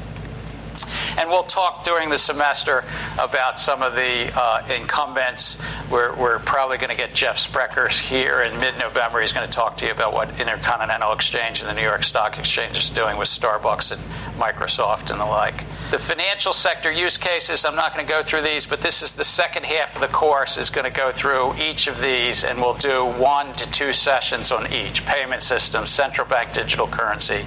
And 1.16 1.28
we'll 1.30 1.42
talk 1.42 1.84
during 1.84 2.10
the 2.10 2.18
semester 2.18 2.84
about 3.18 3.60
some 3.60 3.82
of 3.82 3.94
the 3.94 4.32
uh, 4.38 4.66
incumbents. 4.68 5.60
We're, 5.90 6.14
we're 6.14 6.38
probably 6.38 6.78
going 6.78 6.90
to 6.90 6.96
get 6.96 7.14
Jeff 7.14 7.38
Sprecher 7.38 7.88
here 7.88 8.40
in 8.40 8.58
mid 8.58 8.78
November. 8.78 9.20
He's 9.20 9.32
going 9.32 9.46
to 9.46 9.52
talk 9.52 9.76
to 9.78 9.86
you 9.86 9.92
about 9.92 10.12
what 10.12 10.40
Intercontinental 10.40 11.12
Exchange 11.12 11.60
and 11.60 11.68
the 11.68 11.74
New 11.74 11.86
York 11.86 12.04
Stock 12.04 12.38
Exchange 12.38 12.78
is 12.78 12.90
doing 12.90 13.16
with 13.16 13.28
Starbucks 13.28 13.92
and 13.92 14.00
Microsoft 14.40 15.10
and 15.10 15.20
the 15.20 15.26
like. 15.26 15.64
The 15.90 15.98
financial 15.98 16.52
sector 16.52 16.90
use 16.90 17.16
cases, 17.16 17.64
I'm 17.64 17.74
not 17.74 17.94
going 17.94 18.06
to 18.06 18.12
go 18.12 18.22
through 18.22 18.42
these, 18.42 18.66
but 18.66 18.82
this 18.82 19.02
is 19.02 19.12
the 19.12 19.24
second 19.24 19.64
half 19.64 19.94
of 19.94 20.00
the 20.00 20.08
course 20.08 20.58
is 20.58 20.68
going 20.70 20.84
to 20.84 20.90
go 20.90 21.10
through 21.10 21.56
each 21.56 21.86
of 21.86 22.00
these, 22.00 22.44
and 22.44 22.60
we'll 22.60 22.74
do 22.74 23.04
one 23.04 23.54
to 23.54 23.70
two 23.70 23.92
sessions 23.92 24.52
on 24.52 24.72
each 24.72 25.06
payment 25.06 25.42
systems, 25.42 25.90
central 25.90 26.26
bank 26.26 26.52
digital 26.52 26.86
currency, 26.86 27.44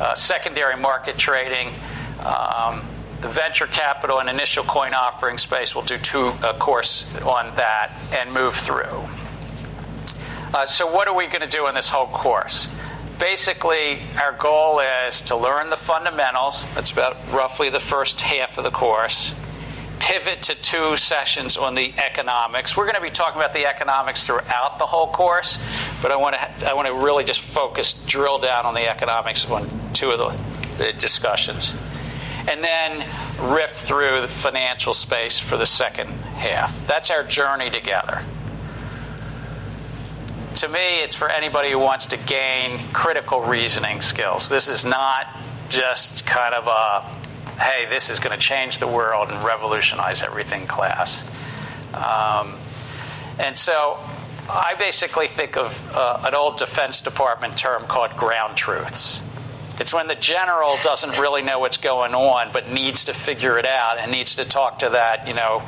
uh, 0.00 0.14
secondary 0.14 0.76
market 0.76 1.16
trading. 1.16 1.72
Um, 2.20 2.86
the 3.20 3.28
venture 3.28 3.66
capital 3.66 4.20
and 4.20 4.28
initial 4.28 4.62
coin 4.62 4.92
offering 4.94 5.38
space 5.38 5.74
we'll 5.74 5.84
do 5.84 5.98
two 5.98 6.32
course 6.58 7.12
on 7.22 7.56
that 7.56 7.92
and 8.12 8.32
move 8.32 8.54
through. 8.54 9.08
Uh, 10.54 10.64
so, 10.64 10.90
what 10.90 11.08
are 11.08 11.14
we 11.14 11.26
going 11.26 11.40
to 11.40 11.48
do 11.48 11.66
in 11.66 11.74
this 11.74 11.88
whole 11.88 12.06
course? 12.06 12.68
Basically, 13.18 14.02
our 14.22 14.32
goal 14.32 14.80
is 14.80 15.22
to 15.22 15.36
learn 15.36 15.70
the 15.70 15.76
fundamentals. 15.76 16.66
That's 16.74 16.90
about 16.90 17.16
roughly 17.32 17.70
the 17.70 17.80
first 17.80 18.20
half 18.20 18.58
of 18.58 18.64
the 18.64 18.70
course. 18.70 19.34
Pivot 19.98 20.42
to 20.44 20.54
two 20.54 20.96
sessions 20.98 21.56
on 21.56 21.74
the 21.74 21.94
economics. 21.96 22.76
We're 22.76 22.84
going 22.84 22.96
to 22.96 23.00
be 23.00 23.10
talking 23.10 23.40
about 23.40 23.54
the 23.54 23.66
economics 23.66 24.26
throughout 24.26 24.78
the 24.78 24.86
whole 24.86 25.08
course, 25.08 25.58
but 26.02 26.12
I 26.12 26.16
want 26.16 26.36
to 26.36 26.70
I 26.70 26.74
want 26.74 26.86
to 26.86 26.94
really 26.94 27.24
just 27.24 27.40
focus, 27.40 27.94
drill 27.94 28.38
down 28.38 28.66
on 28.66 28.74
the 28.74 28.88
economics 28.88 29.48
on 29.48 29.68
two 29.94 30.10
of 30.10 30.18
the 30.78 30.92
discussions 30.92 31.74
and 32.48 32.62
then 32.62 33.06
riff 33.52 33.72
through 33.72 34.20
the 34.20 34.28
financial 34.28 34.92
space 34.92 35.38
for 35.38 35.56
the 35.56 35.66
second 35.66 36.08
half. 36.08 36.86
That's 36.86 37.10
our 37.10 37.24
journey 37.24 37.70
together. 37.70 38.24
To 40.56 40.68
me, 40.68 41.02
it's 41.02 41.14
for 41.14 41.28
anybody 41.28 41.70
who 41.70 41.78
wants 41.78 42.06
to 42.06 42.16
gain 42.16 42.80
critical 42.92 43.42
reasoning 43.42 44.00
skills. 44.00 44.48
This 44.48 44.68
is 44.68 44.84
not 44.84 45.26
just 45.68 46.24
kind 46.24 46.54
of 46.54 46.66
a, 46.66 47.02
hey, 47.60 47.86
this 47.90 48.08
is 48.08 48.20
going 48.20 48.34
to 48.34 48.40
change 48.40 48.78
the 48.78 48.86
world 48.86 49.28
and 49.28 49.44
revolutionize 49.44 50.22
everything 50.22 50.66
class. 50.66 51.24
Um, 51.92 52.56
and 53.38 53.58
so 53.58 53.98
I 54.48 54.74
basically 54.78 55.28
think 55.28 55.56
of 55.56 55.78
uh, 55.94 56.22
an 56.24 56.34
old 56.34 56.56
Defense 56.56 57.00
Department 57.00 57.58
term 57.58 57.84
called 57.84 58.16
ground 58.16 58.56
truths. 58.56 59.22
It's 59.78 59.92
when 59.92 60.06
the 60.06 60.14
general 60.14 60.76
doesn't 60.82 61.18
really 61.18 61.42
know 61.42 61.58
what's 61.58 61.76
going 61.76 62.14
on, 62.14 62.50
but 62.52 62.70
needs 62.70 63.04
to 63.04 63.12
figure 63.12 63.58
it 63.58 63.66
out 63.66 63.98
and 63.98 64.10
needs 64.10 64.34
to 64.36 64.44
talk 64.44 64.78
to 64.78 64.90
that, 64.90 65.28
you 65.28 65.34
know, 65.34 65.62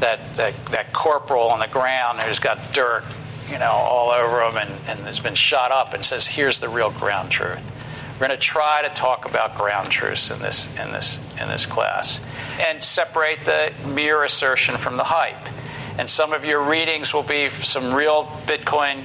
that, 0.00 0.36
that, 0.36 0.66
that 0.66 0.92
corporal 0.92 1.48
on 1.48 1.60
the 1.60 1.68
ground 1.68 2.20
who's 2.20 2.38
got 2.38 2.72
dirt, 2.72 3.04
you 3.50 3.58
know, 3.58 3.70
all 3.70 4.10
over 4.10 4.42
him 4.42 4.56
and, 4.56 4.72
and 4.88 5.00
has 5.00 5.20
been 5.20 5.34
shot 5.34 5.70
up 5.70 5.92
and 5.92 6.02
says, 6.02 6.26
here's 6.26 6.60
the 6.60 6.68
real 6.68 6.90
ground 6.90 7.30
truth. 7.30 7.62
We're 8.14 8.28
going 8.28 8.38
to 8.38 8.46
try 8.46 8.82
to 8.82 8.88
talk 8.88 9.26
about 9.26 9.56
ground 9.56 9.90
truths 9.90 10.30
in 10.30 10.38
this, 10.40 10.68
in 10.78 10.92
this, 10.92 11.18
in 11.38 11.48
this 11.48 11.66
class 11.66 12.20
and 12.58 12.82
separate 12.82 13.44
the 13.44 13.72
mere 13.86 14.24
assertion 14.24 14.78
from 14.78 14.96
the 14.96 15.04
hype. 15.04 15.48
And 15.98 16.08
some 16.08 16.32
of 16.32 16.46
your 16.46 16.62
readings 16.62 17.12
will 17.12 17.22
be 17.22 17.50
some 17.50 17.92
real 17.92 18.24
Bitcoin 18.46 19.04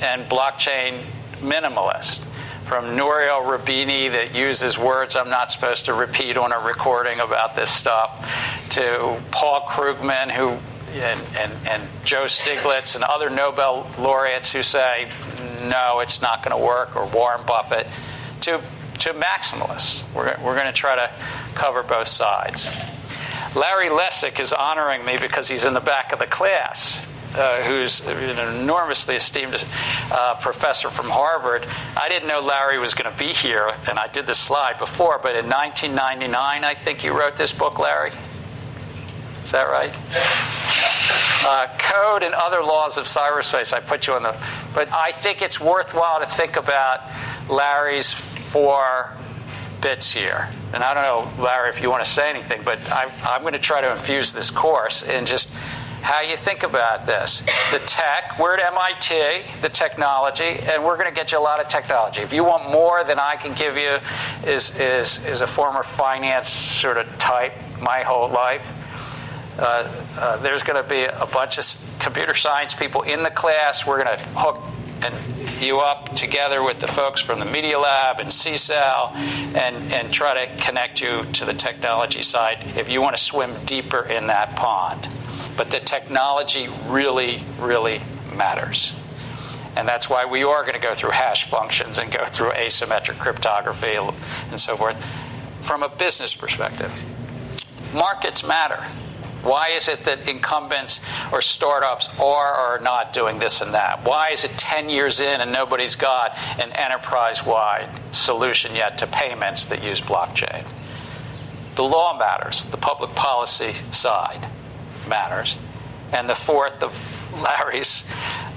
and 0.00 0.28
blockchain 0.28 1.04
minimalist 1.40 2.26
from 2.70 2.94
Nouriel 2.94 3.40
Roubini 3.40 4.12
that 4.12 4.32
uses 4.32 4.78
words 4.78 5.16
I'm 5.16 5.28
not 5.28 5.50
supposed 5.50 5.86
to 5.86 5.92
repeat 5.92 6.36
on 6.36 6.52
a 6.52 6.58
recording 6.60 7.18
about 7.18 7.56
this 7.56 7.68
stuff, 7.68 8.24
to 8.70 9.20
Paul 9.32 9.66
Krugman, 9.66 10.30
who 10.30 10.56
and, 10.92 11.20
and, 11.36 11.52
and 11.66 11.88
Joe 12.04 12.26
Stiglitz 12.26 12.94
and 12.94 13.02
other 13.02 13.28
Nobel 13.28 13.90
laureates 13.98 14.52
who 14.52 14.62
say, 14.62 15.08
no, 15.64 15.98
it's 15.98 16.22
not 16.22 16.44
going 16.44 16.56
to 16.56 16.64
work, 16.64 16.94
or 16.94 17.06
Warren 17.06 17.44
Buffett, 17.44 17.88
to, 18.42 18.60
to 19.00 19.14
maximalists. 19.14 20.04
We're, 20.14 20.36
we're 20.40 20.54
going 20.54 20.66
to 20.66 20.72
try 20.72 20.94
to 20.94 21.10
cover 21.56 21.82
both 21.82 22.06
sides. 22.06 22.68
Larry 23.56 23.88
Lessig 23.88 24.38
is 24.38 24.52
honoring 24.52 25.04
me 25.04 25.18
because 25.20 25.48
he's 25.48 25.64
in 25.64 25.74
the 25.74 25.80
back 25.80 26.12
of 26.12 26.20
the 26.20 26.26
class 26.26 27.04
uh, 27.34 27.62
who's 27.62 28.00
an 28.06 28.38
enormously 28.38 29.16
esteemed 29.16 29.64
uh, 30.10 30.34
professor 30.40 30.90
from 30.90 31.10
Harvard. 31.10 31.66
I 31.96 32.08
didn't 32.08 32.28
know 32.28 32.40
Larry 32.40 32.78
was 32.78 32.94
going 32.94 33.10
to 33.10 33.18
be 33.18 33.32
here, 33.32 33.70
and 33.88 33.98
I 33.98 34.08
did 34.08 34.26
the 34.26 34.34
slide 34.34 34.78
before, 34.78 35.18
but 35.22 35.36
in 35.36 35.48
1999, 35.48 36.64
I 36.64 36.74
think 36.74 37.04
you 37.04 37.18
wrote 37.18 37.36
this 37.36 37.52
book, 37.52 37.78
Larry. 37.78 38.12
Is 39.44 39.52
that 39.52 39.68
right? 39.68 39.94
Uh, 41.42 41.66
code 41.78 42.22
and 42.22 42.34
other 42.34 42.62
laws 42.62 42.98
of 42.98 43.06
cyberspace. 43.06 43.72
I 43.72 43.80
put 43.80 44.06
you 44.06 44.12
on 44.12 44.22
the. 44.22 44.36
But 44.74 44.92
I 44.92 45.12
think 45.12 45.40
it's 45.40 45.58
worthwhile 45.58 46.20
to 46.20 46.26
think 46.26 46.56
about 46.56 47.00
Larry's 47.48 48.12
four 48.12 49.10
bits 49.80 50.12
here. 50.12 50.50
And 50.72 50.84
I 50.84 50.94
don't 50.94 51.02
know, 51.02 51.42
Larry, 51.42 51.70
if 51.70 51.80
you 51.80 51.90
want 51.90 52.04
to 52.04 52.10
say 52.10 52.28
anything, 52.28 52.62
but 52.64 52.78
I, 52.90 53.10
I'm 53.24 53.40
going 53.40 53.54
to 53.54 53.58
try 53.58 53.80
to 53.80 53.90
infuse 53.90 54.32
this 54.32 54.50
course 54.50 55.02
and 55.02 55.26
just 55.26 55.52
how 56.02 56.20
you 56.20 56.36
think 56.36 56.62
about 56.62 57.06
this. 57.06 57.40
The 57.70 57.80
tech, 57.86 58.38
we're 58.38 58.54
at 58.54 58.72
MIT, 58.72 59.60
the 59.62 59.68
technology, 59.68 60.44
and 60.44 60.84
we're 60.84 60.96
going 60.96 61.08
to 61.08 61.14
get 61.14 61.32
you 61.32 61.38
a 61.38 61.40
lot 61.40 61.60
of 61.60 61.68
technology. 61.68 62.20
If 62.22 62.32
you 62.32 62.44
want 62.44 62.70
more 62.70 63.04
than 63.04 63.18
I 63.18 63.36
can 63.36 63.54
give 63.54 63.76
you, 63.76 63.98
is, 64.50 64.78
is, 64.78 65.24
is 65.26 65.40
a 65.40 65.46
former 65.46 65.82
finance 65.82 66.48
sort 66.48 66.96
of 66.96 67.18
type 67.18 67.52
my 67.80 68.02
whole 68.02 68.28
life. 68.28 68.66
Uh, 69.58 69.92
uh, 70.16 70.36
there's 70.38 70.62
going 70.62 70.82
to 70.82 70.88
be 70.88 71.04
a 71.04 71.26
bunch 71.26 71.58
of 71.58 71.96
computer 71.98 72.34
science 72.34 72.74
people 72.74 73.02
in 73.02 73.22
the 73.22 73.30
class. 73.30 73.86
We're 73.86 74.02
going 74.02 74.18
to 74.18 74.24
hook 74.28 74.62
and 75.02 75.14
you 75.62 75.78
up 75.78 76.14
together 76.14 76.62
with 76.62 76.78
the 76.78 76.86
folks 76.86 77.20
from 77.20 77.38
the 77.40 77.46
Media 77.46 77.78
Lab 77.78 78.20
and 78.20 78.30
CSAIL 78.30 79.14
and, 79.14 79.92
and 79.92 80.12
try 80.12 80.46
to 80.46 80.56
connect 80.62 81.00
you 81.00 81.24
to 81.32 81.44
the 81.44 81.54
technology 81.54 82.22
side 82.22 82.58
if 82.76 82.88
you 82.88 83.00
want 83.00 83.16
to 83.16 83.22
swim 83.22 83.52
deeper 83.64 84.02
in 84.02 84.26
that 84.26 84.56
pond. 84.56 85.08
But 85.60 85.70
the 85.70 85.80
technology 85.80 86.70
really, 86.86 87.44
really 87.58 88.00
matters. 88.34 88.98
And 89.76 89.86
that's 89.86 90.08
why 90.08 90.24
we 90.24 90.42
are 90.42 90.62
going 90.62 90.72
to 90.72 90.80
go 90.80 90.94
through 90.94 91.10
hash 91.10 91.44
functions 91.50 91.98
and 91.98 92.10
go 92.10 92.24
through 92.24 92.52
asymmetric 92.52 93.18
cryptography 93.18 93.94
and 94.50 94.58
so 94.58 94.74
forth 94.78 94.96
from 95.60 95.82
a 95.82 95.90
business 95.90 96.34
perspective. 96.34 96.90
Markets 97.92 98.42
matter. 98.42 98.84
Why 99.42 99.72
is 99.72 99.86
it 99.86 100.04
that 100.04 100.26
incumbents 100.26 101.00
or 101.30 101.42
startups 101.42 102.08
are 102.18 102.54
or 102.54 102.76
are 102.76 102.80
not 102.80 103.12
doing 103.12 103.38
this 103.38 103.60
and 103.60 103.74
that? 103.74 104.02
Why 104.02 104.30
is 104.30 104.44
it 104.44 104.52
10 104.52 104.88
years 104.88 105.20
in 105.20 105.42
and 105.42 105.52
nobody's 105.52 105.94
got 105.94 106.38
an 106.58 106.72
enterprise 106.72 107.44
wide 107.44 107.90
solution 108.12 108.74
yet 108.74 108.96
to 108.96 109.06
payments 109.06 109.66
that 109.66 109.84
use 109.84 110.00
blockchain? 110.00 110.66
The 111.74 111.84
law 111.84 112.18
matters, 112.18 112.64
the 112.64 112.78
public 112.78 113.14
policy 113.14 113.74
side 113.90 114.48
matters. 115.08 115.56
And 116.12 116.28
the 116.28 116.34
fourth 116.34 116.82
of 116.82 116.98
Larry's 117.32 118.10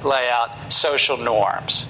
layout, 0.04 0.72
social 0.74 1.18
norms. 1.18 1.86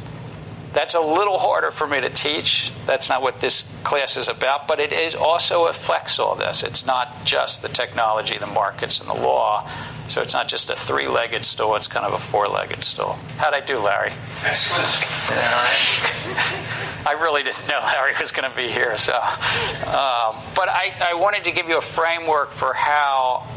That's 0.74 0.96
a 0.96 1.02
little 1.02 1.38
harder 1.38 1.70
for 1.70 1.86
me 1.86 2.02
to 2.02 2.10
teach. 2.10 2.72
That's 2.88 3.08
not 3.08 3.22
what 3.22 3.42
this 3.42 3.72
class 3.84 4.18
is 4.18 4.28
about, 4.28 4.68
but 4.68 4.80
it 4.80 4.92
is 4.92 5.14
also 5.14 5.68
affects 5.68 6.18
all 6.18 6.34
this. 6.34 6.64
It's 6.64 6.86
not 6.86 7.26
just 7.26 7.62
the 7.62 7.70
technology, 7.70 8.40
the 8.40 8.48
markets, 8.48 9.00
and 9.00 9.08
the 9.08 9.14
law. 9.14 9.70
So 10.08 10.22
it's 10.22 10.34
not 10.34 10.48
just 10.48 10.70
a 10.72 10.76
three 10.76 11.08
legged 11.08 11.46
stool, 11.46 11.76
it's 11.76 11.88
kind 11.88 12.06
of 12.06 12.14
a 12.14 12.20
four 12.20 12.48
legged 12.48 12.84
stool. 12.84 13.20
How'd 13.38 13.54
I 13.54 13.62
do, 13.62 13.78
Larry? 13.78 14.14
Excellent. 14.44 14.84
I 17.06 17.18
really 17.22 17.44
didn't 17.44 17.68
know 17.68 17.80
Larry 17.80 18.14
was 18.20 18.32
going 18.32 18.50
to 18.50 18.56
be 18.56 18.70
here. 18.70 18.98
So, 18.98 19.14
um, 19.14 20.42
But 20.56 20.70
I, 20.70 20.94
I 21.00 21.14
wanted 21.14 21.44
to 21.46 21.52
give 21.52 21.68
you 21.68 21.78
a 21.78 21.82
framework 21.82 22.52
for 22.52 22.74
how 22.74 23.48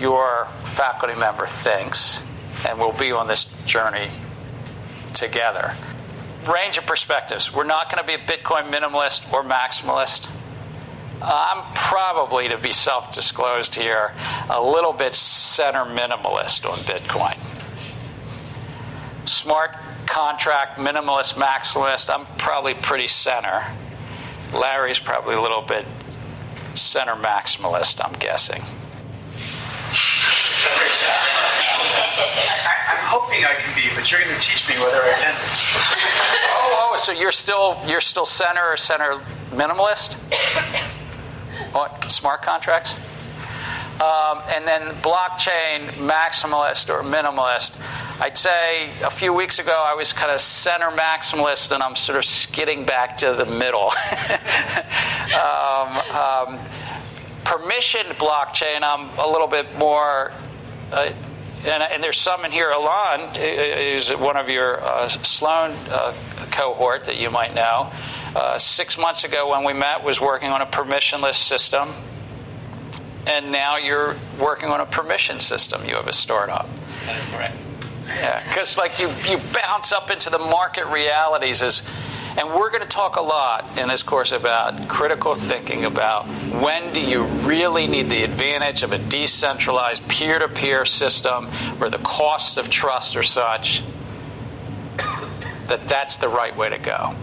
your 0.00 0.48
faculty 0.64 1.14
member 1.14 1.46
thinks, 1.46 2.22
and 2.68 2.78
we'll 2.78 2.92
be 2.92 3.12
on 3.12 3.28
this 3.28 3.44
journey 3.66 4.10
together. 5.14 5.74
Range 6.48 6.78
of 6.78 6.86
perspectives. 6.86 7.52
We're 7.52 7.64
not 7.64 7.90
going 7.90 8.02
to 8.02 8.06
be 8.06 8.14
a 8.14 8.26
Bitcoin 8.26 8.70
minimalist 8.70 9.30
or 9.32 9.44
maximalist. 9.44 10.34
I'm 11.22 11.74
probably, 11.74 12.48
to 12.48 12.56
be 12.56 12.72
self 12.72 13.12
disclosed 13.12 13.74
here, 13.74 14.14
a 14.48 14.62
little 14.62 14.94
bit 14.94 15.12
center 15.12 15.84
minimalist 15.84 16.68
on 16.70 16.78
Bitcoin. 16.80 17.36
Smart 19.28 19.76
contract, 20.06 20.78
minimalist, 20.78 21.34
maximalist, 21.34 22.12
I'm 22.12 22.26
probably 22.38 22.72
pretty 22.72 23.06
center. 23.06 23.66
Larry's 24.52 24.98
probably 24.98 25.34
a 25.34 25.40
little 25.40 25.62
bit 25.62 25.86
center 26.74 27.14
maximalist, 27.14 28.02
I'm 28.04 28.18
guessing. 28.18 28.62
I, 32.70 32.96
am 32.96 33.04
hoping 33.06 33.44
I 33.44 33.54
can 33.60 33.74
be, 33.74 33.88
but 33.94 34.10
you're 34.10 34.20
going 34.20 34.34
to 34.34 34.40
teach 34.40 34.68
me 34.68 34.76
whether 34.76 35.02
I 35.02 35.12
can. 35.20 35.34
oh, 36.52 36.92
oh, 36.92 36.96
so 36.96 37.12
you're 37.12 37.32
still 37.32 37.78
you're 37.86 38.00
still 38.00 38.26
center 38.26 38.64
or 38.64 38.76
center 38.76 39.20
minimalist? 39.50 40.16
What 41.72 42.10
smart 42.10 42.42
contracts? 42.42 42.96
Um, 44.00 44.40
and 44.48 44.66
then 44.66 44.94
blockchain 45.02 45.90
maximalist 45.92 46.88
or 46.88 47.02
minimalist. 47.02 47.78
I'd 48.18 48.38
say 48.38 48.90
a 49.02 49.10
few 49.10 49.32
weeks 49.32 49.58
ago 49.58 49.84
I 49.86 49.94
was 49.94 50.12
kind 50.12 50.30
of 50.30 50.40
center 50.40 50.90
maximalist, 50.90 51.70
and 51.70 51.82
I'm 51.82 51.96
sort 51.96 52.16
of 52.16 52.24
skidding 52.24 52.84
back 52.84 53.18
to 53.18 53.34
the 53.34 53.44
middle. 53.44 53.92
um, 55.34 55.98
um, 56.16 56.58
permissioned 57.50 58.14
blockchain, 58.14 58.82
I'm 58.82 59.08
a 59.18 59.28
little 59.28 59.48
bit 59.48 59.76
more. 59.76 60.32
Uh, 60.92 61.12
and, 61.64 61.82
and, 61.82 62.02
there's 62.02 62.18
some 62.18 62.44
in 62.44 62.52
here. 62.52 62.70
Alon 62.70 63.36
is 63.36 64.08
one 64.10 64.36
of 64.36 64.48
your 64.48 64.80
uh, 64.82 65.08
Sloan 65.08 65.72
uh, 65.90 66.14
cohort 66.52 67.04
that 67.04 67.16
you 67.16 67.28
might 67.28 67.54
know. 67.54 67.92
Uh, 68.34 68.58
six 68.58 68.96
months 68.96 69.24
ago, 69.24 69.50
when 69.50 69.64
we 69.64 69.72
met, 69.72 70.04
was 70.04 70.20
working 70.20 70.50
on 70.50 70.62
a 70.62 70.66
permissionless 70.66 71.34
system, 71.34 71.90
and 73.26 73.50
now 73.50 73.76
you're 73.76 74.16
working 74.38 74.70
on 74.70 74.80
a 74.80 74.86
permission 74.86 75.38
system. 75.40 75.84
You 75.84 75.96
have 75.96 76.06
a 76.06 76.12
startup. 76.12 76.68
That 77.04 77.20
is 77.20 77.26
correct. 77.26 77.56
Yeah, 78.06 78.42
because 78.48 78.78
like 78.78 78.98
you 78.98 79.08
you 79.28 79.38
bounce 79.52 79.92
up 79.92 80.10
into 80.10 80.30
the 80.30 80.38
market 80.38 80.86
realities 80.86 81.62
as 81.62 81.82
and 82.36 82.48
we're 82.48 82.70
going 82.70 82.82
to 82.82 82.88
talk 82.88 83.16
a 83.16 83.22
lot 83.22 83.78
in 83.78 83.88
this 83.88 84.02
course 84.02 84.32
about 84.32 84.88
critical 84.88 85.34
thinking 85.34 85.84
about 85.84 86.26
when 86.60 86.92
do 86.92 87.00
you 87.00 87.24
really 87.24 87.86
need 87.86 88.10
the 88.10 88.22
advantage 88.22 88.82
of 88.82 88.92
a 88.92 88.98
decentralized 88.98 90.06
peer 90.08 90.38
to 90.38 90.48
peer 90.48 90.84
system 90.84 91.46
where 91.78 91.90
the 91.90 91.98
costs 91.98 92.56
of 92.56 92.70
trust 92.70 93.16
are 93.16 93.22
such 93.22 93.82
that 95.70 95.88
that's 95.88 96.16
the 96.16 96.28
right 96.28 96.54
way 96.56 96.68
to 96.68 96.78
go. 96.78 97.14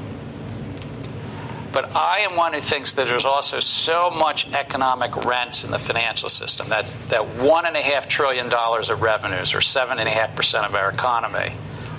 But 1.74 1.96
I 1.96 2.20
am 2.22 2.36
one 2.36 2.54
who 2.54 2.62
thinks 2.62 2.96
that 2.96 3.08
there's 3.08 3.26
also 3.26 3.60
so 3.60 4.10
much 4.10 4.52
economic 4.54 5.16
rents 5.16 5.64
in 5.64 5.70
the 5.70 5.78
financial 5.78 6.30
system. 6.30 6.70
That's 6.70 6.94
that 7.10 7.36
one 7.36 7.66
and 7.66 7.76
a 7.76 7.82
half 7.82 8.08
trillion 8.08 8.50
dollars 8.50 8.90
of 8.90 9.02
revenues, 9.02 9.54
or 9.54 9.62
seven 9.62 10.00
and 10.00 10.08
a 10.08 10.12
half 10.12 10.36
percent 10.36 10.66
of 10.66 10.74
our 10.76 10.90
economy, 10.90 11.54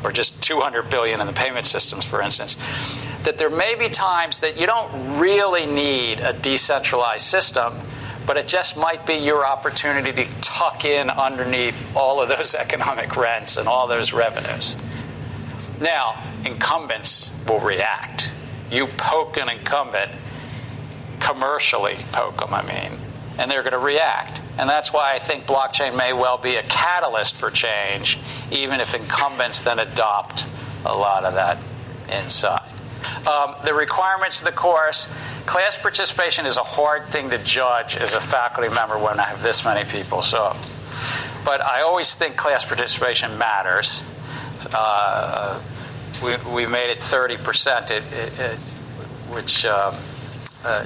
or 0.05 0.13
just 0.13 0.43
200 0.43 0.91
billion 0.91 1.21
in 1.21 1.27
the 1.27 1.33
payment 1.33 1.67
systems, 1.67 2.05
for 2.05 2.23
instance, 2.23 2.57
that 3.25 3.39
there 3.39 3.51
may 3.51 3.75
be 3.75 3.89
times 3.89 4.41
that 4.41 4.59
you 4.59 4.67
don't 4.67 5.19
really 5.19 5.67
need 5.67 6.21
a 6.21 6.33
decentralized 6.33 7.27
system, 7.27 7.75
but 8.27 8.37
it 8.37 8.47
just 8.47 8.77
might 8.77 9.07
be 9.07 9.15
your 9.15 9.47
opportunity 9.47 10.13
to 10.13 10.31
tuck 10.41 10.85
in 10.85 11.11
underneath 11.11 11.87
all 11.97 12.21
of 12.21 12.29
those 12.29 12.55
economic 12.55 13.17
rents 13.17 13.57
and 13.57 13.69
all 13.69 13.87
those 13.87 14.13
revenues. 14.13 14.77
Now, 15.81 16.25
incumbents 16.45 17.35
will 17.47 17.61
react. 17.61 18.31
You 18.71 18.87
poke 18.87 19.37
an 19.37 19.49
incumbent, 19.49 20.11
commercially 21.21 21.97
poke 22.13 22.41
them, 22.41 22.53
I 22.53 22.63
mean, 22.63 22.99
and 23.39 23.51
they're 23.51 23.63
going 23.63 23.73
to 23.73 23.79
react. 23.79 24.41
And 24.59 24.69
that's 24.69 24.93
why 24.93 25.15
I 25.15 25.21
think 25.21 25.47
blockchain 25.47 25.97
may 25.97 26.13
well 26.13 26.37
be 26.37 26.57
a 26.57 26.63
catalyst 26.65 27.37
for 27.37 27.51
change, 27.51 28.19
even 28.51 28.81
if 28.81 28.95
incumbents 28.95 29.61
then 29.61 29.79
adopt 29.79 30.45
a 30.85 30.95
lot 30.95 31.25
of 31.25 31.35
that 31.35 31.59
inside. 32.11 32.69
Um, 33.27 33.55
the 33.65 33.75
requirements 33.75 34.41
of 34.41 34.47
the 34.47 34.53
course 34.53 35.13
class 35.47 35.79
participation 35.79 36.45
is 36.45 36.57
a 36.57 36.63
hard 36.63 37.09
thing 37.09 37.31
to 37.31 37.39
judge 37.39 37.97
as 37.97 38.13
a 38.13 38.21
faculty 38.21 38.69
member 38.69 38.99
when 38.99 39.19
I 39.19 39.25
have 39.25 39.43
this 39.43 39.65
many 39.65 39.89
people. 39.89 40.23
So, 40.23 40.57
but 41.45 41.63
I 41.63 41.81
always 41.83 42.15
think 42.15 42.37
class 42.37 42.65
participation 42.65 43.39
matters. 43.39 44.03
Uh, 44.73 45.63
we, 46.23 46.37
we 46.53 46.67
made 46.67 46.91
it 46.91 46.99
30%, 46.99 47.91
it, 47.91 48.03
it, 48.13 48.39
it, 48.39 48.59
which 49.31 49.65
um, 49.65 49.95
uh, 50.65 50.85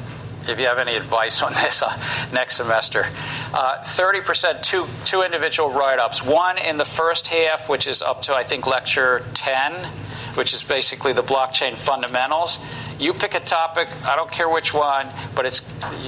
if 0.49 0.59
you 0.59 0.67
have 0.67 0.79
any 0.79 0.95
advice 0.95 1.43
on 1.43 1.53
this 1.55 1.83
uh, 1.83 2.29
next 2.33 2.57
semester. 2.57 3.07
Uh, 3.53 3.79
30%, 3.83 4.63
two, 4.63 4.87
two 5.05 5.23
individual 5.23 5.71
write 5.71 5.99
ups. 5.99 6.23
One 6.23 6.59
in 6.59 6.79
the 6.79 6.85
first 6.85 7.29
half, 7.29 7.69
which 7.69 7.87
is 7.87 8.03
up 8.03 8.23
to, 8.23 8.35
I 8.35 8.43
think, 8.43 8.67
lecture 8.67 9.25
10, 9.35 9.91
which 10.35 10.53
is 10.53 10.63
basically 10.63 11.13
the 11.13 11.23
blockchain 11.23 11.77
fundamentals. 11.77 12.59
You 12.99 13.13
pick 13.13 13.35
a 13.35 13.41
topic, 13.41 13.89
I 14.05 14.17
don't 14.17 14.31
care 14.31 14.49
which 14.49 14.73
one, 14.73 15.09
but 15.35 15.45
it's 15.45 15.61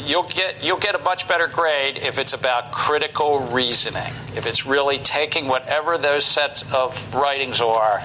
you'll 0.07 0.29
get 0.29 0.63
you'll 0.63 0.79
get 0.79 0.95
a 0.95 0.99
much 0.99 1.27
better 1.27 1.49
grade 1.49 1.99
if 1.99 2.19
it's 2.19 2.33
about 2.33 2.73
critical 2.73 3.41
reasoning. 3.41 4.13
If 4.37 4.47
it's 4.47 4.65
really 4.65 4.99
taking 4.99 5.49
whatever 5.49 5.99
those 5.99 6.25
sets 6.25 6.71
of 6.73 7.15
writings 7.15 7.61
are 7.61 8.01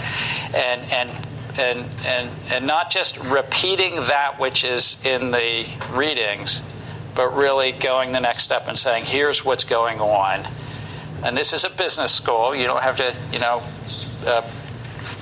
and 0.53 0.82
and 0.91 1.11
and, 1.60 1.89
and, 2.05 2.30
and 2.49 2.66
not 2.66 2.89
just 2.89 3.18
repeating 3.18 3.95
that 3.95 4.39
which 4.39 4.64
is 4.64 4.97
in 5.03 5.32
the 5.32 5.66
readings, 5.91 6.62
but 7.16 7.36
really 7.36 7.72
going 7.72 8.12
the 8.12 8.20
next 8.20 8.43
step 8.43 8.68
and 8.68 8.80
saying, 8.80 9.05
here's 9.05 9.43
what's 9.43 9.64
going 9.64 9.99
on. 9.99 10.47
And 11.24 11.38
this 11.38 11.51
is 11.51 11.64
a 11.64 11.70
business 11.70 12.14
school. 12.14 12.55
You 12.55 12.64
don't 12.64 12.82
have 12.82 12.95
to, 12.97 13.16
you 13.34 13.39
know, 13.39 13.62
uh, 14.26 14.49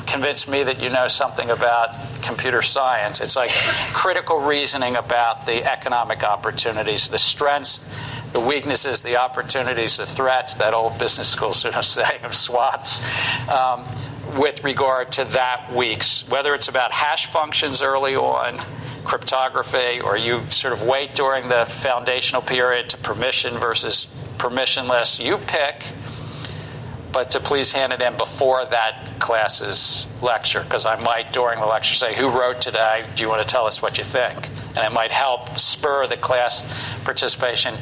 convince 0.06 0.48
me 0.48 0.64
that 0.64 0.80
you 0.80 0.90
know 0.90 1.08
something 1.08 1.50
about 1.50 1.90
computer 2.22 2.62
science. 2.62 3.20
It's 3.20 3.36
like 3.36 3.52
critical 3.94 4.40
reasoning 4.40 4.96
about 4.96 5.46
the 5.46 5.64
economic 5.64 6.24
opportunities, 6.24 7.10
the 7.10 7.18
strengths, 7.18 7.88
the 8.34 8.40
weaknesses, 8.40 9.02
the 9.04 9.18
opportunities, 9.18 9.98
the 9.98 10.06
threats, 10.06 10.56
that 10.56 10.74
old 10.74 10.98
business 10.98 11.30
school 11.30 11.54
sort 11.54 11.76
of 11.78 11.86
saying 11.86 12.22
of 12.24 12.32
SWOTs. 12.32 13.02
Um, 13.50 13.86
with 14.38 14.64
regard 14.64 15.12
to 15.14 15.26
that 15.26 15.74
week's, 15.74 16.28
whether 16.28 16.54
it's 16.54 16.68
about 16.68 16.92
hash 16.92 17.26
functions 17.26 17.82
early 17.82 18.16
on, 18.16 18.64
cryptography, 19.04 20.00
or 20.00 20.18
you 20.18 20.42
sort 20.52 20.74
of 20.74 20.82
wait 20.84 21.16
during 21.16 21.48
the 21.48 21.66
foundational 21.66 22.42
period 22.42 22.90
to 22.90 22.98
permission 22.98 23.58
versus 23.58 24.08
permissionless, 24.38 25.24
you 25.24 25.38
pick. 25.38 25.86
But 27.12 27.32
to 27.32 27.40
please 27.40 27.72
hand 27.72 27.94
it 27.94 28.02
in 28.02 28.18
before 28.18 28.66
that 28.66 29.20
class's 29.20 30.08
lecture, 30.22 30.62
because 30.62 30.86
I 30.86 31.00
might 31.02 31.34
during 31.34 31.60
the 31.60 31.66
lecture 31.66 31.96
say, 31.96 32.16
Who 32.16 32.30
wrote 32.30 32.62
today? 32.62 33.06
Do 33.16 33.24
you 33.24 33.30
want 33.30 33.42
to 33.42 33.48
tell 33.48 33.66
us 33.66 33.82
what 33.82 33.98
you 33.98 34.04
think? 34.04 34.50
And 34.76 34.86
it 34.86 34.92
might 34.92 35.12
help 35.12 35.58
spur 35.58 36.06
the 36.06 36.18
class 36.18 36.64
participation. 37.06 37.76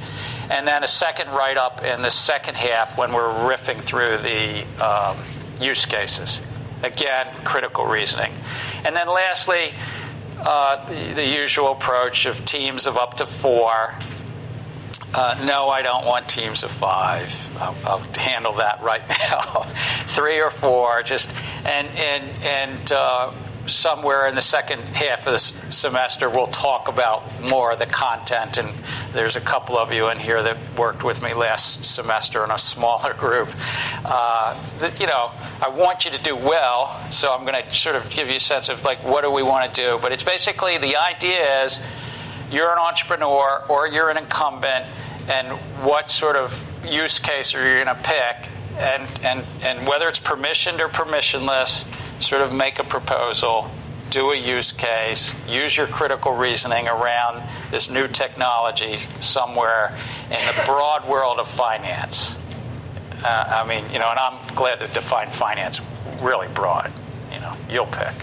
And 0.50 0.68
then 0.68 0.84
a 0.84 0.88
second 0.88 1.30
write 1.30 1.58
up 1.58 1.84
in 1.84 2.04
the 2.04 2.12
second 2.12 2.56
half 2.56 2.98
when 2.98 3.12
we're 3.12 3.34
riffing 3.50 3.82
through 3.82 4.20
the 4.20 4.64
um, 4.82 5.18
use 5.60 5.86
cases. 5.86 6.42
Again, 6.84 7.28
critical 7.44 7.86
reasoning. 7.86 8.34
And 8.84 8.96
then 8.96 9.08
lastly, 9.08 9.74
uh, 10.40 10.88
the, 10.90 11.14
the, 11.14 11.28
usual 11.28 11.72
approach 11.72 12.26
of 12.26 12.46
teams 12.46 12.86
of 12.86 12.98
up 12.98 13.16
to 13.16 13.26
four. 13.26 13.96
Uh, 15.14 15.42
no, 15.46 15.70
I 15.70 15.82
don't 15.82 16.06
want 16.06 16.28
teams 16.28 16.64
of 16.64 16.72
five. 16.72 17.34
I'll, 17.60 17.76
I'll 17.86 18.14
handle 18.16 18.54
that 18.54 18.82
right 18.84 19.08
now. 19.10 19.64
Three 20.06 20.42
or 20.42 20.52
four, 20.52 21.02
just 21.04 21.34
and 21.66 21.88
and 21.98 22.44
and 22.44 22.92
uh, 22.92 23.32
somewhere 23.68 24.28
in 24.28 24.36
the 24.36 24.42
second 24.42 24.82
half 24.82 25.28
of 25.28 25.34
the 25.34 25.40
semester, 25.40 26.30
we'll 26.30 26.48
talk 26.48 26.88
about 26.88 27.42
more 27.42 27.72
of 27.72 27.80
the 27.80 27.86
content. 27.86 28.58
And 28.58 28.74
there's 29.14 29.36
a 29.36 29.42
couple 29.42 29.78
of 29.78 29.94
you 29.94 30.10
in 30.10 30.20
here 30.20 30.42
that 30.44 30.58
worked 30.78 31.04
with 31.04 31.22
me 31.22 31.34
last 31.34 31.86
semester 31.86 32.44
in 32.44 32.52
a 32.52 32.58
smaller 32.58 33.14
group. 33.18 33.50
Uh, 34.04 34.62
that, 34.80 35.00
you 35.00 35.08
know, 35.08 35.32
I 35.62 35.70
want 35.70 36.06
you 36.06 36.12
to 36.12 36.22
do 36.22 36.36
well, 36.36 37.10
so 37.10 37.34
I'm 37.34 37.46
going 37.46 37.62
to 37.62 37.76
sort 37.76 37.96
of 37.96 38.10
give 38.10 38.28
you 38.28 38.36
a 38.36 38.40
sense 38.40 38.70
of 38.70 38.84
like 38.84 39.04
what 39.04 39.22
do 39.22 39.32
we 39.32 39.44
want 39.44 39.74
to 39.74 39.82
do. 39.82 40.00
But 40.02 40.12
it's 40.12 40.24
basically 40.24 40.78
the 40.78 40.98
idea 40.98 41.64
is 41.64 41.82
you're 42.52 42.72
an 42.72 42.80
entrepreneur 42.80 43.64
or 43.68 43.88
you're 43.88 44.10
an 44.10 44.18
incumbent, 44.18 44.86
and 45.28 45.58
what 45.84 46.12
sort 46.12 46.36
of 46.36 46.64
use 46.86 47.20
case 47.20 47.56
are 47.56 47.68
you 47.68 47.84
going 47.84 47.96
to 47.96 48.02
pick? 48.04 48.50
And, 48.78 49.08
and, 49.24 49.46
and 49.64 49.88
whether 49.88 50.08
it's 50.08 50.20
permissioned 50.20 50.80
or 50.80 50.90
permissionless, 50.90 51.86
sort 52.20 52.42
of 52.42 52.54
make 52.54 52.80
a 52.80 52.84
proposal, 52.84 53.70
do 54.10 54.32
a 54.32 54.36
use 54.36 54.72
case, 54.72 55.34
use 55.48 55.76
your 55.76 55.88
critical 55.88 56.34
reasoning 56.34 56.88
around 56.88 57.44
this 57.72 57.90
new 57.90 58.08
technology 58.08 59.00
somewhere 59.20 59.98
in 60.26 60.38
the 60.38 60.64
broad 60.66 61.08
world 61.08 61.38
of 61.40 61.48
finance. 61.48 62.38
Uh, 63.24 63.64
I 63.64 63.68
mean, 63.68 63.92
you 63.92 64.00
know, 64.00 64.10
and 64.10 64.20
I'm 64.20 64.56
glad 64.56 64.80
to 64.80 64.88
define 64.88 65.32
finance 65.32 65.82
really 66.22 66.48
broad. 66.48 66.94
You 67.32 67.40
know, 67.40 67.58
you'll 67.70 67.88
pick. 67.88 68.14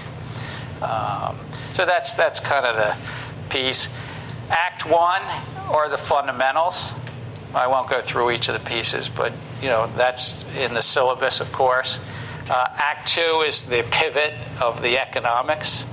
Um, 0.82 1.38
so 1.72 1.86
that's 1.86 2.14
that's 2.14 2.40
kind 2.40 2.66
of 2.66 2.76
the 2.76 2.96
piece. 3.48 3.88
Act 4.48 4.86
One 4.86 5.22
are 5.68 5.88
the 5.88 5.98
fundamentals. 5.98 6.94
I 7.54 7.66
won't 7.66 7.90
go 7.90 8.00
through 8.00 8.30
each 8.30 8.48
of 8.48 8.54
the 8.54 8.66
pieces, 8.66 9.08
but 9.08 9.32
you 9.60 9.68
know 9.68 9.90
that's 9.96 10.44
in 10.54 10.74
the 10.74 10.82
syllabus, 10.82 11.40
of 11.40 11.52
course. 11.52 11.98
Uh, 12.52 12.68
Act 12.76 13.08
Two 13.08 13.42
is 13.46 13.62
the 13.62 13.82
pivot 13.90 14.34
of 14.60 14.82
the 14.82 14.98
economics, 14.98 15.86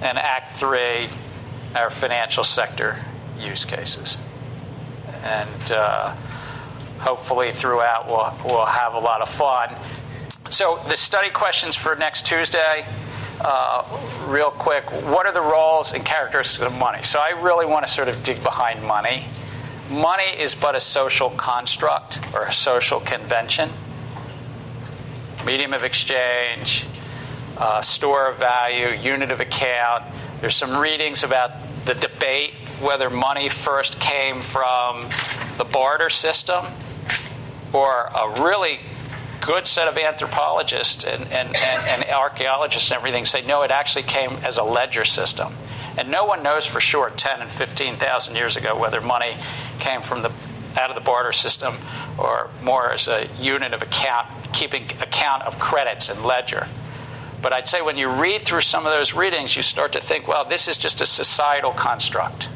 and 0.00 0.16
Act 0.16 0.56
Three, 0.56 1.08
our 1.74 1.90
financial 1.90 2.44
sector 2.44 3.04
use 3.36 3.64
cases. 3.64 4.20
And 5.24 5.72
uh, 5.72 6.14
hopefully, 7.00 7.50
throughout, 7.50 8.06
we'll, 8.06 8.32
we'll 8.44 8.66
have 8.66 8.94
a 8.94 9.00
lot 9.00 9.22
of 9.22 9.28
fun. 9.28 9.74
So, 10.50 10.80
the 10.86 10.96
study 10.96 11.30
questions 11.30 11.74
for 11.74 11.96
next 11.96 12.26
Tuesday. 12.26 12.86
Uh, 13.40 13.82
real 14.28 14.52
quick, 14.52 14.84
what 14.92 15.26
are 15.26 15.32
the 15.32 15.42
roles 15.42 15.92
and 15.92 16.04
characteristics 16.04 16.62
of 16.62 16.74
money? 16.74 17.02
So, 17.02 17.18
I 17.18 17.30
really 17.30 17.66
want 17.66 17.84
to 17.84 17.92
sort 17.92 18.06
of 18.06 18.22
dig 18.22 18.40
behind 18.40 18.84
money. 18.84 19.26
Money 19.90 20.30
is 20.38 20.54
but 20.54 20.76
a 20.76 20.80
social 20.80 21.30
construct 21.30 22.20
or 22.32 22.44
a 22.44 22.52
social 22.52 23.00
convention, 23.00 23.72
medium 25.46 25.72
of 25.72 25.84
exchange, 25.84 26.84
uh, 27.56 27.80
store 27.80 28.28
of 28.28 28.36
value, 28.36 28.88
unit 28.88 29.30
of 29.30 29.38
account. 29.38 30.02
There's 30.40 30.56
some 30.56 30.76
readings 30.76 31.22
about 31.22 31.52
the 31.84 31.94
debate 31.94 32.52
whether 32.80 33.08
money 33.08 33.48
first 33.48 34.00
came 34.00 34.40
from 34.40 35.08
the 35.56 35.64
barter 35.64 36.10
system 36.10 36.66
or 37.72 38.10
a 38.14 38.42
really 38.42 38.80
good 39.40 39.68
set 39.68 39.86
of 39.86 39.96
anthropologists 39.96 41.04
and, 41.04 41.22
and, 41.30 41.54
and, 41.54 41.88
and 41.88 42.04
archaeologists 42.10 42.90
and 42.90 42.98
everything 42.98 43.24
say 43.24 43.40
no, 43.42 43.62
it 43.62 43.70
actually 43.70 44.02
came 44.02 44.32
as 44.42 44.58
a 44.58 44.64
ledger 44.64 45.04
system. 45.04 45.54
And 45.96 46.10
no 46.10 46.24
one 46.24 46.42
knows 46.42 46.66
for 46.66 46.80
sure 46.80 47.10
10 47.10 47.40
and 47.40 47.50
15,000 47.50 48.34
years 48.34 48.56
ago 48.56 48.76
whether 48.76 49.00
money 49.00 49.36
came 49.78 50.02
from 50.02 50.22
the 50.22 50.32
out 50.76 50.90
of 50.90 50.94
the 50.94 51.00
barter 51.00 51.32
system 51.32 51.76
or 52.18 52.50
more 52.62 52.92
as 52.92 53.08
a 53.08 53.28
unit 53.38 53.72
of 53.74 53.82
account, 53.82 54.28
keeping 54.52 54.84
account 55.00 55.42
of 55.42 55.58
credits 55.58 56.08
and 56.08 56.24
ledger. 56.24 56.68
But 57.42 57.52
I'd 57.52 57.68
say 57.68 57.82
when 57.82 57.96
you 57.96 58.08
read 58.08 58.44
through 58.44 58.62
some 58.62 58.86
of 58.86 58.92
those 58.92 59.14
readings, 59.14 59.56
you 59.56 59.62
start 59.62 59.92
to 59.92 60.00
think, 60.00 60.26
well, 60.26 60.44
this 60.44 60.68
is 60.68 60.78
just 60.78 61.00
a 61.00 61.06
societal 61.06 61.72
construct. 61.72 62.48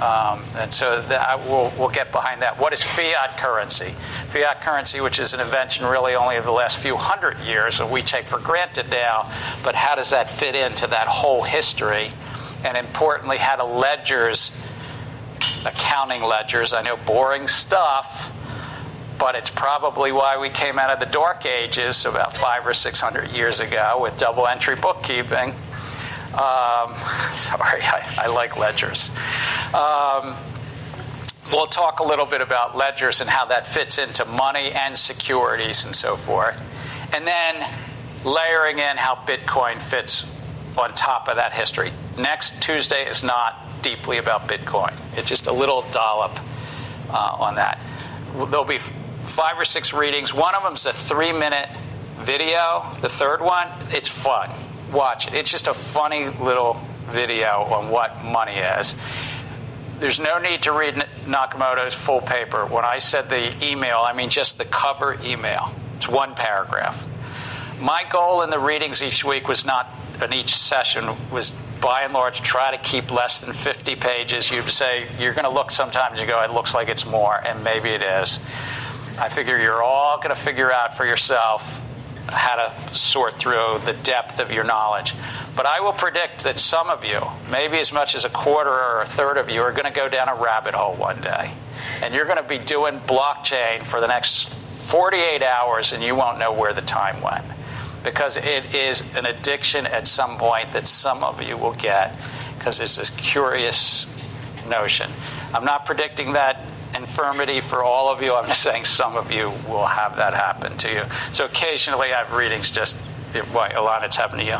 Um, 0.00 0.44
and 0.56 0.72
so 0.72 1.02
that, 1.02 1.40
we'll, 1.40 1.72
we'll 1.76 1.88
get 1.88 2.12
behind 2.12 2.40
that. 2.42 2.58
What 2.58 2.72
is 2.72 2.82
fiat 2.82 3.36
currency? 3.36 3.94
Fiat 4.28 4.62
currency, 4.62 5.00
which 5.00 5.18
is 5.18 5.34
an 5.34 5.40
invention 5.40 5.86
really 5.86 6.14
only 6.14 6.36
of 6.36 6.44
the 6.44 6.52
last 6.52 6.78
few 6.78 6.96
hundred 6.96 7.40
years 7.40 7.78
that 7.78 7.90
we 7.90 8.02
take 8.02 8.26
for 8.26 8.38
granted 8.38 8.90
now, 8.90 9.32
but 9.64 9.74
how 9.74 9.96
does 9.96 10.10
that 10.10 10.30
fit 10.30 10.54
into 10.54 10.86
that 10.86 11.08
whole 11.08 11.42
history? 11.42 12.12
And 12.64 12.76
importantly, 12.76 13.38
how 13.38 13.56
do 13.56 13.64
ledgers, 13.64 14.56
accounting 15.64 16.22
ledgers, 16.22 16.72
I 16.72 16.82
know 16.82 16.96
boring 16.96 17.48
stuff, 17.48 18.32
but 19.18 19.34
it's 19.34 19.50
probably 19.50 20.12
why 20.12 20.38
we 20.38 20.48
came 20.48 20.78
out 20.78 20.92
of 20.92 21.00
the 21.00 21.06
Dark 21.06 21.44
Ages 21.46 22.06
about 22.06 22.36
five 22.36 22.66
or 22.66 22.72
six 22.72 23.00
hundred 23.00 23.30
years 23.32 23.60
ago 23.60 23.98
with 24.00 24.16
double 24.16 24.46
entry 24.46 24.76
bookkeeping 24.76 25.54
um, 26.32 26.94
sorry, 27.32 27.82
I, 27.82 28.14
I, 28.18 28.26
like 28.26 28.58
ledgers. 28.58 29.10
Um, 29.72 30.36
we'll 31.50 31.66
talk 31.66 32.00
a 32.00 32.04
little 32.04 32.26
bit 32.26 32.42
about 32.42 32.76
ledgers 32.76 33.20
and 33.20 33.30
how 33.30 33.46
that 33.46 33.66
fits 33.66 33.98
into 33.98 34.24
money 34.24 34.70
and 34.70 34.96
securities 34.96 35.84
and 35.84 35.94
so 35.94 36.16
forth. 36.16 36.60
And 37.14 37.26
then 37.26 37.66
layering 38.24 38.78
in 38.78 38.98
how 38.98 39.14
Bitcoin 39.14 39.80
fits 39.80 40.26
on 40.78 40.94
top 40.94 41.28
of 41.28 41.36
that 41.36 41.52
history. 41.52 41.92
Next 42.16 42.62
Tuesday 42.62 43.08
is 43.08 43.22
not 43.22 43.82
deeply 43.82 44.18
about 44.18 44.48
Bitcoin, 44.48 44.96
it's 45.16 45.28
just 45.28 45.46
a 45.46 45.52
little 45.52 45.84
dollop 45.90 46.40
uh, 47.10 47.36
on 47.38 47.56
that. 47.56 47.80
There'll 48.34 48.64
be 48.64 48.78
five 48.78 49.58
or 49.58 49.64
six 49.64 49.92
readings. 49.92 50.32
One 50.32 50.54
of 50.54 50.62
them 50.62 50.74
is 50.74 50.86
a 50.86 50.92
three 50.92 51.32
minute 51.32 51.68
video. 52.18 52.96
The 53.00 53.08
third 53.08 53.40
one, 53.40 53.68
it's 53.90 54.08
fun 54.08 54.50
watch 54.92 55.26
it. 55.28 55.34
It's 55.34 55.50
just 55.50 55.66
a 55.66 55.74
funny 55.74 56.28
little 56.28 56.80
video 57.06 57.62
on 57.64 57.88
what 57.88 58.24
money 58.24 58.56
is. 58.56 58.94
There's 59.98 60.20
no 60.20 60.38
need 60.38 60.62
to 60.62 60.72
read 60.72 60.94
Nakamoto's 61.26 61.94
full 61.94 62.20
paper. 62.20 62.66
When 62.66 62.84
I 62.84 62.98
said 62.98 63.28
the 63.28 63.64
email, 63.64 63.98
I 63.98 64.12
mean 64.12 64.30
just 64.30 64.58
the 64.58 64.64
cover 64.64 65.18
email. 65.24 65.72
It's 65.96 66.08
one 66.08 66.34
paragraph. 66.34 67.04
My 67.80 68.04
goal 68.08 68.42
in 68.42 68.50
the 68.50 68.58
readings 68.58 69.02
each 69.02 69.24
week 69.24 69.48
was 69.48 69.64
not, 69.64 69.90
in 70.22 70.32
each 70.32 70.54
session, 70.54 71.16
was 71.30 71.52
by 71.80 72.02
and 72.02 72.12
large 72.12 72.40
try 72.42 72.70
to 72.70 72.78
keep 72.78 73.10
less 73.10 73.40
than 73.40 73.52
50 73.52 73.96
pages. 73.96 74.50
You'd 74.50 74.68
say, 74.70 75.08
you're 75.18 75.32
going 75.32 75.44
to 75.44 75.54
look 75.54 75.70
sometimes, 75.70 76.20
you 76.20 76.26
go, 76.26 76.42
it 76.42 76.50
looks 76.50 76.74
like 76.74 76.88
it's 76.88 77.06
more, 77.06 77.36
and 77.46 77.62
maybe 77.62 77.90
it 77.90 78.02
is. 78.02 78.40
I 79.18 79.28
figure 79.28 79.58
you're 79.58 79.82
all 79.82 80.18
going 80.18 80.34
to 80.34 80.40
figure 80.40 80.72
out 80.72 80.96
for 80.96 81.04
yourself 81.04 81.80
how 82.28 82.56
to 82.56 82.94
sort 82.94 83.34
through 83.34 83.80
the 83.84 83.94
depth 84.02 84.38
of 84.38 84.52
your 84.52 84.64
knowledge. 84.64 85.14
But 85.56 85.66
I 85.66 85.80
will 85.80 85.92
predict 85.92 86.44
that 86.44 86.60
some 86.60 86.88
of 86.88 87.04
you, 87.04 87.20
maybe 87.50 87.78
as 87.78 87.92
much 87.92 88.14
as 88.14 88.24
a 88.24 88.28
quarter 88.28 88.70
or 88.70 89.02
a 89.02 89.06
third 89.06 89.38
of 89.38 89.48
you, 89.48 89.62
are 89.62 89.72
going 89.72 89.92
to 89.92 89.98
go 89.98 90.08
down 90.08 90.28
a 90.28 90.34
rabbit 90.34 90.74
hole 90.74 90.94
one 90.94 91.20
day. 91.20 91.52
And 92.02 92.14
you're 92.14 92.26
going 92.26 92.36
to 92.36 92.48
be 92.48 92.58
doing 92.58 93.00
blockchain 93.00 93.84
for 93.84 94.00
the 94.00 94.06
next 94.06 94.54
48 94.54 95.42
hours 95.42 95.92
and 95.92 96.02
you 96.02 96.14
won't 96.14 96.38
know 96.38 96.52
where 96.52 96.72
the 96.72 96.82
time 96.82 97.20
went. 97.22 97.44
Because 98.04 98.36
it 98.36 98.74
is 98.74 99.02
an 99.14 99.26
addiction 99.26 99.86
at 99.86 100.06
some 100.06 100.38
point 100.38 100.72
that 100.72 100.86
some 100.86 101.24
of 101.24 101.42
you 101.42 101.56
will 101.56 101.74
get 101.74 102.14
because 102.56 102.80
it's 102.80 102.96
this 102.96 103.10
curious 103.10 104.06
notion. 104.68 105.10
I'm 105.54 105.64
not 105.64 105.86
predicting 105.86 106.32
that 106.34 106.64
infirmity 106.94 107.60
for 107.60 107.82
all 107.82 108.12
of 108.12 108.22
you. 108.22 108.34
I'm 108.34 108.46
just 108.46 108.62
saying 108.62 108.84
some 108.84 109.16
of 109.16 109.30
you 109.30 109.50
will 109.68 109.86
have 109.86 110.16
that 110.16 110.34
happen 110.34 110.76
to 110.78 110.92
you. 110.92 111.02
So 111.32 111.44
occasionally 111.44 112.12
I 112.12 112.18
have 112.18 112.32
readings 112.32 112.70
just, 112.70 112.96
why, 113.52 113.70
Alana, 113.70 114.04
it's 114.04 114.16
happened 114.16 114.40
to 114.40 114.46
you? 114.46 114.58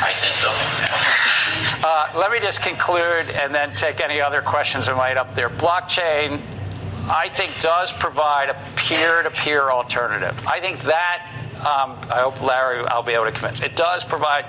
I 0.00 0.12
think 0.14 0.36
so. 0.36 0.50
Uh, 1.86 2.12
let 2.18 2.30
me 2.30 2.40
just 2.40 2.62
conclude 2.62 3.30
and 3.30 3.54
then 3.54 3.74
take 3.74 4.00
any 4.00 4.20
other 4.20 4.40
questions 4.42 4.86
that 4.86 4.96
might 4.96 5.16
up 5.16 5.34
there. 5.34 5.48
Blockchain, 5.50 6.40
I 7.08 7.28
think, 7.28 7.60
does 7.60 7.92
provide 7.92 8.50
a 8.50 8.56
peer 8.76 9.22
to 9.22 9.30
peer 9.30 9.70
alternative. 9.70 10.40
I 10.46 10.60
think 10.60 10.82
that, 10.82 11.30
um, 11.60 11.98
I 12.10 12.20
hope 12.20 12.40
Larry, 12.40 12.86
I'll 12.86 13.02
be 13.02 13.12
able 13.12 13.26
to 13.26 13.32
convince. 13.32 13.60
It 13.60 13.76
does 13.76 14.04
provide 14.04 14.46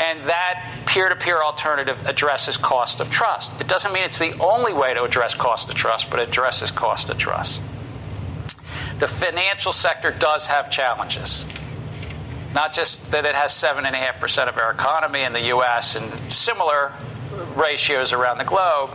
and 0.00 0.30
that 0.30 0.86
peer 0.86 1.10
to 1.10 1.16
peer 1.16 1.42
alternative 1.42 2.06
addresses 2.06 2.56
cost 2.56 3.00
of 3.00 3.10
trust. 3.10 3.60
It 3.60 3.68
doesn't 3.68 3.92
mean 3.92 4.02
it's 4.02 4.18
the 4.18 4.32
only 4.38 4.72
way 4.72 4.94
to 4.94 5.04
address 5.04 5.34
cost 5.34 5.68
of 5.68 5.74
trust, 5.74 6.08
but 6.08 6.20
it 6.20 6.28
addresses 6.28 6.70
cost 6.70 7.10
of 7.10 7.18
trust. 7.18 7.60
The 8.98 9.06
financial 9.06 9.72
sector 9.72 10.10
does 10.10 10.46
have 10.46 10.70
challenges. 10.70 11.44
Not 12.54 12.72
just 12.72 13.10
that 13.10 13.26
it 13.26 13.34
has 13.34 13.52
7.5% 13.52 14.48
of 14.48 14.56
our 14.56 14.72
economy 14.72 15.20
in 15.20 15.34
the 15.34 15.42
US 15.54 15.94
and 15.94 16.32
similar 16.32 16.92
ratios 17.54 18.12
around 18.12 18.38
the 18.38 18.44
globe, 18.44 18.90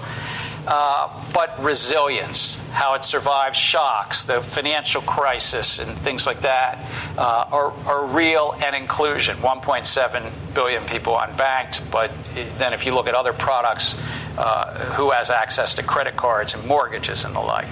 uh, 0.68 1.24
but 1.34 1.62
resilience, 1.62 2.60
how 2.72 2.94
it 2.96 3.06
survives 3.06 3.58
shocks, 3.58 4.26
the 4.26 4.42
financial 4.42 5.02
crisis, 5.02 5.80
and 5.80 5.98
things 6.00 6.26
like 6.26 6.42
that, 6.42 6.80
uh, 7.18 7.46
are, 7.52 7.72
are, 7.86 8.06
real, 8.06 8.56
and 8.64 8.76
inclusion. 8.76 9.38
1.7 9.38 10.32
billion 10.54 10.84
people 10.86 11.16
unbanked, 11.16 11.90
but 11.92 12.12
then 12.58 12.74
if 12.74 12.86
you 12.86 12.94
look 12.94 13.08
at 13.08 13.16
other 13.16 13.34
products, 13.34 13.96
uh, 14.38 14.74
who 14.96 15.12
has 15.12 15.30
access 15.30 15.76
to 15.76 15.84
credit 15.84 16.16
cards 16.16 16.54
and 16.54 16.66
mortgages 16.66 17.24
and 17.24 17.36
the 17.36 17.40
like. 17.40 17.70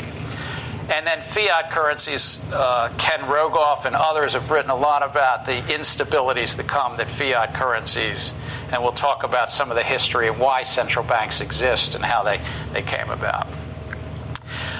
And 0.89 1.07
then 1.07 1.21
fiat 1.21 1.71
currencies, 1.71 2.51
uh, 2.51 2.91
Ken 2.97 3.21
Rogoff 3.21 3.85
and 3.85 3.95
others 3.95 4.33
have 4.33 4.51
written 4.51 4.69
a 4.69 4.75
lot 4.75 5.01
about 5.01 5.45
the 5.45 5.61
instabilities 5.61 6.57
that 6.57 6.67
come 6.67 6.97
that 6.97 7.09
fiat 7.09 7.53
currencies, 7.53 8.33
and 8.69 8.83
we'll 8.83 8.91
talk 8.91 9.23
about 9.23 9.49
some 9.49 9.69
of 9.69 9.75
the 9.75 9.83
history 9.83 10.27
of 10.27 10.39
why 10.39 10.63
central 10.63 11.05
banks 11.05 11.39
exist 11.39 11.95
and 11.95 12.03
how 12.03 12.21
they, 12.21 12.41
they 12.73 12.81
came 12.81 13.09
about. 13.09 13.47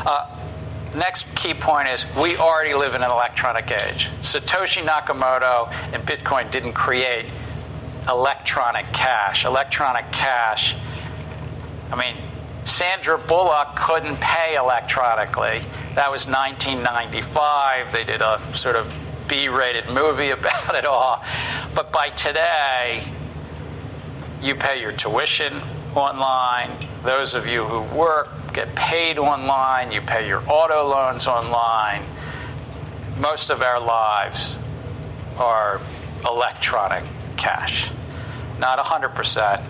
Uh, 0.06 0.28
next 0.93 1.34
key 1.36 1.54
point 1.54 1.88
is 1.88 2.06
we 2.16 2.36
already 2.36 2.74
live 2.74 2.95
in 2.95 3.01
an 3.01 3.10
electronic 3.10 3.72
age. 3.72 4.10
Satoshi 4.22 4.86
Nakamoto 4.86 5.72
and 5.93 6.04
Bitcoin 6.06 6.51
didn't 6.51 6.74
create 6.74 7.28
electronic 8.10 8.91
cash. 8.91 9.45
Electronic 9.45 10.12
cash, 10.12 10.76
I 11.91 11.95
mean, 11.95 12.18
Sandra 12.66 13.18
Bullock 13.18 13.76
couldn't 13.76 14.18
pay 14.18 14.55
electronically. 14.55 15.61
That 15.95 16.11
was 16.11 16.28
1995. 16.28 17.91
They 17.91 18.03
did 18.03 18.22
a 18.22 18.39
sort 18.53 18.76
of 18.76 18.93
B 19.28 19.47
rated 19.47 19.89
movie 19.89 20.30
about 20.38 20.76
it 20.76 20.86
all. 20.86 21.24
But 21.76 21.91
by 21.91 22.09
today, 22.09 23.11
you 24.41 24.55
pay 24.55 24.80
your 24.82 24.91
tuition 24.91 25.61
online. 25.95 26.72
Those 27.03 27.34
of 27.34 27.45
you 27.45 27.66
who 27.66 27.82
work 27.95 28.30
get 28.53 28.76
paid 28.76 29.18
online. 29.18 29.91
You 29.91 30.01
pay 30.01 30.28
your 30.28 30.43
auto 30.47 30.88
loans 30.88 31.28
online. 31.28 32.03
Most 33.18 33.49
of 33.49 33.61
our 33.61 33.80
lives 33.80 34.57
are 35.38 35.82
electronic 36.26 37.03
cash. 37.36 37.89
Not 38.59 38.80
100%, 38.80 39.64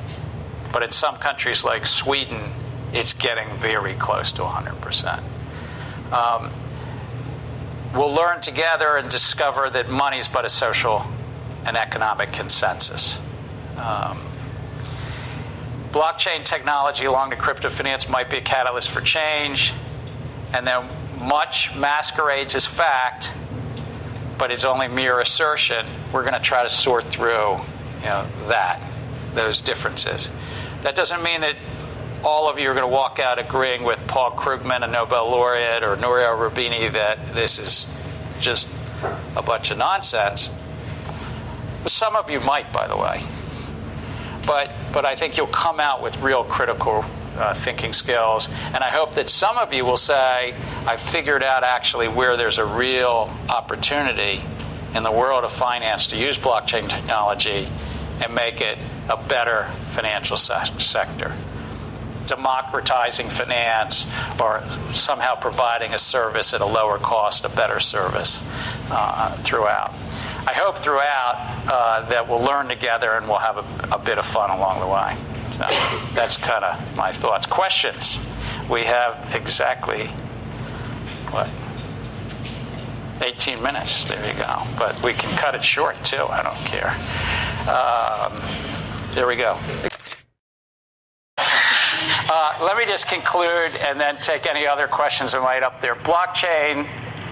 but 0.71 0.83
in 0.83 0.91
some 0.91 1.17
countries 1.17 1.63
like 1.63 1.85
Sweden, 1.85 2.51
it's 2.93 3.13
getting 3.13 3.49
very 3.57 3.95
close 3.95 4.31
to 4.33 4.43
100%. 4.43 5.23
Um, 6.13 6.51
we'll 7.93 8.13
learn 8.13 8.39
together 8.39 8.95
and 8.97 9.09
discover 9.09 9.69
that 9.71 9.89
money 9.89 10.19
is 10.19 10.27
but 10.27 10.45
a 10.45 10.49
social 10.49 11.05
and 11.65 11.75
economic 11.75 12.31
consensus. 12.31 13.19
Um, 13.77 14.21
blockchain 15.91 16.43
technology 16.43 17.05
along 17.05 17.31
to 17.31 17.35
crypto 17.35 17.69
finance 17.69 18.07
might 18.07 18.29
be 18.29 18.37
a 18.37 18.41
catalyst 18.41 18.89
for 18.89 19.01
change, 19.01 19.73
and 20.53 20.67
then 20.67 20.87
much 21.19 21.75
masquerades 21.75 22.53
as 22.53 22.65
fact, 22.65 23.31
but 24.37 24.51
is 24.51 24.65
only 24.65 24.87
mere 24.87 25.19
assertion. 25.19 25.87
We're 26.11 26.21
going 26.21 26.33
to 26.33 26.39
try 26.39 26.63
to 26.63 26.69
sort 26.69 27.05
through, 27.05 27.59
you 27.99 28.05
know, 28.05 28.27
that 28.47 28.81
those 29.33 29.61
differences. 29.61 30.31
That 30.81 30.95
doesn't 30.95 31.23
mean 31.23 31.41
that 31.41 31.55
all 32.23 32.49
of 32.49 32.57
you 32.57 32.69
are 32.69 32.73
going 32.73 32.87
to 32.87 32.93
walk 32.93 33.19
out 33.19 33.39
agreeing 33.39 33.83
with 33.83 34.05
Paul 34.07 34.31
Krugman, 34.31 34.83
a 34.83 34.87
Nobel 34.87 35.29
laureate, 35.29 35.83
or 35.83 35.95
Nouriel 35.95 36.31
Roubini 36.37 36.91
that 36.93 37.33
this 37.33 37.59
is 37.59 37.93
just 38.39 38.69
a 39.35 39.41
bunch 39.41 39.71
of 39.71 39.77
nonsense. 39.77 40.49
Some 41.85 42.15
of 42.15 42.29
you 42.29 42.39
might, 42.39 42.71
by 42.71 42.87
the 42.87 42.95
way. 42.95 43.21
But, 44.45 44.73
but 44.93 45.05
I 45.05 45.15
think 45.15 45.37
you'll 45.37 45.47
come 45.47 45.79
out 45.79 46.01
with 46.01 46.17
real 46.17 46.43
critical 46.43 47.05
uh, 47.35 47.53
thinking 47.53 47.93
skills. 47.93 48.47
And 48.47 48.77
I 48.77 48.89
hope 48.89 49.15
that 49.15 49.29
some 49.29 49.57
of 49.57 49.73
you 49.73 49.83
will 49.83 49.97
say, 49.97 50.55
I 50.85 50.97
figured 50.97 51.43
out 51.43 51.63
actually 51.63 52.07
where 52.07 52.37
there's 52.37 52.57
a 52.57 52.65
real 52.65 53.33
opportunity 53.49 54.43
in 54.95 55.03
the 55.03 55.11
world 55.11 55.43
of 55.43 55.51
finance 55.51 56.07
to 56.07 56.17
use 56.17 56.37
blockchain 56.37 56.89
technology 56.89 57.67
and 58.23 58.35
make 58.35 58.61
it 58.61 58.77
a 59.09 59.17
better 59.17 59.69
financial 59.87 60.37
se- 60.37 60.79
sector. 60.79 61.35
Democratizing 62.25 63.29
finance 63.29 64.07
or 64.39 64.63
somehow 64.93 65.35
providing 65.35 65.93
a 65.93 65.97
service 65.97 66.53
at 66.53 66.61
a 66.61 66.65
lower 66.65 66.97
cost, 66.97 67.45
a 67.45 67.49
better 67.49 67.79
service 67.79 68.43
uh, 68.89 69.35
throughout. 69.43 69.93
I 70.45 70.53
hope 70.53 70.77
throughout 70.77 71.63
uh, 71.67 72.09
that 72.09 72.27
we'll 72.27 72.41
learn 72.41 72.67
together 72.67 73.11
and 73.13 73.27
we'll 73.27 73.37
have 73.37 73.57
a, 73.57 73.95
a 73.95 73.99
bit 73.99 74.17
of 74.17 74.25
fun 74.25 74.49
along 74.49 74.79
the 74.79 74.87
way. 74.87 75.15
So 75.53 75.63
that's 76.13 76.35
kind 76.37 76.65
of 76.65 76.97
my 76.97 77.11
thoughts. 77.11 77.45
Questions? 77.45 78.17
We 78.69 78.83
have 78.85 79.35
exactly 79.35 80.07
what? 81.29 81.49
18 83.21 83.61
minutes. 83.61 84.07
There 84.07 84.25
you 84.25 84.33
go. 84.33 84.63
But 84.77 85.01
we 85.03 85.13
can 85.13 85.35
cut 85.37 85.55
it 85.55 85.63
short 85.63 86.03
too. 86.03 86.25
I 86.25 86.43
don't 86.43 86.55
care. 86.65 86.89
Um, 87.69 88.41
there 89.15 89.27
we 89.27 89.35
go. 89.35 89.57
Let 92.73 92.87
me 92.87 92.91
just 92.91 93.07
conclude 93.07 93.75
and 93.87 94.01
then 94.01 94.17
take 94.17 94.47
any 94.47 94.65
other 94.65 94.87
questions 94.87 95.33
that 95.33 95.41
might 95.41 95.61
up 95.61 95.79
there. 95.79 95.93
Blockchain 95.93 96.87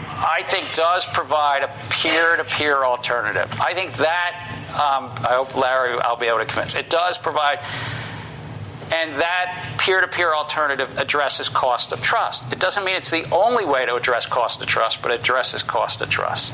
I 0.08 0.44
think 0.48 0.72
does 0.76 1.08
provide 1.08 1.64
a 1.64 1.76
peer-to-peer 1.90 2.84
alternative. 2.84 3.52
I 3.60 3.74
think 3.74 3.98
that 3.98 4.48
um, 4.70 5.10
I 5.26 5.34
hope 5.34 5.56
Larry 5.56 6.00
I'll 6.00 6.16
be 6.16 6.28
able 6.28 6.38
to 6.38 6.46
convince. 6.46 6.76
It 6.76 6.92
does 6.92 7.18
provide 7.18 7.58
and 8.92 9.16
that 9.16 9.78
peer-to-peer 9.80 10.32
alternative 10.32 10.96
addresses 11.00 11.50
cost 11.50 11.92
of 11.92 12.04
trust. 12.04 12.54
It 12.54 12.60
doesn't 12.60 12.84
mean 12.84 12.96
it's 12.96 13.10
the 13.10 13.28
only 13.32 13.66
way 13.66 13.88
to 13.88 13.96
address 13.96 14.28
cost 14.28 14.62
of 14.62 14.68
trust, 14.68 15.02
but 15.02 15.12
it 15.12 15.22
addresses 15.22 15.64
cost 15.64 16.02
of 16.02 16.10
trust. 16.12 16.54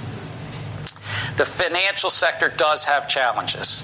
The 1.36 1.44
financial 1.44 2.10
sector 2.10 2.48
does 2.48 2.86
have 2.86 3.10
challenges. 3.10 3.84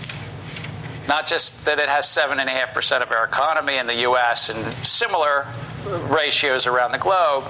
Not 1.07 1.27
just 1.27 1.65
that 1.65 1.79
it 1.79 1.89
has 1.89 2.05
7.5% 2.05 3.01
of 3.01 3.11
our 3.11 3.25
economy 3.25 3.77
in 3.77 3.87
the 3.87 4.07
US 4.07 4.49
and 4.49 4.73
similar 4.85 5.47
ratios 5.85 6.65
around 6.65 6.91
the 6.91 6.97
globe, 6.97 7.43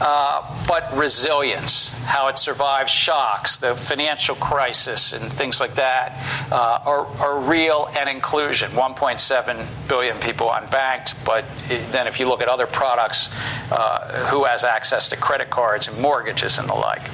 uh, 0.00 0.64
but 0.66 0.96
resilience, 0.96 1.88
how 2.04 2.28
it 2.28 2.38
survives 2.38 2.90
shocks, 2.90 3.58
the 3.58 3.74
financial 3.74 4.34
crisis, 4.36 5.12
and 5.12 5.30
things 5.32 5.60
like 5.60 5.74
that 5.74 6.12
uh, 6.52 6.80
are, 6.84 7.06
are, 7.18 7.38
real, 7.40 7.90
and 7.98 8.08
inclusion. 8.08 8.70
1.7 8.72 9.88
billion 9.88 10.18
people 10.18 10.48
unbanked, 10.48 11.14
but 11.24 11.44
then 11.90 12.06
if 12.06 12.20
you 12.20 12.28
look 12.28 12.40
at 12.40 12.48
other 12.48 12.66
products, 12.66 13.28
uh, 13.70 14.26
who 14.26 14.44
has 14.44 14.64
access 14.64 15.08
to 15.08 15.16
credit 15.16 15.50
cards 15.50 15.88
and 15.88 15.98
mortgages 15.98 16.58
and 16.58 16.68
the 16.68 16.74
like. 16.74 17.10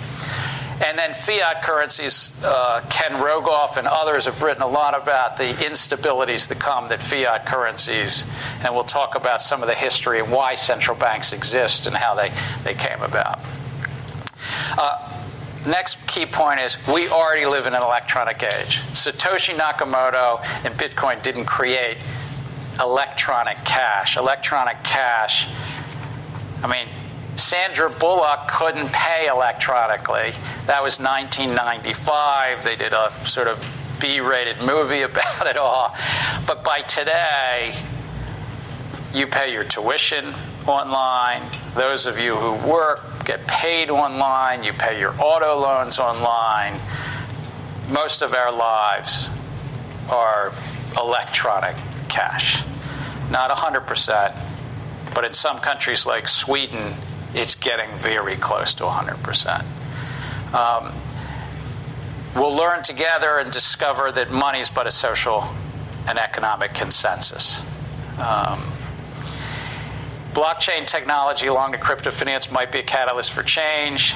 And 0.82 0.98
then 0.98 1.14
fiat 1.14 1.62
currencies, 1.62 2.42
uh, 2.42 2.84
Ken 2.90 3.12
Rogoff 3.12 3.76
and 3.76 3.86
others 3.86 4.24
have 4.24 4.42
written 4.42 4.62
a 4.62 4.66
lot 4.66 5.00
about 5.00 5.36
the 5.36 5.54
instabilities 5.54 6.48
that 6.48 6.58
come 6.58 6.88
that 6.88 7.00
fiat 7.00 7.46
currencies, 7.46 8.26
and 8.60 8.74
we'll 8.74 8.82
talk 8.82 9.14
about 9.14 9.40
some 9.40 9.62
of 9.62 9.68
the 9.68 9.74
history 9.74 10.18
and 10.18 10.32
why 10.32 10.54
central 10.54 10.96
banks 10.96 11.32
exist 11.32 11.86
and 11.86 11.96
how 11.96 12.14
they, 12.14 12.32
they 12.64 12.74
came 12.74 13.02
about. 13.02 13.40
Uh, 14.76 15.22
next 15.64 16.06
key 16.08 16.26
point 16.26 16.60
is 16.60 16.76
we 16.88 17.08
already 17.08 17.46
live 17.46 17.66
in 17.66 17.74
an 17.74 17.82
electronic 17.82 18.42
age. 18.42 18.80
Satoshi 18.94 19.56
Nakamoto 19.56 20.44
and 20.64 20.74
Bitcoin 20.74 21.22
didn't 21.22 21.44
create 21.44 21.98
electronic 22.80 23.58
cash. 23.64 24.16
Electronic 24.16 24.82
cash, 24.82 25.48
I 26.62 26.66
mean, 26.66 26.88
Sandra 27.36 27.90
Bullock 27.90 28.48
couldn't 28.48 28.92
pay 28.92 29.26
electronically. 29.26 30.32
That 30.66 30.82
was 30.82 31.00
1995. 31.00 32.64
They 32.64 32.76
did 32.76 32.92
a 32.92 33.12
sort 33.24 33.48
of 33.48 33.64
B 34.00 34.20
rated 34.20 34.60
movie 34.60 35.02
about 35.10 35.46
it 35.46 35.56
all. 35.56 35.94
But 36.46 36.64
by 36.64 36.82
today, 36.82 37.76
you 39.12 39.26
pay 39.26 39.52
your 39.52 39.64
tuition 39.64 40.34
online. 40.66 41.42
Those 41.74 42.06
of 42.06 42.18
you 42.18 42.36
who 42.36 42.68
work 42.68 43.24
get 43.24 43.46
paid 43.46 43.90
online. 43.90 44.64
You 44.64 44.72
pay 44.72 44.98
your 44.98 45.14
auto 45.20 45.58
loans 45.58 45.98
online. 45.98 46.80
Most 47.88 48.22
of 48.22 48.34
our 48.34 48.52
lives 48.52 49.30
are 50.08 50.52
electronic 50.96 51.76
cash. 52.08 52.62
Not 53.30 53.50
100%, 53.50 54.34
but 55.14 55.24
in 55.24 55.34
some 55.34 55.58
countries 55.58 56.06
like 56.06 56.28
Sweden, 56.28 56.94
it's 57.34 57.54
getting 57.54 57.90
very 57.98 58.36
close 58.36 58.74
to 58.74 58.84
100%. 58.84 59.64
Um, 60.54 60.92
we'll 62.34 62.54
learn 62.54 62.82
together 62.82 63.38
and 63.38 63.50
discover 63.50 64.12
that 64.12 64.30
money 64.30 64.60
is 64.60 64.70
but 64.70 64.86
a 64.86 64.90
social 64.90 65.52
and 66.06 66.18
economic 66.18 66.74
consensus. 66.74 67.60
Um, 68.18 68.72
blockchain 70.32 70.86
technology 70.86 71.46
along 71.46 71.72
to 71.72 71.78
crypto 71.78 72.10
finance 72.10 72.50
might 72.50 72.70
be 72.70 72.78
a 72.78 72.82
catalyst 72.82 73.32
for 73.32 73.42
change, 73.42 74.14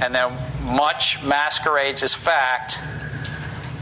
and 0.00 0.14
then 0.14 0.38
much 0.64 1.22
masquerades 1.22 2.02
as 2.02 2.14
fact, 2.14 2.78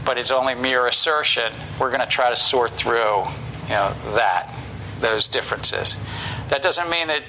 but 0.05 0.17
is 0.17 0.31
only 0.31 0.55
mere 0.55 0.87
assertion. 0.87 1.53
We're 1.79 1.89
going 1.89 2.01
to 2.01 2.07
try 2.07 2.29
to 2.29 2.35
sort 2.35 2.71
through, 2.71 3.25
you 3.63 3.69
know, 3.69 3.95
that 4.15 4.53
those 4.99 5.27
differences. 5.27 5.97
That 6.49 6.61
doesn't 6.61 6.89
mean 6.89 7.07
that 7.07 7.23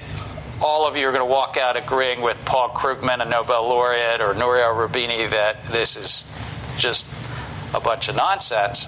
all 0.63 0.87
of 0.87 0.97
you 0.97 1.09
are 1.09 1.13
going 1.13 1.27
to 1.27 1.33
walk 1.33 1.57
out 1.57 1.77
agreeing 1.77 2.21
with 2.21 2.43
Paul 2.45 2.71
Krugman, 2.71 3.23
a 3.23 3.25
Nobel 3.25 3.69
laureate, 3.69 4.21
or 4.21 4.35
Nouriel 4.35 4.75
Roubini 4.75 5.31
that 5.31 5.71
this 5.71 5.97
is 5.97 6.31
just 6.77 7.07
a 7.73 7.81
bunch 7.81 8.09
of 8.09 8.17
nonsense. 8.17 8.87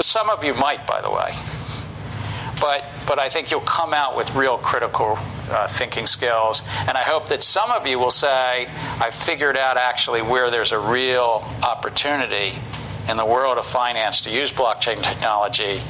Some 0.00 0.28
of 0.28 0.44
you 0.44 0.54
might, 0.54 0.86
by 0.86 1.00
the 1.00 1.10
way. 1.10 1.32
But, 2.60 2.86
but 3.06 3.18
I 3.18 3.28
think 3.28 3.50
you'll 3.50 3.60
come 3.60 3.94
out 3.94 4.16
with 4.16 4.34
real 4.34 4.58
critical 4.58 5.18
uh, 5.50 5.66
thinking 5.68 6.06
skills. 6.06 6.62
And 6.80 6.96
I 6.96 7.02
hope 7.02 7.28
that 7.28 7.42
some 7.42 7.70
of 7.70 7.86
you 7.86 7.98
will 7.98 8.10
say, 8.10 8.66
I 8.68 9.10
figured 9.10 9.56
out 9.56 9.76
actually 9.76 10.22
where 10.22 10.50
there's 10.50 10.72
a 10.72 10.78
real 10.78 11.46
opportunity 11.62 12.58
in 13.08 13.16
the 13.16 13.26
world 13.26 13.58
of 13.58 13.66
finance 13.66 14.22
to 14.22 14.30
use 14.30 14.52
blockchain 14.52 15.02
technology 15.02 15.82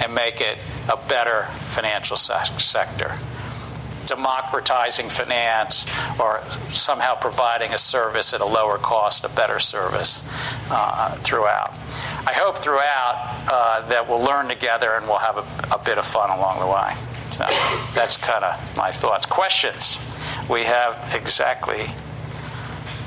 and 0.00 0.14
make 0.14 0.40
it 0.40 0.58
a 0.88 0.96
better 0.96 1.44
financial 1.66 2.16
se- 2.16 2.58
sector 2.58 3.18
democratizing 4.06 5.08
finance 5.08 5.86
or 6.18 6.42
somehow 6.72 7.14
providing 7.14 7.72
a 7.72 7.78
service 7.78 8.32
at 8.34 8.40
a 8.40 8.46
lower 8.46 8.76
cost, 8.76 9.24
a 9.24 9.28
better 9.28 9.58
service 9.58 10.22
uh, 10.70 11.16
throughout. 11.18 11.72
I 12.26 12.32
hope 12.34 12.58
throughout 12.58 13.46
uh, 13.50 13.88
that 13.88 14.08
we'll 14.08 14.22
learn 14.22 14.48
together 14.48 14.94
and 14.94 15.06
we'll 15.06 15.18
have 15.18 15.38
a, 15.38 15.74
a 15.74 15.78
bit 15.78 15.98
of 15.98 16.04
fun 16.04 16.30
along 16.30 16.60
the 16.60 16.66
way. 16.66 16.94
So 17.32 17.44
that's 17.94 18.16
kind 18.16 18.44
of 18.44 18.76
my 18.76 18.90
thoughts. 18.90 19.26
Questions? 19.26 19.98
We 20.48 20.64
have 20.64 21.14
exactly 21.14 21.86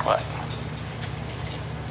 what? 0.04 0.24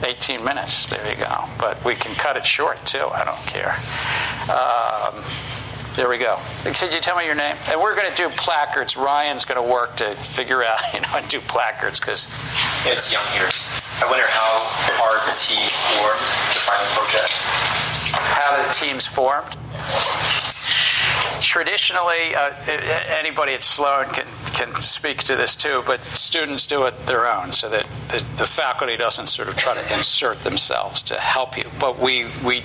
18 0.03 0.45
minutes. 0.45 0.89
There 0.89 1.09
you 1.11 1.17
go. 1.17 1.45
But 1.59 1.83
we 1.85 1.95
can 1.95 2.15
cut 2.15 2.37
it 2.37 2.45
short 2.45 2.85
too. 2.85 3.07
I 3.07 3.25
don't 3.25 3.47
care. 3.47 3.77
Um, 4.51 5.25
there 5.97 6.09
we 6.09 6.19
go. 6.19 6.41
Could 6.65 6.93
you 6.93 7.01
tell 7.01 7.17
me 7.17 7.25
your 7.25 7.37
name? 7.37 7.57
And 7.69 7.81
we're 7.81 7.95
going 7.95 8.11
to 8.11 8.17
do 8.17 8.29
placards. 8.31 8.97
Ryan's 8.97 9.45
going 9.45 9.63
to 9.65 9.73
work 9.73 9.97
to 9.97 10.13
figure 10.13 10.65
out, 10.65 10.81
you 10.95 11.01
know, 11.01 11.09
and 11.15 11.29
do 11.29 11.41
placards 11.41 12.01
because 12.01 12.29
it's 12.85 13.13
young 13.13 13.27
here. 13.29 13.49
I 14.01 14.07
wonder 14.11 14.27
how 14.27 14.75
are 15.03 15.19
the 15.25 15.39
teams 15.39 15.71
formed 15.95 16.19
to 16.53 16.59
find 16.59 16.83
the 16.83 16.95
project? 16.95 17.33
How 18.13 18.67
the 18.67 18.73
teams 18.73 19.07
formed? 19.07 19.57
Traditionally, 21.41 22.35
uh, 22.35 22.55
anybody 22.67 23.53
at 23.53 23.63
Sloan 23.63 24.07
can, 24.07 24.27
can 24.47 24.75
speak 24.81 25.19
to 25.25 25.37
this 25.37 25.55
too, 25.55 25.85
but 25.87 26.01
students 26.07 26.67
do 26.67 26.87
it 26.87 27.07
their 27.07 27.31
own 27.31 27.53
so 27.53 27.69
that 27.69 27.87
the, 28.09 28.25
the 28.37 28.47
faculty 28.47 28.97
doesn't 28.97 29.29
sort 29.29 29.49
of 29.49 29.57
try 29.57 29.75
to 29.75 29.95
insert 29.95 30.41
themselves 30.41 31.03
to 31.05 31.15
help 31.21 31.57
you. 31.57 31.71
But 31.79 32.01
we, 32.01 32.27
we 32.45 32.65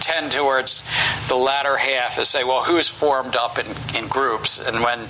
tend 0.00 0.32
towards 0.32 0.84
the 1.28 1.36
latter 1.36 1.76
half 1.76 2.18
and 2.18 2.26
say, 2.26 2.44
well, 2.44 2.64
who's 2.64 2.88
formed 2.88 3.36
up 3.36 3.58
in, 3.58 3.66
in 3.96 4.06
groups? 4.06 4.60
And 4.60 4.82
when 4.82 5.08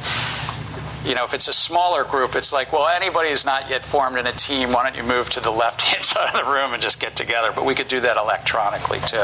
you 1.05 1.15
know, 1.15 1.25
if 1.25 1.35
it's 1.35 1.49
a 1.49 1.53
smaller 1.53 2.03
group, 2.03 2.35
it's 2.35 2.53
like, 2.53 2.73
well, 2.73 2.89
anybody 2.89 3.29
who's 3.29 3.45
not 3.45 3.69
yet 3.69 3.85
formed 3.85 4.17
in 4.17 4.27
a 4.27 4.33
team, 4.33 4.73
why 4.73 4.85
don't 4.85 4.97
you 4.97 5.03
move 5.03 5.29
to 5.31 5.41
the 5.41 5.51
left 5.51 5.83
hand 5.83 6.03
side 6.05 6.35
of 6.35 6.45
the 6.45 6.51
room 6.51 6.73
and 6.73 6.83
just 6.83 6.99
get 6.99 7.15
together? 7.15 7.53
But 7.55 7.67
we 7.67 7.75
could 7.75 7.89
do 7.89 8.01
that 8.01 8.17
electronically 8.17 9.01
too. 9.01 9.19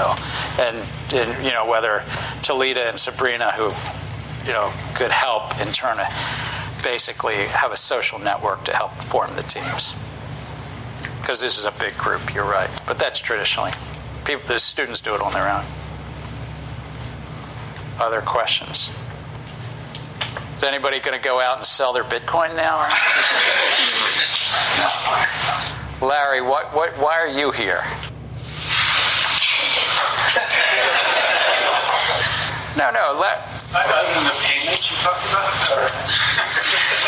And, 0.61 0.77
and 1.13 1.45
you 1.45 1.53
know, 1.53 1.67
whether 1.67 2.05
Talita 2.43 2.89
and 2.89 2.99
Sabrina, 2.99 3.53
who, 3.53 3.73
you 4.47 4.53
know, 4.53 4.73
could 4.95 5.11
help 5.11 5.59
in 5.59 5.73
turn 5.73 5.97
to 5.97 6.09
basically 6.83 7.37
have 7.47 7.73
a 7.73 7.77
social 7.77 8.19
network 8.19 8.65
to 8.65 8.75
help 8.75 8.93
form 8.93 9.35
the 9.37 9.43
teams. 9.43 9.95
Because 11.21 11.41
this 11.41 11.59
is 11.59 11.65
a 11.65 11.73
big 11.73 11.97
group, 11.97 12.35
you're 12.35 12.45
right. 12.45 12.71
But 12.87 12.99
that's 12.99 13.21
traditionally. 13.21 13.73
People, 14.31 14.47
the 14.47 14.61
students 14.61 15.01
do 15.01 15.13
it 15.13 15.21
on 15.21 15.33
their 15.33 15.49
own. 15.49 15.65
Other 17.99 18.21
questions? 18.21 18.89
Is 20.55 20.63
anybody 20.63 21.01
going 21.01 21.19
to 21.19 21.25
go 21.25 21.41
out 21.41 21.57
and 21.57 21.67
sell 21.67 21.93
their 21.93 22.05
Bitcoin 22.05 22.55
now? 22.55 22.79
Larry, 26.01 26.43
what, 26.43 26.73
what, 26.73 26.97
why 26.99 27.15
are 27.15 27.27
you 27.27 27.51
here? 27.51 27.83
No, 32.79 32.93
no. 32.93 33.19
Let, 33.19 33.43
Other 33.75 34.15
than 34.15 34.27
the 34.27 34.37
payments 34.47 34.89
you 34.93 34.97
talked 34.99 35.27
about? 35.27 35.51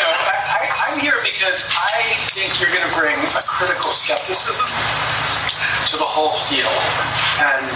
No, 0.03 0.09
I, 0.09 0.91
am 0.91 0.99
here 0.99 1.15
because 1.23 1.63
I 1.71 2.17
think 2.33 2.59
you're 2.59 2.73
going 2.73 2.85
to 2.85 2.93
bring 2.97 3.15
a 3.15 3.41
critical 3.43 3.91
skepticism 3.91 4.67
to 5.91 5.97
the 5.97 6.07
whole 6.07 6.37
field. 6.47 6.71
And 7.43 7.75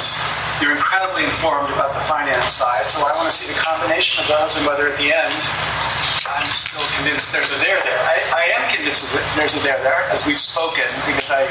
you're 0.61 0.75
incredibly 0.75 1.25
informed 1.25 1.73
about 1.73 1.93
the 1.93 2.05
finance 2.07 2.51
side, 2.51 2.87
so 2.87 3.05
I 3.05 3.15
want 3.15 3.29
to 3.29 3.35
see 3.35 3.51
the 3.51 3.59
combination 3.59 4.23
of 4.23 4.27
those 4.29 4.55
and 4.57 4.65
whether 4.65 4.87
at 4.87 4.97
the 4.97 5.11
end 5.11 5.35
I'm 6.27 6.51
still 6.51 6.83
convinced 6.99 7.31
there's 7.31 7.55
a 7.55 7.59
there 7.63 7.79
there. 7.87 7.99
I, 8.03 8.19
I 8.35 8.43
am 8.59 8.67
convinced 8.75 9.07
that 9.15 9.23
there's 9.39 9.55
a 9.55 9.63
there 9.63 9.79
there, 9.79 10.03
as 10.11 10.27
we've 10.27 10.39
spoken, 10.39 10.83
because 11.07 11.31
I 11.31 11.47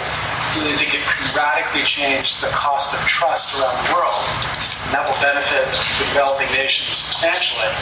really 0.53 0.77
think 0.77 0.93
it 0.93 1.01
could 1.01 1.25
radically 1.33 1.81
change 1.89 2.37
the 2.45 2.53
cost 2.53 2.93
of 2.93 3.01
trust 3.09 3.57
around 3.57 3.73
the 3.73 3.89
world, 3.97 4.21
and 4.85 4.93
that 4.93 5.01
will 5.09 5.17
benefit 5.25 5.65
the 5.97 6.05
developing 6.13 6.53
nations 6.53 6.93
substantially. 6.93 7.73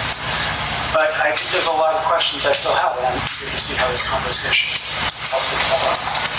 But 0.94 1.10
I 1.18 1.34
think 1.34 1.50
there's 1.50 1.66
a 1.66 1.74
lot 1.74 1.98
of 1.98 2.06
questions 2.06 2.46
I 2.46 2.54
still 2.54 2.74
have, 2.78 2.94
and 2.94 3.10
I'm 3.10 3.18
eager 3.18 3.50
to 3.50 3.58
see 3.58 3.74
how 3.74 3.90
this 3.90 4.06
conversation 4.06 4.70
helps 5.18 5.50
develop. 5.50 6.33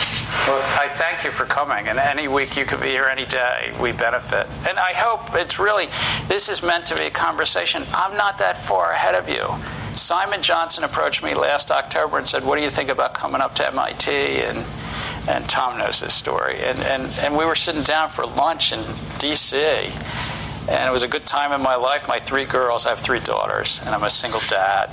Well, 0.47 0.61
I 0.79 0.89
thank 0.89 1.23
you 1.23 1.31
for 1.31 1.45
coming. 1.45 1.87
And 1.87 1.97
any 1.97 2.27
week 2.27 2.55
you 2.55 2.65
could 2.65 2.81
be 2.81 2.89
here 2.89 3.05
any 3.05 3.25
day, 3.25 3.75
we 3.79 3.91
benefit. 3.91 4.47
And 4.67 4.77
I 4.77 4.93
hope 4.93 5.35
it's 5.35 5.59
really, 5.59 5.87
this 6.27 6.49
is 6.49 6.61
meant 6.61 6.85
to 6.87 6.95
be 6.95 7.03
a 7.03 7.11
conversation. 7.11 7.83
I'm 7.93 8.15
not 8.15 8.37
that 8.39 8.57
far 8.57 8.91
ahead 8.91 9.15
of 9.15 9.27
you. 9.27 9.55
Simon 9.95 10.41
Johnson 10.41 10.83
approached 10.83 11.23
me 11.23 11.33
last 11.33 11.71
October 11.71 12.17
and 12.17 12.27
said, 12.27 12.43
What 12.45 12.57
do 12.57 12.61
you 12.61 12.69
think 12.69 12.89
about 12.89 13.13
coming 13.13 13.41
up 13.41 13.55
to 13.55 13.67
MIT? 13.67 14.11
And, 14.11 14.65
and 15.27 15.49
Tom 15.49 15.79
knows 15.79 16.01
this 16.01 16.13
story. 16.13 16.61
And, 16.61 16.79
and, 16.79 17.11
and 17.19 17.37
we 17.37 17.45
were 17.45 17.55
sitting 17.55 17.83
down 17.83 18.09
for 18.09 18.25
lunch 18.25 18.71
in 18.71 18.83
D.C. 19.17 19.57
And 19.57 20.89
it 20.89 20.91
was 20.91 21.03
a 21.03 21.07
good 21.07 21.25
time 21.25 21.51
in 21.51 21.61
my 21.61 21.75
life. 21.75 22.07
My 22.07 22.19
three 22.19 22.45
girls, 22.45 22.85
I 22.85 22.89
have 22.89 22.99
three 22.99 23.19
daughters, 23.19 23.81
and 23.85 23.95
I'm 23.95 24.03
a 24.03 24.09
single 24.09 24.41
dad. 24.49 24.91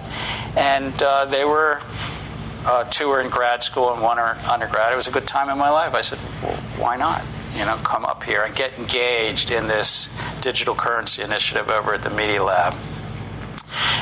And 0.57 1.03
uh, 1.03 1.25
they 1.27 1.45
were 1.45 1.81
uh, 2.65 2.85
two 2.85 3.11
are 3.11 3.21
in 3.21 3.29
grad 3.29 3.63
school 3.63 3.93
and 3.93 4.03
one 4.03 4.19
are 4.19 4.37
undergrad. 4.49 4.93
It 4.93 4.97
was 4.97 5.07
a 5.07 5.11
good 5.11 5.27
time 5.27 5.49
in 5.49 5.59
my 5.59 5.71
life. 5.71 5.95
I 5.95 6.03
said, 6.03 6.19
well, 6.43 6.57
why 6.79 6.97
not? 6.97 7.25
You 7.55 7.65
know, 7.65 7.77
come 7.79 8.05
up 8.05 8.23
here 8.23 8.43
and 8.43 8.55
get 8.55 8.79
engaged 8.79 9.51
in 9.51 9.69
this 9.69 10.09
digital 10.41 10.75
currency 10.75 11.23
initiative 11.23 11.69
over 11.69 11.95
at 11.95 12.03
the 12.03 12.11
Media 12.11 12.43
Lab. 12.43 12.75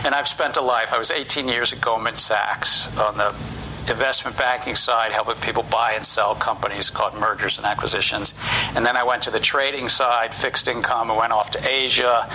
And 0.04 0.14
I've 0.14 0.28
spent 0.28 0.56
a 0.56 0.61
life. 0.61 0.92
I 0.92 0.98
was 0.98 1.11
18 1.11 1.48
years 1.48 1.72
at 1.72 1.80
Goldman 1.80 2.16
Sachs 2.16 2.96
on 2.96 3.16
the 3.16 3.34
investment 3.88 4.36
banking 4.36 4.74
side, 4.74 5.12
helping 5.12 5.36
people 5.36 5.62
buy 5.62 5.92
and 5.92 6.04
sell 6.04 6.34
companies 6.34 6.90
called 6.90 7.14
mergers 7.14 7.58
and 7.58 7.66
acquisitions. 7.66 8.34
And 8.74 8.84
then 8.84 8.96
I 8.96 9.02
went 9.02 9.22
to 9.24 9.30
the 9.30 9.40
trading 9.40 9.88
side, 9.88 10.34
fixed 10.34 10.68
income, 10.68 11.11
and 11.11 11.18
went 11.18 11.32
off 11.32 11.50
to 11.52 11.68
Asia 11.68 12.28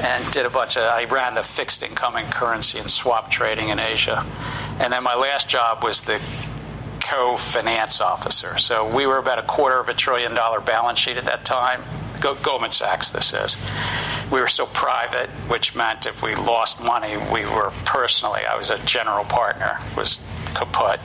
and 0.00 0.32
did 0.32 0.46
a 0.46 0.50
bunch 0.50 0.76
of, 0.76 0.84
I 0.84 1.04
ran 1.04 1.34
the 1.34 1.42
fixed 1.42 1.82
income 1.82 2.16
and 2.16 2.30
currency 2.32 2.78
and 2.78 2.90
swap 2.90 3.30
trading 3.30 3.68
in 3.68 3.80
Asia. 3.80 4.24
And 4.82 4.92
then 4.92 5.04
my 5.04 5.14
last 5.14 5.48
job 5.48 5.84
was 5.84 6.02
the 6.02 6.20
co 7.00 7.36
finance 7.36 8.00
officer. 8.00 8.58
So 8.58 8.84
we 8.84 9.06
were 9.06 9.18
about 9.18 9.38
a 9.38 9.42
quarter 9.42 9.78
of 9.78 9.88
a 9.88 9.94
trillion 9.94 10.34
dollar 10.34 10.60
balance 10.60 10.98
sheet 10.98 11.16
at 11.16 11.24
that 11.26 11.44
time. 11.44 11.84
Goldman 12.20 12.70
Sachs, 12.70 13.10
this 13.10 13.32
is. 13.32 13.56
We 14.30 14.40
were 14.40 14.48
so 14.48 14.66
private, 14.66 15.28
which 15.48 15.74
meant 15.74 16.06
if 16.06 16.22
we 16.22 16.34
lost 16.34 16.82
money, 16.82 17.16
we 17.16 17.44
were 17.44 17.72
personally, 17.84 18.42
I 18.48 18.56
was 18.56 18.70
a 18.70 18.78
general 18.78 19.24
partner, 19.24 19.78
was 19.96 20.18
kaput. 20.54 21.00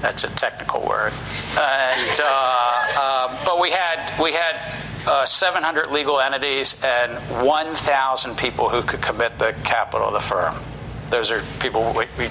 That's 0.00 0.24
a 0.24 0.34
technical 0.34 0.86
word. 0.86 1.12
And, 1.56 2.20
uh, 2.20 2.24
uh, 2.24 3.44
but 3.44 3.60
we 3.60 3.70
had, 3.70 4.20
we 4.20 4.32
had 4.32 4.74
uh, 5.06 5.24
700 5.24 5.90
legal 5.90 6.20
entities 6.20 6.80
and 6.82 7.14
1,000 7.46 8.36
people 8.36 8.68
who 8.68 8.82
could 8.82 9.00
commit 9.00 9.38
the 9.38 9.54
capital 9.64 10.08
of 10.08 10.12
the 10.12 10.20
firm. 10.20 10.56
Those 11.10 11.30
are 11.30 11.42
people 11.60 11.94
we, 11.96 12.06
we 12.18 12.30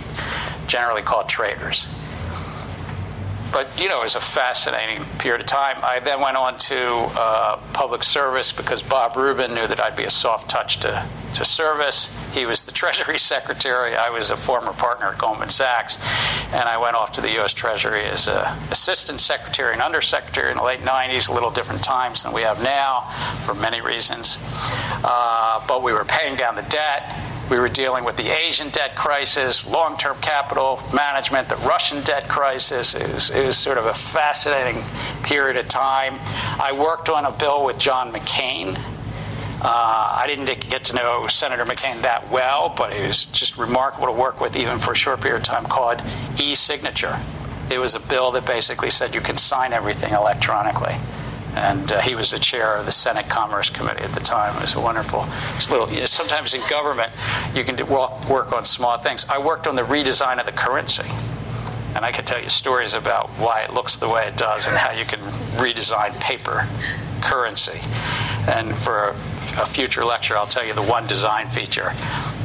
generally 0.68 1.02
called 1.02 1.30
traders 1.30 1.86
but 3.54 3.80
you 3.80 3.88
know, 3.88 4.02
it 4.02 4.06
was 4.06 4.16
a 4.16 4.20
fascinating 4.20 5.06
period 5.20 5.40
of 5.40 5.48
time. 5.48 5.78
I 5.84 6.00
then 6.00 6.20
went 6.20 6.36
on 6.36 6.58
to 6.58 6.86
uh, 6.86 7.58
public 7.72 8.04
service 8.04 8.52
because 8.52 8.82
Bob 8.82 9.16
Rubin 9.16 9.54
knew 9.54 9.68
that 9.68 9.80
I'd 9.80 9.96
be 9.96 10.06
a 10.06 10.10
soft 10.10 10.50
touch 10.50 10.80
to, 10.80 11.08
to 11.36 11.46
service. 11.46 12.12
He 12.34 12.48
was 12.48 12.64
the 12.64 12.72
Treasury 12.84 13.20
Secretary. 13.20 13.96
I 13.96 14.10
was 14.10 14.32
a 14.32 14.36
former 14.36 14.74
partner 14.74 15.06
at 15.10 15.20
Goldman 15.20 15.50
Sachs, 15.50 16.00
and 16.52 16.68
I 16.68 16.78
went 16.80 16.96
off 16.96 17.12
to 17.14 17.22
the 17.22 17.32
U.S. 17.34 17.54
Treasury 17.54 18.04
as 18.06 18.28
an 18.28 18.58
assistant 18.72 19.22
secretary 19.22 19.74
and 19.74 19.84
undersecretary 19.84 20.50
in 20.50 20.58
the 20.58 20.64
late 20.64 20.82
90s, 20.82 21.30
a 21.30 21.34
little 21.34 21.52
different 21.52 21.84
times 21.84 22.24
than 22.24 22.34
we 22.34 22.42
have 22.42 22.62
now 22.64 23.02
for 23.46 23.54
many 23.54 23.82
reasons. 23.82 24.40
Uh, 25.04 25.64
but 25.68 25.84
we 25.84 25.94
were 25.94 26.06
paying 26.06 26.36
down 26.36 26.56
the 26.56 26.64
debt 26.64 27.33
we 27.54 27.60
were 27.60 27.70
dealing 27.70 28.04
with 28.04 28.18
the 28.18 28.32
Asian 28.32 28.70
debt 28.70 28.96
crisis, 28.96 29.64
long 29.68 29.96
term 29.96 30.18
capital 30.22 30.82
management, 30.92 31.50
the 31.50 31.56
Russian 31.58 32.02
debt 32.02 32.28
crisis. 32.28 32.96
It 32.96 33.14
was, 33.14 33.30
it 33.30 33.46
was, 33.46 33.58
sort 33.58 33.78
of 33.78 33.86
a 33.86 33.94
fascinating 33.94 34.82
period 35.22 35.58
of 35.58 35.68
time. 35.68 36.18
I 36.60 36.72
worked 36.72 37.10
on 37.10 37.26
a 37.26 37.32
bill 37.32 37.64
with 37.64 37.78
John 37.78 38.12
McCain. 38.12 38.76
Uh, 39.62 39.68
I 39.68 40.26
didn't 40.28 40.46
get 40.68 40.86
to 40.86 40.96
know 40.96 41.28
Senator 41.28 41.64
McCain 41.64 42.02
that 42.02 42.32
well, 42.32 42.74
but 42.76 42.92
it 42.92 43.06
was 43.06 43.26
just 43.26 43.56
remarkable 43.56 44.08
to 44.08 44.12
work 44.12 44.42
with, 44.42 44.56
even 44.56 44.80
for 44.80 44.94
a 44.94 44.96
short 44.96 45.22
period 45.22 45.38
of 45.38 45.44
time, 45.44 45.66
called 45.66 46.02
e 46.40 46.56
signature. 46.56 47.20
It 47.70 47.78
was 47.78 47.94
a 47.94 48.00
bill 48.00 48.32
that 48.32 48.48
basically 48.48 48.90
said 48.90 49.14
you 49.14 49.22
can 49.22 49.38
sign 49.38 49.74
everything 49.74 50.14
electronically 50.14 50.98
and 51.56 51.92
uh, 51.92 52.02
he 52.02 52.16
was 52.16 52.32
the 52.32 52.40
chair 52.40 52.78
of 52.78 52.86
the 52.86 52.92
Senate 52.92 53.30
Commerce 53.30 53.70
Committee 53.70 54.04
at 54.04 54.14
the 54.14 54.20
time. 54.20 54.56
It 54.58 54.62
was 54.62 54.76
wonderful. 54.76 55.28
It's 55.56 55.70
little. 55.70 55.92
You 55.92 56.02
know, 56.02 56.06
sometimes 56.06 56.54
in 56.54 56.62
government, 56.70 57.12
you 57.54 57.64
can 57.64 57.76
do, 57.76 57.86
work 57.86 58.52
on 58.52 58.64
small 58.64 58.98
things. 58.98 59.26
I 59.30 59.38
worked 59.38 59.68
on 59.68 59.76
the 59.76 59.84
redesign 59.84 60.40
of 60.40 60.46
the 60.46 60.52
currency, 60.52 61.08
and 61.96 62.04
I 62.04 62.12
could 62.12 62.26
tell 62.26 62.42
you 62.42 62.50
stories 62.50 62.94
about 62.94 63.30
why 63.32 63.62
it 63.62 63.74
looks 63.74 63.98
the 63.98 64.10
way 64.10 64.28
it 64.28 64.38
does 64.38 64.68
and 64.68 64.76
how 64.78 64.92
you 64.92 65.06
can 65.06 65.20
redesign 65.58 66.20
paper 66.20 66.68
currency. 67.22 67.80
And 68.48 68.78
for 68.78 69.10
a, 69.10 69.62
a 69.62 69.66
future 69.66 70.04
lecture, 70.04 70.36
I'll 70.36 70.48
tell 70.48 70.66
you 70.66 70.74
the 70.74 70.82
one 70.82 71.08
design 71.08 71.50
feature 71.50 71.94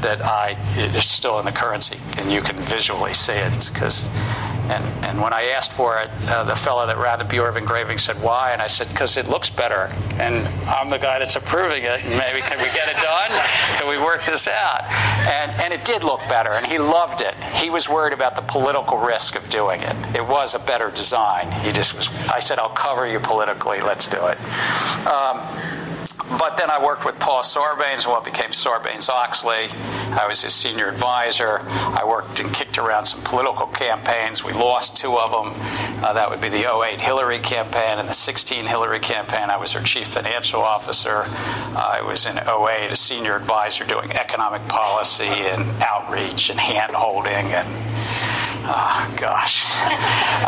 that 0.00 0.20
I 0.22 0.56
is 0.76 1.08
still 1.08 1.38
in 1.38 1.44
the 1.44 1.52
currency, 1.52 1.98
and 2.16 2.30
you 2.30 2.40
can 2.40 2.56
visually 2.56 3.14
see 3.14 3.32
it 3.32 3.70
because 3.72 4.08
and, 4.70 4.84
and 5.04 5.20
when 5.20 5.32
I 5.32 5.48
asked 5.48 5.72
for 5.72 5.98
it, 5.98 6.10
uh, 6.28 6.44
the 6.44 6.56
fellow 6.56 6.86
that 6.86 6.98
ran 6.98 7.18
the 7.18 7.24
Bureau 7.24 7.48
of 7.48 7.56
Engraving 7.56 7.98
said, 7.98 8.20
Why? 8.22 8.52
And 8.52 8.60
I 8.60 8.66
said, 8.66 8.88
Because 8.88 9.16
it 9.16 9.28
looks 9.28 9.48
better. 9.48 9.90
And 10.18 10.46
I'm 10.68 10.90
the 10.90 10.98
guy 10.98 11.18
that's 11.18 11.36
approving 11.36 11.84
it. 11.84 12.04
Maybe 12.04 12.40
can 12.40 12.58
we 12.58 12.66
get 12.74 12.88
it 12.88 13.00
done? 13.00 13.30
Can 13.76 13.88
we 13.88 13.98
work 13.98 14.26
this 14.26 14.46
out? 14.46 14.84
And, 14.84 15.50
and 15.62 15.72
it 15.72 15.84
did 15.84 16.04
look 16.04 16.20
better, 16.28 16.52
and 16.52 16.66
he 16.66 16.78
loved 16.78 17.20
it. 17.20 17.34
He 17.54 17.70
was 17.70 17.88
worried 17.88 18.12
about 18.12 18.36
the 18.36 18.42
political 18.42 18.98
risk 18.98 19.36
of 19.36 19.48
doing 19.48 19.80
it. 19.82 19.96
It 20.14 20.26
was 20.26 20.54
a 20.54 20.58
better 20.58 20.90
design. 20.90 21.50
He 21.64 21.72
just 21.72 21.94
was, 21.94 22.08
I 22.28 22.40
said, 22.40 22.58
I'll 22.58 22.68
cover 22.68 23.06
you 23.06 23.20
politically. 23.20 23.80
Let's 23.80 24.06
do 24.06 24.26
it. 24.26 24.38
Um, 25.06 25.77
but 26.30 26.56
then 26.56 26.70
I 26.70 26.82
worked 26.82 27.04
with 27.04 27.18
Paul 27.18 27.42
Sarbanes, 27.42 28.06
what 28.06 28.24
became 28.24 28.50
Sarbanes 28.50 29.08
Oxley. 29.08 29.68
I 29.70 30.26
was 30.28 30.42
his 30.42 30.54
senior 30.54 30.88
advisor. 30.88 31.60
I 31.60 32.04
worked 32.04 32.40
and 32.40 32.52
kicked 32.52 32.76
around 32.76 33.06
some 33.06 33.22
political 33.22 33.66
campaigns. 33.66 34.44
We 34.44 34.52
lost 34.52 34.96
two 34.96 35.16
of 35.18 35.30
them. 35.30 35.54
Uh, 36.04 36.12
that 36.12 36.28
would 36.28 36.40
be 36.40 36.48
the 36.48 36.70
08 36.70 37.00
Hillary 37.00 37.38
campaign 37.38 37.98
and 37.98 38.08
the 38.08 38.14
16 38.14 38.66
Hillary 38.66 39.00
campaign. 39.00 39.50
I 39.50 39.56
was 39.56 39.72
her 39.72 39.82
chief 39.82 40.08
financial 40.08 40.60
officer. 40.60 41.24
Uh, 41.26 41.98
I 41.98 42.02
was 42.02 42.26
in 42.26 42.38
08 42.38 42.90
a 42.90 42.96
senior 42.96 43.36
advisor 43.36 43.84
doing 43.84 44.12
economic 44.12 44.66
policy 44.68 45.24
and 45.24 45.82
outreach 45.82 46.50
and 46.50 46.60
hand 46.60 46.92
holding 46.92 47.52
and 47.52 47.68
oh 48.64 49.14
gosh. 49.16 49.64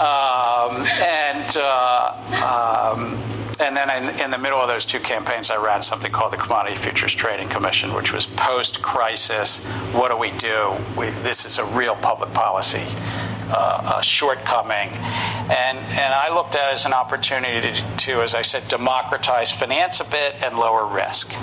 um, 0.01 0.87
and 0.87 1.57
uh, 1.57 2.93
um, 2.95 3.40
and 3.61 3.77
then 3.77 3.91
in, 3.91 4.21
in, 4.21 4.31
the 4.31 4.39
middle 4.39 4.59
of 4.59 4.69
those 4.69 4.85
two 4.85 5.01
campaigns, 5.01 5.51
I 5.51 5.57
ran 5.57 5.83
something 5.83 6.11
called 6.11 6.33
the 6.33 6.37
Commodity 6.37 6.77
Futures 6.77 7.15
Trading 7.15 7.49
Commission, 7.49 7.93
which 7.95 8.13
was 8.13 8.27
post 8.27 8.83
crisis. 8.83 9.65
What 9.93 10.11
do 10.11 10.17
we 10.17 10.31
do? 10.33 10.77
We, 10.97 11.11
this 11.11 11.45
is 11.45 11.59
a 11.59 11.65
real 11.65 11.95
public 11.95 12.33
policy 12.33 12.85
uh, 13.53 14.01
shortcoming. 14.01 14.89
And, 14.89 15.79
and 15.79 16.15
I 16.15 16.33
looked 16.35 16.55
at 16.55 16.71
it 16.71 16.75
as 16.75 16.87
an 16.87 16.93
opportunity 16.93 17.61
to, 17.61 17.97
to, 17.99 18.23
as 18.23 18.35
I 18.35 18.43
said, 18.43 18.69
democratize 18.69 19.51
finance 19.51 20.01
a 20.01 20.05
bit 20.05 20.37
and 20.43 20.57
lower 20.57 20.87
risk. 20.87 21.35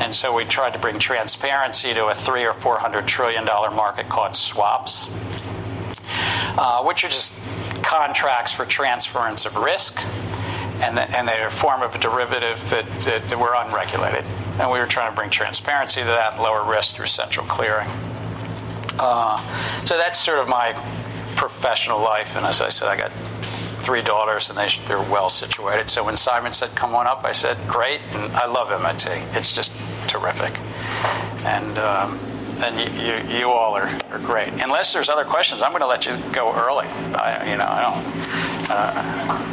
And 0.00 0.14
so 0.14 0.34
we 0.34 0.44
tried 0.44 0.72
to 0.72 0.78
bring 0.78 0.98
transparency 0.98 1.94
to 1.94 2.06
a 2.06 2.14
three 2.14 2.44
or 2.44 2.54
four 2.54 2.78
hundred 2.78 3.06
trillion 3.06 3.44
dollar 3.44 3.70
market 3.70 4.08
called 4.08 4.34
swaps, 4.34 5.14
uh, 6.58 6.82
which 6.82 7.04
are 7.04 7.08
just 7.08 7.38
contracts 7.84 8.52
for 8.52 8.64
transference 8.64 9.44
of 9.44 9.56
risk 9.56 10.00
and, 10.82 10.96
the, 10.96 11.02
and 11.16 11.28
they're 11.28 11.46
a 11.46 11.50
form 11.50 11.80
of 11.82 11.94
a 11.94 11.98
derivative 11.98 12.68
that, 12.70 12.86
that, 13.02 13.28
that 13.28 13.38
were 13.38 13.54
unregulated. 13.54 14.24
And 14.58 14.70
we 14.70 14.80
were 14.80 14.86
trying 14.86 15.10
to 15.10 15.16
bring 15.16 15.30
transparency 15.30 16.00
to 16.00 16.06
that 16.06 16.34
and 16.34 16.42
lower 16.42 16.68
risk 16.68 16.96
through 16.96 17.06
central 17.06 17.46
clearing. 17.46 17.88
Uh, 18.98 19.38
so 19.84 19.96
that's 19.96 20.22
sort 20.22 20.40
of 20.40 20.48
my 20.48 20.72
professional 21.36 22.00
life. 22.00 22.36
And 22.36 22.44
as 22.44 22.60
I 22.60 22.68
said, 22.68 22.88
I 22.88 22.96
got 22.96 23.12
three 23.82 24.02
daughters 24.02 24.50
and 24.50 24.58
they, 24.58 24.68
they're 24.86 24.98
well 24.98 25.28
situated. 25.28 25.88
So 25.88 26.04
when 26.04 26.16
Simon 26.16 26.52
said, 26.52 26.74
come 26.74 26.94
on 26.94 27.06
up, 27.06 27.24
I 27.24 27.32
said, 27.32 27.56
great. 27.68 28.00
And 28.10 28.32
I 28.32 28.46
love 28.46 28.72
MIT. 28.72 29.08
It's 29.36 29.52
just 29.52 29.72
terrific. 30.08 30.58
And, 31.44 31.78
um, 31.78 32.18
and 32.58 32.78
you, 32.78 33.00
you, 33.00 33.38
you, 33.38 33.48
all 33.50 33.76
are, 33.76 33.88
are 34.10 34.18
great. 34.18 34.52
Unless 34.52 34.92
there's 34.92 35.08
other 35.08 35.24
questions, 35.24 35.62
I'm 35.62 35.70
going 35.70 35.82
to 35.82 35.86
let 35.86 36.06
you 36.06 36.16
go 36.32 36.52
early. 36.52 36.86
I, 36.86 37.50
you 37.50 37.56
know, 37.56 37.66
I 37.66 37.82
don't. 37.82 38.70
Uh, 38.70 39.52